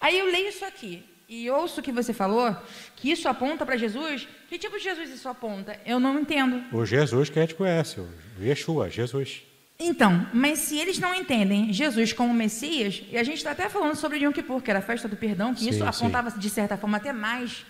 [0.00, 2.54] Aí eu leio isso aqui e ouço o que você falou,
[2.96, 4.28] que isso aponta para Jesus.
[4.48, 5.78] Que tipo de Jesus isso aponta?
[5.86, 6.62] Eu não entendo.
[6.76, 8.08] O Jesus que a gente conhece, o
[8.40, 9.42] Yeshua, Jesus.
[9.78, 13.96] Então, mas se eles não entendem Jesus como Messias, e a gente está até falando
[13.96, 15.84] sobre Yom Kippur, que era a festa do perdão, que Sim, isso sim.
[15.86, 17.64] apontava de certa forma até mais.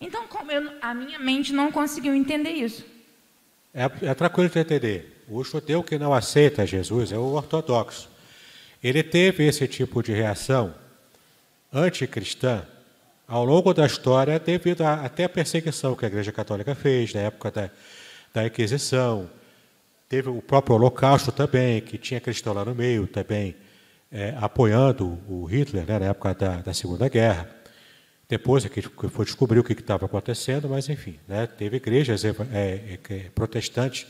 [0.00, 2.84] Então, como eu- a minha mente não conseguiu entender isso.
[3.72, 5.24] É, é tranquilo de entender.
[5.28, 8.08] O judeu que não aceita Jesus é o ortodoxo.
[8.82, 10.74] Ele teve esse tipo de reação
[11.72, 12.66] anticristã
[13.26, 17.20] ao longo da história devido a, até a perseguição que a Igreja Católica fez na
[17.20, 17.70] época da,
[18.32, 19.30] da Inquisição.
[20.08, 23.56] Teve o próprio Holocausto também, que tinha cristão lá no meio também,
[24.12, 27.48] é, apoiando o Hitler né, na época da, da Segunda Guerra.
[28.28, 32.34] Depois é que foi descobrir o que estava acontecendo, mas enfim, né, teve igrejas é,
[33.10, 34.06] é, protestantes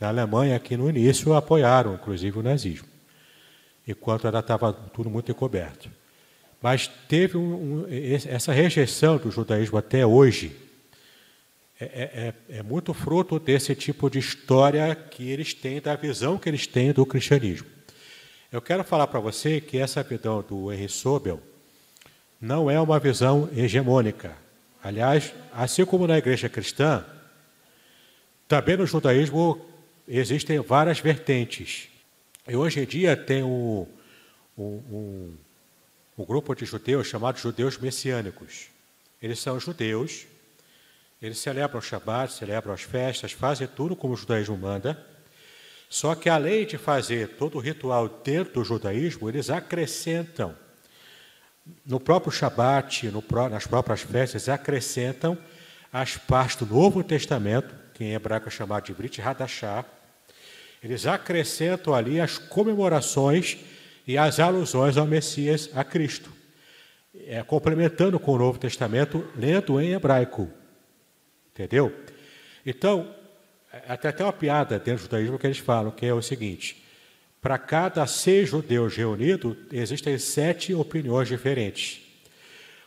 [0.00, 2.88] na Alemanha que no início apoiaram, inclusive, o nazismo,
[3.86, 5.90] enquanto ainda estava tudo muito encoberto.
[6.62, 7.86] Mas teve um- um-
[8.28, 10.56] essa rejeição do judaísmo até hoje
[11.80, 16.38] é, é- é- é muito fruto desse tipo de história que eles têm, da visão
[16.38, 17.66] que eles têm do cristianismo.
[18.52, 21.40] Eu quero falar para você que essa visão do Henry Sobel
[22.40, 24.36] não é uma visão hegemônica.
[24.84, 27.04] Aliás, assim como na igreja cristã,
[28.46, 29.60] também no judaísmo
[30.06, 31.88] existem várias vertentes.
[32.46, 33.86] E hoje em dia tem um,
[34.56, 35.34] um, um,
[36.16, 38.68] um grupo de judeus chamados judeus messiânicos.
[39.20, 40.26] Eles são judeus,
[41.20, 45.06] eles celebram o Shabat, celebram as festas, fazem tudo como o judaísmo manda.
[45.88, 50.56] Só que além de fazer todo o ritual dentro do judaísmo, eles acrescentam
[51.86, 55.38] no próprio Shabat, no nas próprias festas, acrescentam
[55.92, 59.84] as partes do Novo Testamento, que em hebraico é chamado de Brit Hadashah.
[60.82, 63.58] Eles acrescentam ali as comemorações
[64.06, 66.30] e as alusões ao Messias, a Cristo,
[67.26, 70.48] é, complementando com o Novo Testamento, lendo em hebraico.
[71.52, 71.94] Entendeu?
[72.64, 73.14] Então,
[73.86, 76.82] até até uma piada dentro do judaísmo que eles falam, que é o seguinte:
[77.40, 82.00] para cada seis judeus reunidos, existem sete opiniões diferentes.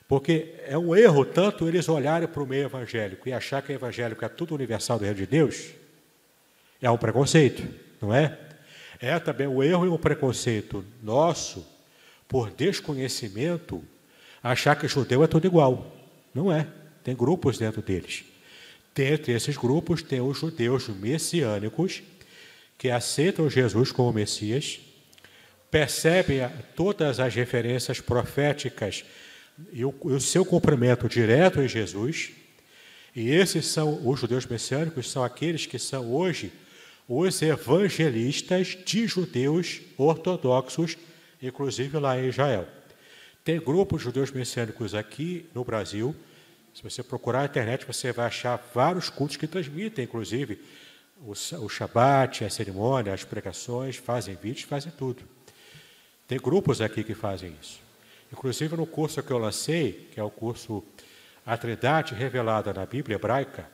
[0.07, 3.75] Porque é um erro tanto eles olharem para o meio evangélico e achar que o
[3.75, 5.71] evangélico é tudo universal do reino de Deus,
[6.79, 7.67] é um preconceito,
[7.99, 8.37] não é?
[9.05, 11.63] É também um erro e um preconceito nosso,
[12.27, 13.83] por desconhecimento,
[14.41, 15.95] achar que judeu é tudo igual.
[16.33, 16.65] Não é.
[17.03, 18.25] Tem grupos dentro deles.
[18.95, 22.01] Dentre esses grupos tem os judeus messiânicos,
[22.79, 24.79] que aceitam Jesus como Messias,
[25.69, 26.39] percebem
[26.75, 29.05] todas as referências proféticas
[29.71, 32.31] e o, e o seu cumprimento direto em Jesus.
[33.15, 36.51] E esses são os judeus messiânicos, são aqueles que são hoje
[37.07, 40.97] os evangelistas de judeus ortodoxos,
[41.41, 42.67] inclusive lá em Israel.
[43.43, 46.15] Tem grupos de judeus messiânicos aqui no Brasil.
[46.73, 50.59] Se você procurar na internet, você vai achar vários cultos que transmitem, inclusive,
[51.21, 55.23] o, o Shabat, a cerimônia, as pregações, fazem vídeos, fazem tudo.
[56.27, 57.79] Tem grupos aqui que fazem isso.
[58.33, 60.83] Inclusive no curso que eu lancei, que é o curso
[61.45, 63.69] A Trindade Revelada na Bíblia Hebraica,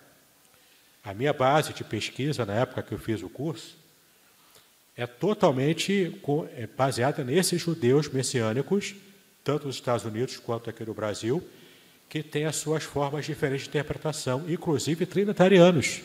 [1.03, 3.77] a minha base de pesquisa na época que eu fiz o curso
[4.95, 6.21] é totalmente
[6.55, 8.93] é baseada nesses judeus messiânicos,
[9.43, 11.43] tanto nos Estados Unidos quanto aqui no Brasil,
[12.09, 16.01] que têm as suas formas diferentes de interpretação, inclusive trinitarianos.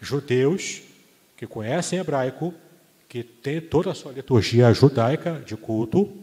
[0.00, 0.82] Judeus
[1.36, 2.54] que conhecem hebraico,
[3.08, 6.16] que têm toda a sua liturgia judaica de culto,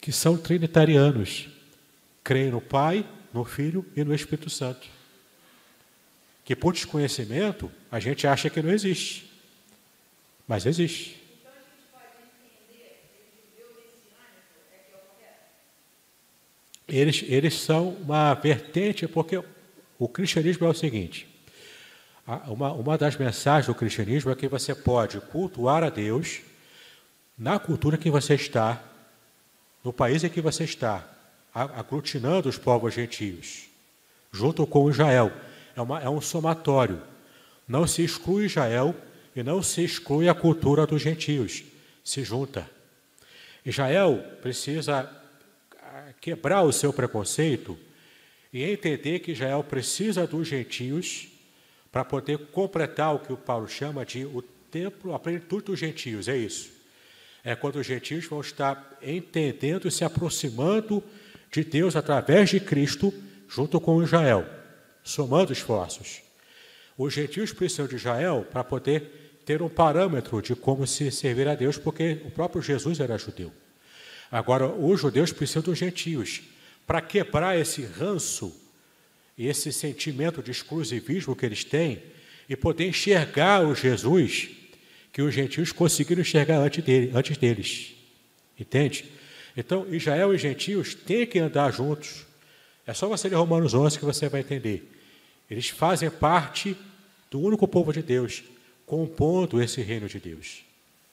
[0.00, 1.48] que são trinitarianos,
[2.22, 4.93] creem no Pai, no Filho e no Espírito Santo.
[6.44, 9.30] Que por desconhecimento a gente acha que não existe,
[10.46, 11.22] mas existe.
[16.86, 19.42] Eles, eles são uma vertente, porque
[19.98, 21.26] o cristianismo é o seguinte:
[22.46, 26.40] uma, uma das mensagens do cristianismo é que você pode cultuar a Deus
[27.36, 28.82] na cultura que você está,
[29.82, 31.08] no país em que você está,
[31.52, 33.64] aglutinando os povos gentios,
[34.32, 35.32] junto com Israel.
[35.76, 37.00] É, uma, é um somatório.
[37.66, 38.94] Não se exclui Israel
[39.34, 41.64] e não se exclui a cultura dos gentios.
[42.02, 42.68] Se junta.
[43.64, 45.10] Israel precisa
[46.20, 47.78] quebrar o seu preconceito
[48.52, 51.28] e entender que Israel precisa dos gentios
[51.90, 56.28] para poder completar o que o Paulo chama de o templo, a plenitude dos gentios,
[56.28, 56.72] é isso.
[57.44, 61.02] É quando os gentios vão estar entendendo e se aproximando
[61.52, 63.12] de Deus através de Cristo,
[63.48, 64.44] junto com Israel,
[65.04, 66.22] somando esforços.
[66.98, 71.54] Os gentios precisam de Israel para poder ter um parâmetro de como se servir a
[71.54, 73.52] Deus, porque o próprio Jesus era judeu.
[74.32, 76.42] Agora, os judeus precisam dos gentios
[76.86, 78.64] para quebrar esse ranço
[79.36, 82.02] esse sentimento de exclusivismo que eles têm
[82.48, 84.50] e poder enxergar o Jesus
[85.12, 87.94] que os gentios conseguiram enxergar antes deles.
[88.58, 89.04] Entende?
[89.56, 92.26] Então, Israel e gentios têm que andar juntos.
[92.86, 94.90] É só você ler Romanos 11 que você vai entender.
[95.50, 96.76] Eles fazem parte
[97.30, 98.42] do único povo de Deus,
[98.86, 100.64] compondo esse reino de Deus.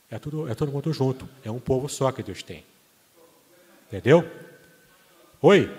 [0.09, 1.27] É, tudo, é todo mundo junto.
[1.43, 2.63] É um povo só que Deus tem.
[3.87, 4.29] Entendeu?
[5.41, 5.69] Oi?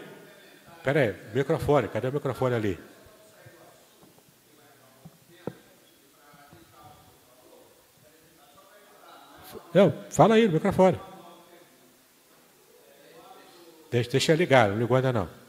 [0.77, 2.79] Espera aí, microfone, cadê o microfone ali?
[9.73, 11.01] Não, fala aí no microfone.
[13.91, 15.42] Deixa, deixa ligar, não ligou ainda não.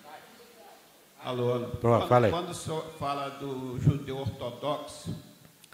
[1.23, 2.29] Alô, Pronto, aí.
[2.29, 5.15] Quando o senhor fala do judeu ortodoxo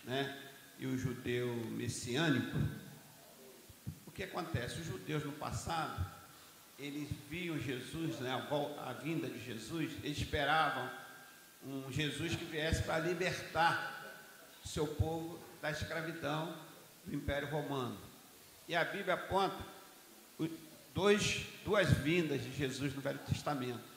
[0.04, 0.38] né,
[0.78, 2.56] e o judeu messiânico,
[4.06, 4.80] o que acontece?
[4.80, 6.06] Os judeus no passado
[6.80, 10.90] eles viam Jesus, né, a, a vinda de Jesus, eles esperavam
[11.66, 14.16] um Jesus que viesse para libertar
[14.64, 16.56] o seu povo da escravidão
[17.04, 17.98] do Império Romano.
[18.68, 19.58] E a Bíblia aponta
[20.94, 23.89] dois, duas vindas de Jesus no Velho Testamento: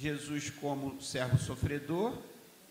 [0.00, 2.14] Jesus como servo sofredor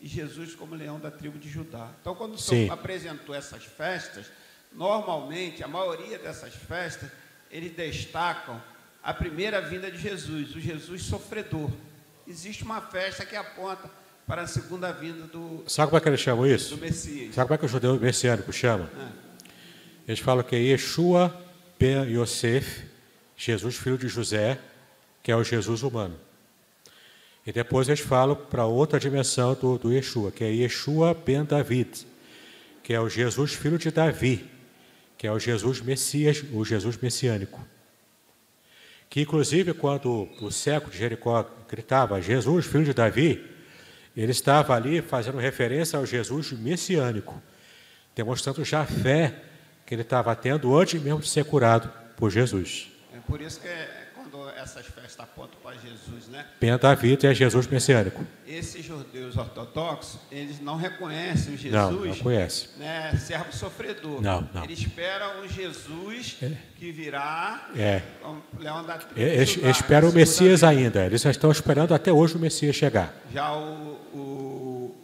[0.01, 1.91] e Jesus como leão da tribo de Judá.
[2.01, 4.31] Então, quando o Senhor apresentou essas festas,
[4.73, 7.11] normalmente, a maioria dessas festas,
[7.51, 8.60] eles destacam
[9.03, 11.69] a primeira vinda de Jesus, o Jesus sofredor.
[12.27, 13.91] Existe uma festa que aponta
[14.26, 16.76] para a segunda vinda do Sabe como é que eles chamam isso?
[16.76, 17.35] Do Messias.
[17.35, 18.89] Sabe como é que o judeu messiânico chama?
[18.97, 19.30] É.
[20.07, 21.31] Eles falam que é Yeshua
[21.80, 22.85] ben Yosef,
[23.38, 24.60] Jesus filho de José,
[25.22, 26.19] que é o Jesus humano.
[27.49, 32.05] E depois eles falam para outra dimensão do, do Yeshua, que é Yeshua ben David,
[32.84, 34.45] que é o Jesus filho de Davi,
[35.17, 37.59] que é o Jesus Messias, o Jesus messiânico
[39.09, 43.43] que inclusive quando o século de Jericó gritava Jesus, filho de Davi,
[44.15, 47.41] ele estava ali fazendo referência ao Jesus messiânico,
[48.15, 49.34] demonstrando já a fé
[49.85, 52.91] que ele estava tendo antes mesmo de ser curado por Jesus.
[53.11, 53.98] É por isso que quando
[54.69, 56.45] essas festas apontam para Jesus, né?
[56.59, 58.25] Pentavita é Jesus messiânico.
[58.47, 62.69] Esses judeus ortodoxos, eles não reconhecem o Jesus, não, não conhece.
[62.77, 64.21] né, servo sofredor.
[64.21, 64.63] Não, não.
[64.63, 66.51] Eles esperam o Jesus é.
[66.77, 68.01] que virá, é.
[68.59, 72.35] leão da tribo Eles, eles esperam o Messias ainda, eles já estão esperando até hoje
[72.35, 73.13] o Messias chegar.
[73.33, 74.95] Já o, o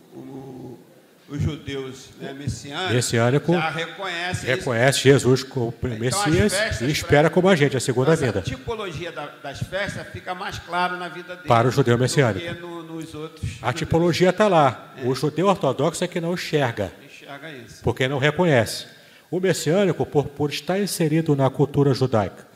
[1.28, 7.50] os judeus né, messiânicos Messiânico já reconhecem reconhece Jesus como então, Messias e espera como
[7.50, 8.40] a gente a segunda essa vinda.
[8.40, 12.62] A tipologia da, das festas fica mais clara na vida dele para o judeu messiânico.
[12.62, 14.94] No, nos outros a tipologia está lá.
[14.98, 15.08] É.
[15.08, 17.82] O judeu ortodoxo é que não enxerga, enxerga isso.
[17.84, 18.86] porque não reconhece.
[19.32, 22.48] O messiânico, por, por estar inserido na cultura judaica,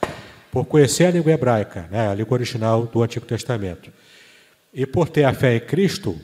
[0.51, 3.91] por conhecer a língua hebraica, né, a língua original do Antigo Testamento,
[4.71, 6.19] e por ter a fé em Cristo,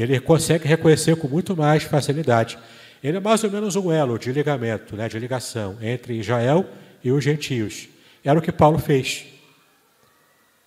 [0.00, 2.56] ele consegue reconhecer com muito mais facilidade.
[3.02, 6.64] Ele é mais ou menos um elo de ligamento, né, de ligação entre Israel
[7.02, 7.88] e os gentios.
[8.24, 9.26] Era o que Paulo fez.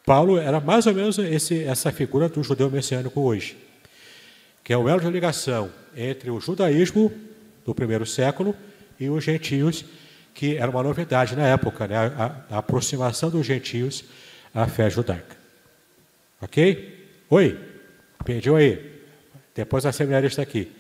[0.06, 3.58] Paulo era mais ou menos esse, essa figura do judeu messiânico hoje,
[4.66, 7.10] que é o elo de ligação entre o judaísmo
[7.66, 8.54] do primeiro século
[9.00, 9.86] e os gentios,
[10.34, 14.04] que era uma novidade na época, né, a, a aproximação dos gentios
[14.54, 15.38] à fé judaica.
[16.42, 17.08] Ok?
[17.30, 17.58] Oi?
[18.26, 18.91] Pediu aí?
[19.54, 20.72] Depois a seminarista aqui.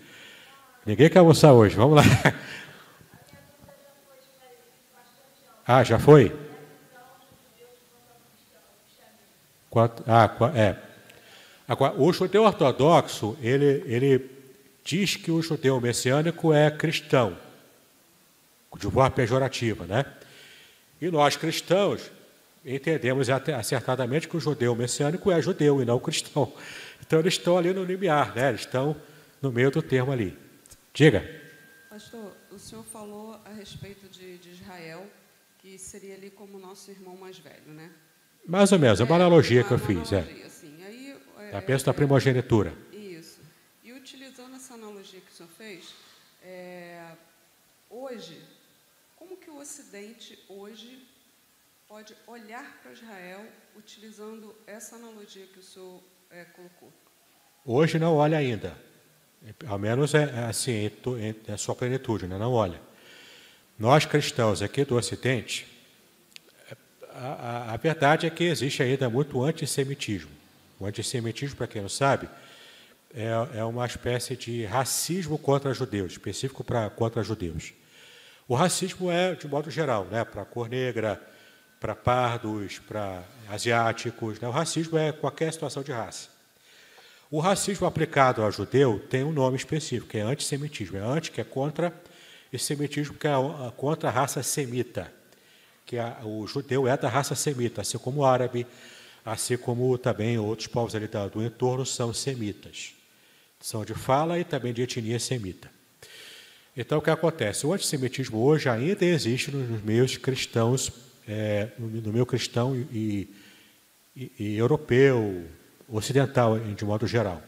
[0.86, 2.04] Ninguém quer almoçar hoje, vamos lá.
[5.68, 6.36] Ah, já foi?
[10.06, 10.76] Ah, é.
[11.68, 14.30] Agora, o judeu ortodoxo, ele, ele
[14.84, 17.38] diz que o judeu messiânico é cristão,
[18.76, 20.04] de forma pejorativa, né?
[21.02, 22.12] E nós cristãos
[22.66, 26.52] entendemos acertadamente que o judeu messiânico é judeu e não cristão.
[27.02, 28.50] Então eles estão ali no limiar, né?
[28.50, 28.96] Eles estão
[29.42, 30.38] no meio do termo ali.
[30.94, 31.24] Diga.
[31.90, 35.06] Pastor, o senhor falou a respeito de, de Israel,
[35.60, 37.92] que seria ali como nosso irmão mais velho, né?
[38.46, 40.12] Mais ou menos, é uma analogia que eu fiz.
[40.12, 40.20] É.
[40.46, 40.84] Assim.
[40.84, 42.74] Aí, é, a peça da primogenitura.
[42.92, 43.42] Isso.
[43.84, 45.94] E utilizando essa analogia que o senhor fez,
[46.42, 47.12] é,
[47.90, 48.42] hoje,
[49.16, 51.08] como que o Ocidente hoje
[51.88, 53.46] pode olhar para Israel
[53.76, 56.02] utilizando essa analogia que o senhor
[56.32, 56.92] é, colocou?
[57.66, 58.76] Hoje não olha ainda.
[59.68, 60.92] Ao menos é, é assim,
[61.48, 62.38] é a sua plenitude, né?
[62.38, 62.80] não olha.
[63.78, 65.68] Nós cristãos aqui do Ocidente,
[67.14, 70.32] a, a, a verdade é que existe ainda muito antissemitismo.
[70.80, 72.30] O antissemitismo, para quem não sabe,
[73.14, 77.74] é, é uma espécie de racismo contra judeus, específico para contra judeus.
[78.48, 81.22] O racismo é de modo geral, né, para cor negra,
[81.82, 84.40] para pardos, para asiáticos.
[84.40, 84.48] Né?
[84.48, 86.30] O racismo é qualquer situação de raça.
[87.30, 90.98] O racismo aplicado ao judeu tem um nome específico, que é antissemitismo.
[90.98, 91.94] É anti, que é contra,
[92.54, 93.34] e semitismo, que é
[93.76, 95.12] contra a raça semita
[95.92, 98.66] que a, o judeu é da raça semita, assim como o árabe,
[99.26, 102.94] assim como também outros povos ali do entorno são semitas.
[103.60, 105.70] São de fala e também de etnia semita.
[106.78, 107.68] Então, o que acontece?
[107.68, 110.90] O antissemitismo hoje ainda existe nos meios cristãos,
[111.28, 113.30] é, no meio cristão e,
[114.16, 115.46] e, e, europeu,
[115.90, 117.42] ocidental, de modo geral.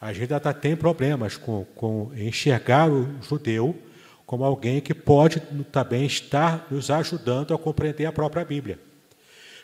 [0.00, 3.76] A gente ainda tem problemas com, com enxergar o judeu
[4.24, 5.40] como alguém que pode
[5.72, 8.78] também estar nos ajudando a compreender a própria Bíblia.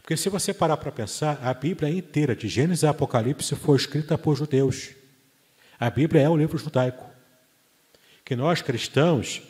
[0.03, 4.19] Porque se você parar para pensar, a Bíblia inteira, de Gênesis a Apocalipse, foi escrita
[4.19, 4.91] por judeus.
[5.79, 7.05] A Bíblia é um livro judaico.
[8.25, 9.43] Que nós cristãos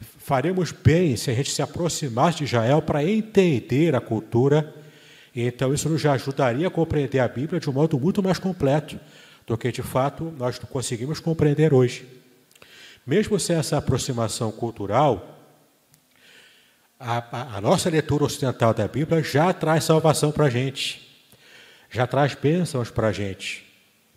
[0.00, 4.74] faremos bem se a gente se aproximasse de Israel para entender a cultura,
[5.34, 8.98] então isso nos ajudaria a compreender a Bíblia de um modo muito mais completo
[9.46, 12.06] do que de fato nós conseguimos compreender hoje.
[13.06, 15.40] Mesmo sem essa aproximação cultural,
[16.98, 21.08] a, a, a nossa leitura ocidental da Bíblia já traz salvação para a gente,
[21.90, 23.66] já traz bênçãos para a gente,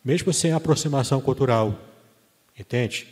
[0.03, 1.79] mesmo sem aproximação cultural.
[2.57, 3.07] Entende?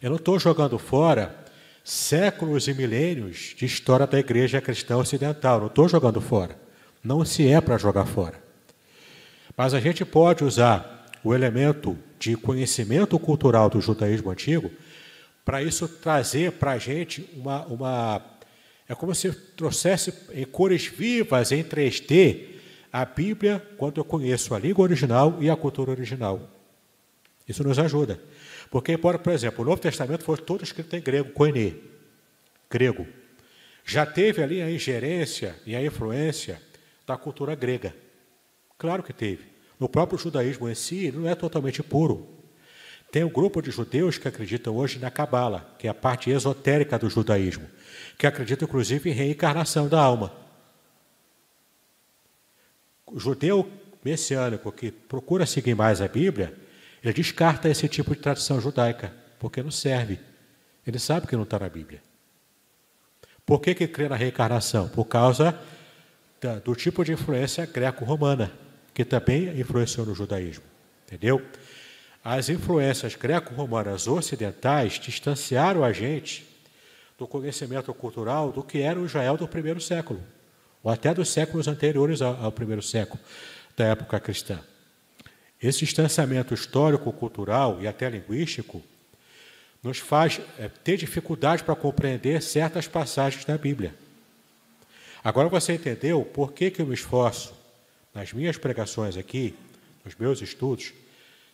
[0.00, 1.45] Eu não estou jogando fora
[1.86, 6.58] séculos e milênios de história da igreja cristã ocidental, não estou jogando fora.
[7.02, 8.42] Não se é para jogar fora.
[9.56, 14.68] Mas a gente pode usar o elemento de conhecimento cultural do judaísmo antigo
[15.44, 18.20] para isso trazer para a gente uma, uma.
[18.88, 22.48] É como se trouxesse em cores vivas, em 3D,
[22.92, 26.50] a Bíblia quando eu conheço a língua original e a cultura original.
[27.48, 28.20] Isso nos ajuda.
[28.70, 31.82] Porque, embora, por exemplo, o Novo Testamento foi todo escrito em grego, koine,
[32.70, 33.06] grego.
[33.84, 36.60] Já teve ali a ingerência e a influência
[37.06, 37.94] da cultura grega.
[38.76, 39.44] Claro que teve.
[39.78, 42.36] No próprio judaísmo em si, não é totalmente puro.
[43.12, 46.98] Tem um grupo de judeus que acreditam hoje na Cabala, que é a parte esotérica
[46.98, 47.66] do judaísmo,
[48.18, 50.32] que acredita inclusive em reencarnação da alma.
[53.06, 53.70] O judeu
[54.04, 56.54] messiânico que procura seguir mais a Bíblia,
[57.06, 60.18] ele descarta esse tipo de tradição judaica, porque não serve.
[60.86, 62.02] Ele sabe que não está na Bíblia.
[63.44, 64.88] Por que, que crê na reencarnação?
[64.88, 65.58] Por causa
[66.40, 68.52] da, do tipo de influência greco-romana,
[68.92, 70.64] que também influenciou no judaísmo.
[71.06, 71.40] Entendeu?
[72.28, 76.44] as influências greco-romanas ocidentais distanciaram a gente
[77.16, 80.20] do conhecimento cultural do que era o Israel do primeiro século,
[80.82, 83.20] ou até dos séculos anteriores ao, primeiro século
[83.76, 84.58] da época cristã.
[85.62, 88.82] Esse distanciamento histórico-cultural e até linguístico
[89.82, 93.94] nos faz é, ter dificuldade para compreender certas passagens da Bíblia.
[95.22, 97.54] Agora você entendeu por que, que eu me esforço
[98.14, 99.54] nas minhas pregações aqui,
[100.04, 100.92] nos meus estudos,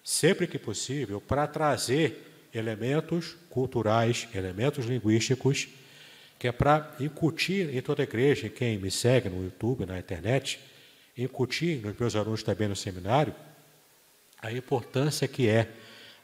[0.05, 5.69] sempre que possível, para trazer elementos culturais, elementos linguísticos,
[6.39, 10.59] que é para incutir em toda a igreja, quem me segue no YouTube, na internet,
[11.17, 13.35] incutir nos meus alunos também no seminário,
[14.43, 15.71] a importância que é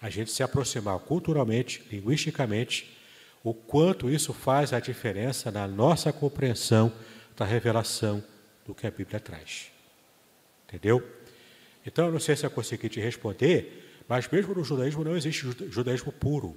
[0.03, 2.99] a gente se aproximar culturalmente, linguisticamente,
[3.43, 6.93] o quanto isso faz a diferença na nossa compreensão
[7.37, 8.23] da revelação
[8.67, 9.71] do que a Bíblia traz.
[10.67, 11.03] Entendeu?
[11.87, 15.47] Então, eu não sei se eu consegui te responder, mas mesmo no judaísmo não existe
[15.71, 16.57] judaísmo puro.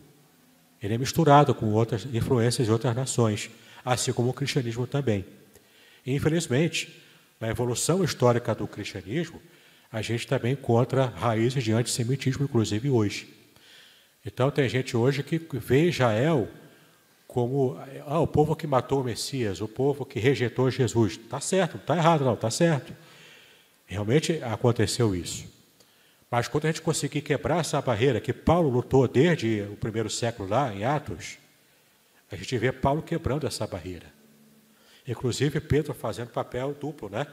[0.82, 3.50] Ele é misturado com outras influências de outras nações.
[3.84, 5.26] assim como o cristianismo também.
[6.06, 7.02] E, infelizmente,
[7.40, 9.42] na evolução histórica do cristianismo,
[9.92, 13.28] a gente também encontra raízes de antissemitismo, inclusive hoje.
[14.26, 16.48] Então, tem gente hoje que vê Israel
[17.28, 21.14] como ah, o povo que matou o Messias, o povo que rejeitou Jesus.
[21.14, 22.94] Está certo, não está errado, não, está certo.
[23.86, 25.46] Realmente aconteceu isso.
[26.30, 30.48] Mas quando a gente conseguir quebrar essa barreira que Paulo lutou desde o primeiro século
[30.48, 31.38] lá, em Atos,
[32.32, 34.06] a gente vê Paulo quebrando essa barreira.
[35.06, 37.28] Inclusive Pedro fazendo papel duplo, né?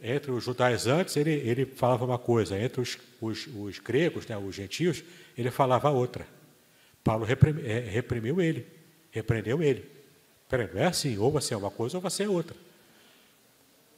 [0.00, 4.54] Entre os judaizantes, ele, ele falava uma coisa, entre os, os, os gregos, né, os
[4.54, 5.02] gentios,
[5.36, 6.26] ele falava outra.
[7.02, 8.66] Paulo reprimiu, é, reprimiu ele,
[9.10, 9.84] repreendeu ele.
[10.48, 12.56] Peraí, não é assim, ou você é uma coisa ou você é outra.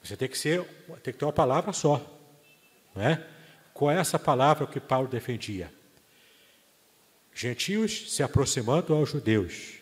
[0.03, 0.63] Você tem que ser,
[1.03, 2.05] tem que ter uma palavra só.
[2.95, 3.25] Não é?
[3.75, 5.71] Qual é essa palavra que Paulo defendia?
[7.35, 9.75] Gentios se aproximando aos judeus.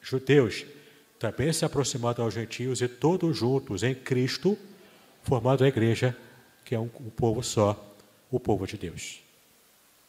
[0.00, 0.64] Judeus
[1.18, 4.56] também se aproximando aos gentios e todos juntos em Cristo,
[5.28, 6.16] formando a igreja,
[6.64, 7.94] que é um, um povo só,
[8.30, 9.22] o povo de Deus.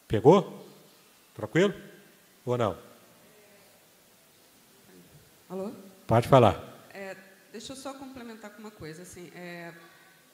[0.08, 0.66] Pegou?
[1.34, 1.74] Tranquilo?
[2.46, 2.78] Ou não?
[5.50, 5.72] Alô?
[6.06, 6.88] Pode falar.
[6.94, 7.14] É,
[7.52, 9.74] deixa eu só complementar com uma coisa, assim, é,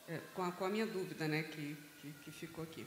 [0.09, 2.87] é, com, a, com, a, minha dúvida, né, que, que, que, ficou aqui.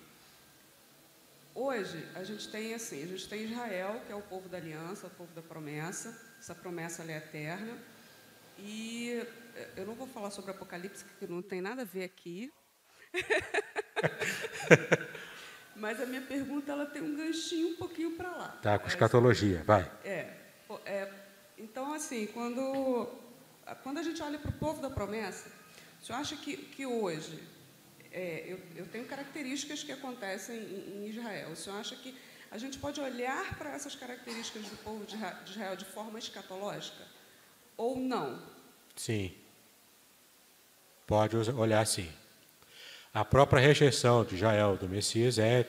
[1.53, 5.07] Hoje, a gente tem assim, a gente tem Israel, que é o povo da aliança,
[5.07, 7.77] o povo da promessa, essa promessa é eterna,
[8.63, 9.21] e
[9.55, 12.51] é, eu não vou falar sobre Apocalipse, que não tem nada a ver aqui.
[15.75, 18.49] Mas a minha pergunta ela tem um ganchinho um pouquinho para lá.
[18.61, 19.89] Tá, com escatologia, vai.
[20.03, 20.33] É,
[20.85, 21.11] é,
[21.57, 23.07] então, assim, quando,
[23.83, 25.49] quando a gente olha para o povo da promessa,
[26.01, 27.41] o senhor acha que, que hoje,
[28.11, 32.15] é, eu, eu, tenho características que acontecem em, em, Israel, o senhor acha que
[32.51, 35.15] a gente pode olhar para essas características do povo de
[35.49, 37.18] Israel de forma escatológica?
[37.79, 38.37] Ou não?
[38.93, 39.31] Sim.
[41.07, 42.09] Pode olhar sim.
[43.13, 45.65] A própria rejeição de Israel do Messias é,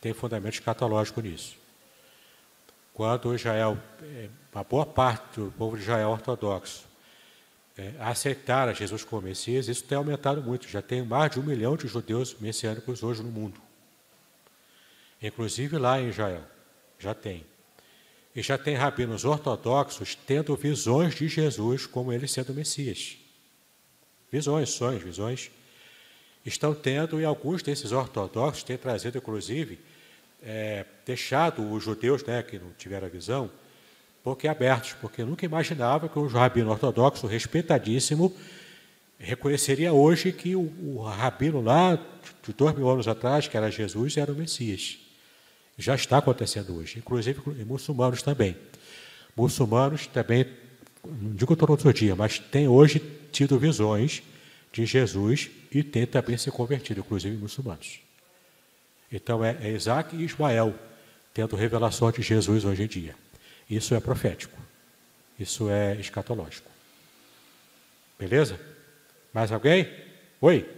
[0.00, 1.56] tem fundamento escatológico nisso.
[2.92, 6.86] Quando Israel, é, uma boa parte do povo de Israel ortodoxo,
[7.78, 10.66] é, aceitar Jesus como Messias, isso tem aumentado muito.
[10.66, 13.60] Já tem mais de um milhão de judeus messiânicos hoje no mundo.
[15.22, 16.42] Inclusive lá em Israel.
[16.98, 17.46] Já tem.
[18.34, 23.16] E já tem rabinos ortodoxos tendo visões de Jesus como ele sendo Messias.
[24.30, 25.50] Visões, sonhos, visões
[26.44, 29.78] estão tendo, e alguns desses ortodoxos têm trazido, inclusive,
[30.42, 33.50] é, deixado os judeus, né, que não tiveram a visão,
[34.22, 38.34] porque abertos, porque nunca imaginava que um rabino ortodoxo respeitadíssimo
[39.18, 41.98] reconheceria hoje que o, o rabino lá
[42.42, 44.98] de dois mil anos atrás, que era Jesus, era o Messias.
[45.76, 48.56] Já está acontecendo hoje, inclusive em muçulmanos também.
[49.36, 50.46] Muçulmanos também,
[51.04, 53.00] não digo todos os dias, mas têm hoje
[53.32, 54.22] tido visões
[54.72, 58.00] de Jesus e tem também se convertido, inclusive muçulmanos.
[59.10, 60.74] Então é, é Isaac e Ismael
[61.32, 63.14] tendo revelação de Jesus hoje em dia.
[63.68, 64.56] Isso é profético.
[65.38, 66.70] Isso é escatológico.
[68.18, 68.58] Beleza?
[69.32, 69.92] Mais alguém?
[70.40, 70.68] Oi?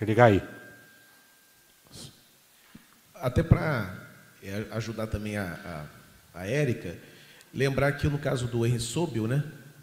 [0.00, 0.55] Ligar aí.
[3.26, 3.92] Até para
[4.40, 5.88] é, ajudar também a,
[6.32, 6.96] a, a Érica,
[7.52, 9.42] lembrar que no caso do Henry Sobel, né?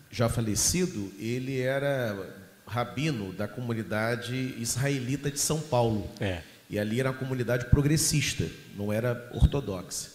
[0.10, 2.18] já falecido, ele era
[2.66, 6.10] rabino da comunidade israelita de São Paulo.
[6.22, 6.40] É.
[6.70, 8.46] E ali era uma comunidade progressista,
[8.78, 10.12] não era ortodoxa.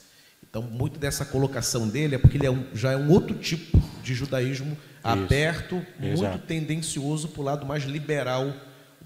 [0.49, 3.79] Então, muito dessa colocação dele é porque ele é um, já é um outro tipo
[4.03, 4.81] de judaísmo Isso.
[5.03, 6.31] aberto, Exato.
[6.31, 8.55] muito tendencioso para o lado mais liberal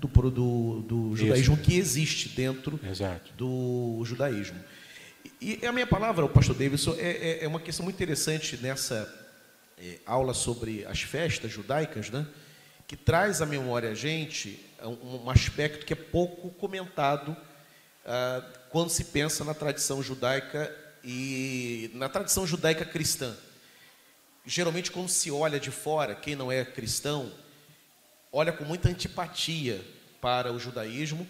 [0.08, 1.62] do, do, do judaísmo Isso.
[1.62, 3.32] que existe dentro Exato.
[3.36, 4.58] do judaísmo.
[5.40, 9.12] E a minha palavra, o pastor Davidson, é, é, é uma questão muito interessante nessa
[9.78, 12.26] é, aula sobre as festas judaicas, né?
[12.86, 17.34] que traz à memória a gente um, um aspecto que é pouco comentado
[18.04, 20.70] ah, quando se pensa na tradição judaica
[21.04, 23.34] e na tradição judaica cristã.
[24.44, 27.32] Geralmente, quando se olha de fora, quem não é cristão,
[28.32, 29.80] olha com muita antipatia
[30.20, 31.28] para o judaísmo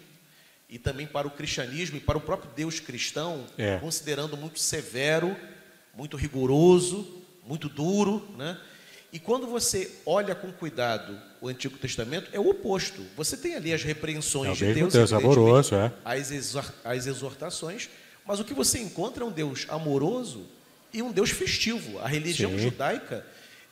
[0.69, 3.77] e também para o cristianismo e para o próprio Deus cristão, é.
[3.77, 5.35] considerando muito severo,
[5.93, 8.57] muito rigoroso muito duro, né?
[9.11, 13.03] E quando você olha com cuidado o Antigo Testamento, é o oposto.
[13.15, 15.91] Você tem ali as repreensões é de Deus, Deus amoroso, é.
[16.03, 17.89] as, exortações,
[18.25, 20.47] mas o que você encontra é um Deus amoroso
[20.91, 21.99] e um Deus festivo.
[21.99, 22.59] A religião Sim.
[22.59, 23.23] judaica,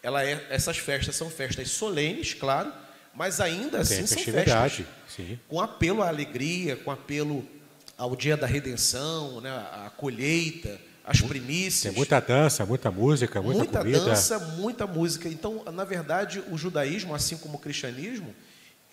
[0.03, 2.71] ela é, essas festas são festas solenes, claro,
[3.13, 5.39] mas ainda assim são festas Sim.
[5.47, 7.45] com apelo à alegria, com apelo
[7.97, 11.93] ao dia da redenção, né, à colheita, as primícias.
[11.93, 13.99] Tem muita dança, muita música, muita, muita comida.
[13.99, 15.27] dança, muita música.
[15.27, 18.33] Então, na verdade, o judaísmo, assim como o cristianismo,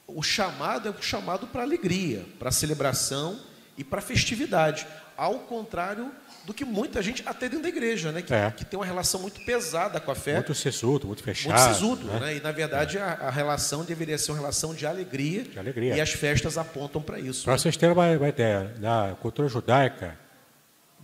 [0.06, 3.40] o chamado é um chamado para alegria, para celebração
[3.76, 4.86] e para festividade.
[5.18, 6.12] Ao contrário
[6.44, 8.52] do que muita gente, até dentro da igreja, né, que, É.
[8.52, 10.34] que tem uma relação muito pesada com a fé.
[10.34, 11.58] Muito sisudo, muito fechado.
[11.60, 12.20] Muito sisudo, né?
[12.20, 12.36] né?
[12.36, 15.96] E na verdade a, a relação deveria ser uma relação de alegria, De alegria.
[15.96, 17.44] e as festas apontam para isso.
[17.44, 20.16] Para vocês terem uma, uma ideia, na cultura judaica,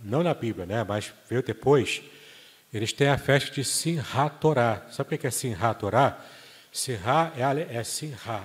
[0.01, 2.01] não na Bíblia, né, mas veio depois,
[2.73, 4.87] eles têm a festa de Simchat Torah.
[4.91, 6.17] Sabe o que é Simchat Torah?
[6.71, 7.83] Simchat é, é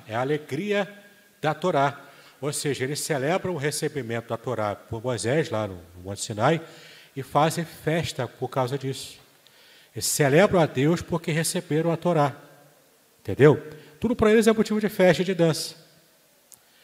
[0.09, 0.87] é a alegria
[1.41, 2.10] da Torá.
[2.41, 6.61] Ou seja, eles celebram o recebimento da Torá por Moisés, lá no, Monte Sinai,
[7.15, 9.19] e fazem festa por causa disso.
[9.95, 12.35] Eles celebram a Deus porque receberam a Torá.
[13.21, 13.63] Entendeu?
[13.99, 15.75] Tudo para eles é motivo de festa e de dança.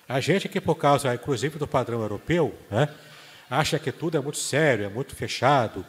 [0.08, 2.88] A gente que, por causa, inclusive, do padrão europeu, né,
[3.48, 5.84] acha que tudo é muito sério, é muito fechado,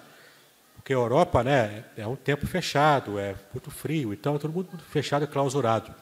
[0.75, 4.83] porque a Europa né, é um tempo fechado, é muito frio, então é muito, muito
[4.85, 5.93] fechado e clausurado.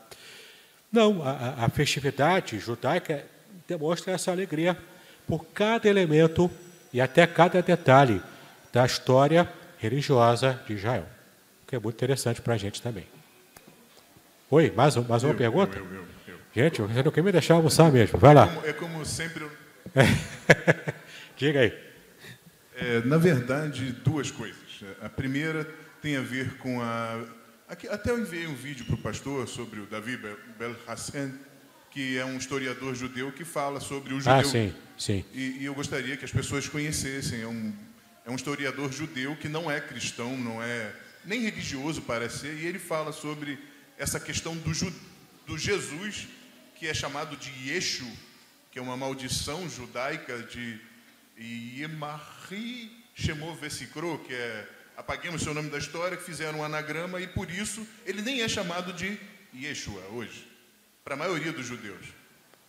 [0.91, 3.25] Não, a, a- a festividade judaica
[3.67, 4.77] demonstra essa alegria
[5.27, 6.49] por cada elemento
[6.93, 8.21] e até cada detalhe
[8.71, 11.05] da história religiosa de Israel,
[11.63, 13.05] o que é muito interessante para a gente também.
[14.49, 15.77] Oi, mais, mais uma Eu, pergunta?
[15.77, 16.05] eu, eu.
[16.53, 18.17] Gente, você não quer me deixar almoçar mesmo.
[18.17, 18.47] Vai lá.
[18.47, 19.45] Como- é como sempre.
[21.37, 21.73] Diga aí.
[22.77, 24.55] é, na verdade, duas coisas.
[25.01, 25.67] A primeira
[26.01, 27.23] tem a ver com a.
[27.67, 30.17] aqui- até eu enviei um vídeo para o pastor sobre o Davi
[30.57, 31.31] Bel Hassan,
[31.95, 34.33] que é um historiador judeu que fala sobre o judeu.
[34.33, 35.23] Ah, sim, sim.
[35.33, 37.41] E, e eu gostaria que as pessoas conhecessem.
[37.41, 37.73] É um,
[38.25, 40.93] é um historiador judeu que não é cristão, não é
[41.23, 43.57] nem religioso, parece ser, e ele fala sobre
[43.97, 44.93] essa questão do, ju,
[45.47, 46.27] do Jesus,
[46.75, 48.11] que é chamado de Yeshu,
[48.73, 50.77] que é uma maldição judaica de
[51.39, 54.67] Yemari Shemov Vesikro, que é
[54.97, 58.49] apaguemos seu nome da história, que fizeram um anagrama, e por isso ele nem é
[58.49, 59.17] chamado de
[59.53, 60.45] Yeshua hoje,
[61.05, 62.07] para a maioria dos judeus.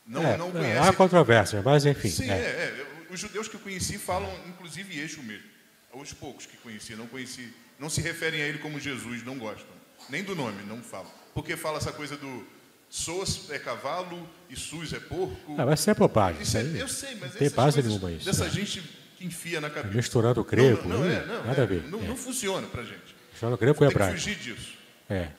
[0.06, 2.10] Não, É, não é, conhece há controvérsia, mas enfim.
[2.10, 2.34] Sim, é.
[2.34, 2.38] é.
[2.38, 2.86] é.
[3.10, 5.56] Os judeus que eu conheci falam, inclusive, Eixo mesmo.
[5.92, 9.74] Os poucos que conheci, não conheci, não se referem a ele como Jesus, não gostam.
[10.10, 11.10] Nem do nome, não falam.
[11.32, 12.46] Porque fala essa coisa do
[12.90, 15.54] Sos é cavalo e Sus é porco.
[15.56, 16.42] Ah, mas isso é bobagem.
[16.42, 18.26] Isso é- eu sei, mas não tem base nenhuma isso.
[18.26, 18.50] dessa né?
[18.50, 18.82] gente
[19.16, 19.96] que enfia na cabeça.
[19.96, 21.82] Misturando o grego, Não, não, não, aí, é, não, nada é, a ver.
[21.84, 22.06] Não, é.
[22.06, 23.16] não funciona pra gente.
[23.30, 24.74] Misturando grego com Tem que fugir disso.
[25.08, 25.30] É.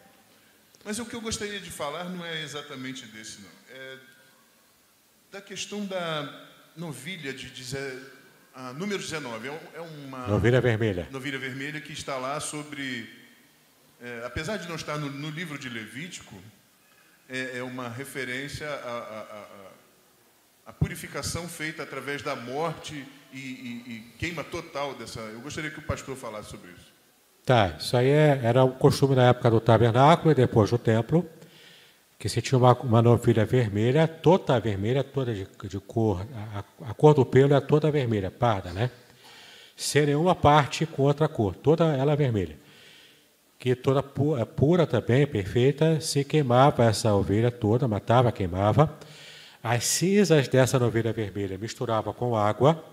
[0.87, 3.49] Mas o que eu gostaria de falar não é exatamente desse, não.
[3.71, 3.97] É
[5.29, 6.47] da questão da
[6.77, 8.05] novilha de deze-
[8.55, 9.49] ah, número 19.
[9.49, 11.05] É, é uma Novilha vermelha.
[11.11, 13.05] novilha vermelha que está lá sobre.
[14.01, 16.41] é, apesar de não estar no, no livro de Levítico,
[17.27, 18.69] é, é uma referência
[20.65, 25.19] à purificação feita através da morte e, e- e queima total dessa.
[25.19, 26.93] Eu gostaria que o pastor falasse sobre isso.
[27.47, 31.25] Tá, isso aí é- era o costume na época do tabernáculo e depois do templo,
[32.19, 36.93] que se tinha uma, uma novilha vermelha, toda vermelha, toda de, de cor, a, a
[36.93, 38.91] cor do pelo é toda vermelha, parda, né?
[39.77, 42.57] Sem nenhuma parte com outra cor, toda ela vermelha.
[43.57, 48.93] Que toda pu- é pura também, perfeita, se queimava essa ovelha toda, matava, queimava.
[49.63, 52.83] As cinzas dessa novilha vermelha misturava com água,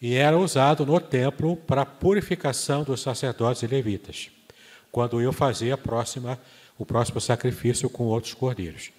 [0.00, 4.30] e era usado no templo para purificação dos sacerdotes e levitas,
[4.92, 6.38] quando iam fazer a próxima,
[6.78, 8.90] o próximo sacrifício com outros cordeiros.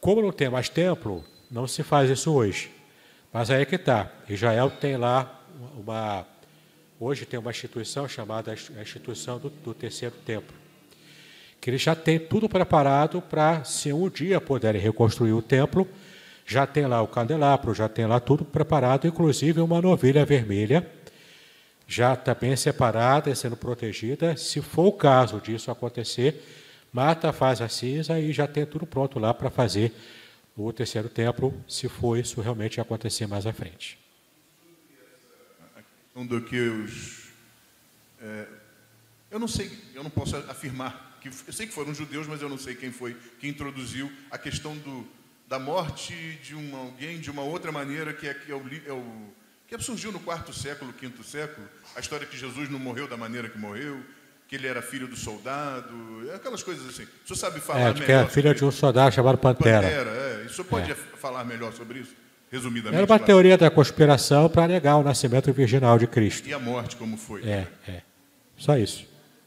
[0.00, 2.70] Como não tem mais templo, não se faz isso hoje.
[3.32, 4.10] Mas aí é que está.
[4.28, 5.42] Israel tem lá
[5.76, 6.26] uma.
[7.00, 10.56] Hoje tem uma instituição chamada a instituição do, do terceiro templo.
[11.60, 15.86] Que eles já têm tudo preparado para, se um dia puderem reconstruir o templo,
[16.48, 20.90] já tem lá o candelabro, já tem lá tudo preparado, inclusive uma novilha vermelha,
[21.86, 24.34] já está bem separada sendo protegida.
[24.34, 26.42] Se for o caso disso acontecer,
[26.90, 29.92] mata, faz a cinza e já tem tudo pronto lá para fazer
[30.56, 33.98] o terceiro templo, se for isso realmente acontecer mais à frente.
[36.16, 37.28] um do que os.
[38.22, 38.48] é,
[39.30, 42.48] eu não sei, eu não posso afirmar que eu sei que foram judeus, mas eu
[42.48, 45.06] não sei quem foi que introduziu a questão do,
[45.48, 48.92] da morte de um alguém de uma outra maneira que é, que é o, é
[48.92, 49.04] o
[49.66, 51.66] que surgiu no quarto século, quinto século,
[51.96, 54.00] a história que Jesus não morreu da maneira que morreu,
[54.46, 55.94] que ele era filho do soldado,
[56.34, 57.02] aquelas coisas assim.
[57.02, 58.06] O senhor sabe falar É, melhor?
[58.06, 59.82] que é filha sobre de um soldado chamado Pantera.
[59.82, 60.46] Pantera, é.
[60.46, 62.14] O senhor pode falar melhor sobre isso,
[62.50, 62.96] resumidamente?
[62.96, 63.24] Era uma claro.
[63.24, 66.46] teoria da conspiração para negar o nascimento virginal de Cristo.
[66.48, 67.42] E a morte como foi?
[67.48, 68.02] É, é.
[68.56, 69.06] Só isso.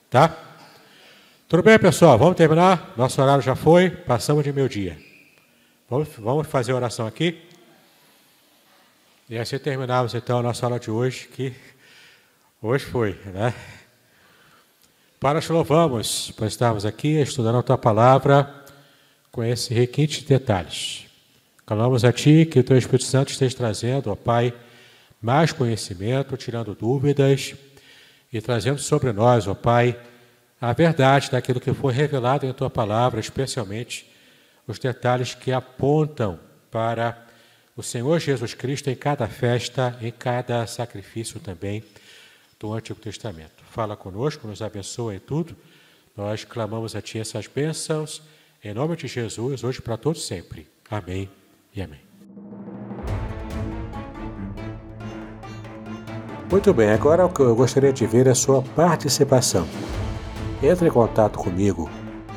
[0.10, 0.36] Tá?
[1.48, 2.18] Tudo bem, pessoal?
[2.18, 2.94] Vamos terminar?
[2.96, 5.11] Nosso horário já foi, passamos de meio-dia.
[5.92, 7.38] Vamos, vamos fazer oração aqui?
[9.30, 11.54] E assim terminamos então a nossa aula de hoje, que
[12.62, 13.54] Hoje foi, né?
[15.20, 18.64] Para te louvamos por estarmos aqui estudando a tua palavra
[19.34, 21.08] com esse requinte de detalhes.
[21.66, 24.54] Clamamos a ti que o teu Espírito Santo esteja trazendo, ó Pai,
[25.22, 27.54] mais conhecimento, tirando dúvidas
[28.32, 30.00] e trazendo sobre nós, ó Pai,
[30.62, 34.10] a verdade daquilo que foi revelado em tua palavra, especialmente
[34.72, 36.40] os detalhes que apontam
[36.72, 37.28] para
[37.76, 41.84] o Senhor Jesus Cristo em cada festa, em cada sacrifício também
[42.60, 43.64] do Antigo Testamento.
[43.70, 45.56] Fala conosco, nos abençoa em tudo.
[46.16, 48.22] Nós clamamos a Ti essas bênçãos,
[48.64, 50.68] em nome de Jesus, hoje para todos sempre.
[50.90, 51.30] Amém
[51.76, 52.02] e amém.
[56.50, 59.66] Muito bem, agora o que eu gostaria de ver a sua participação.
[60.62, 61.90] Entre em contato comigo,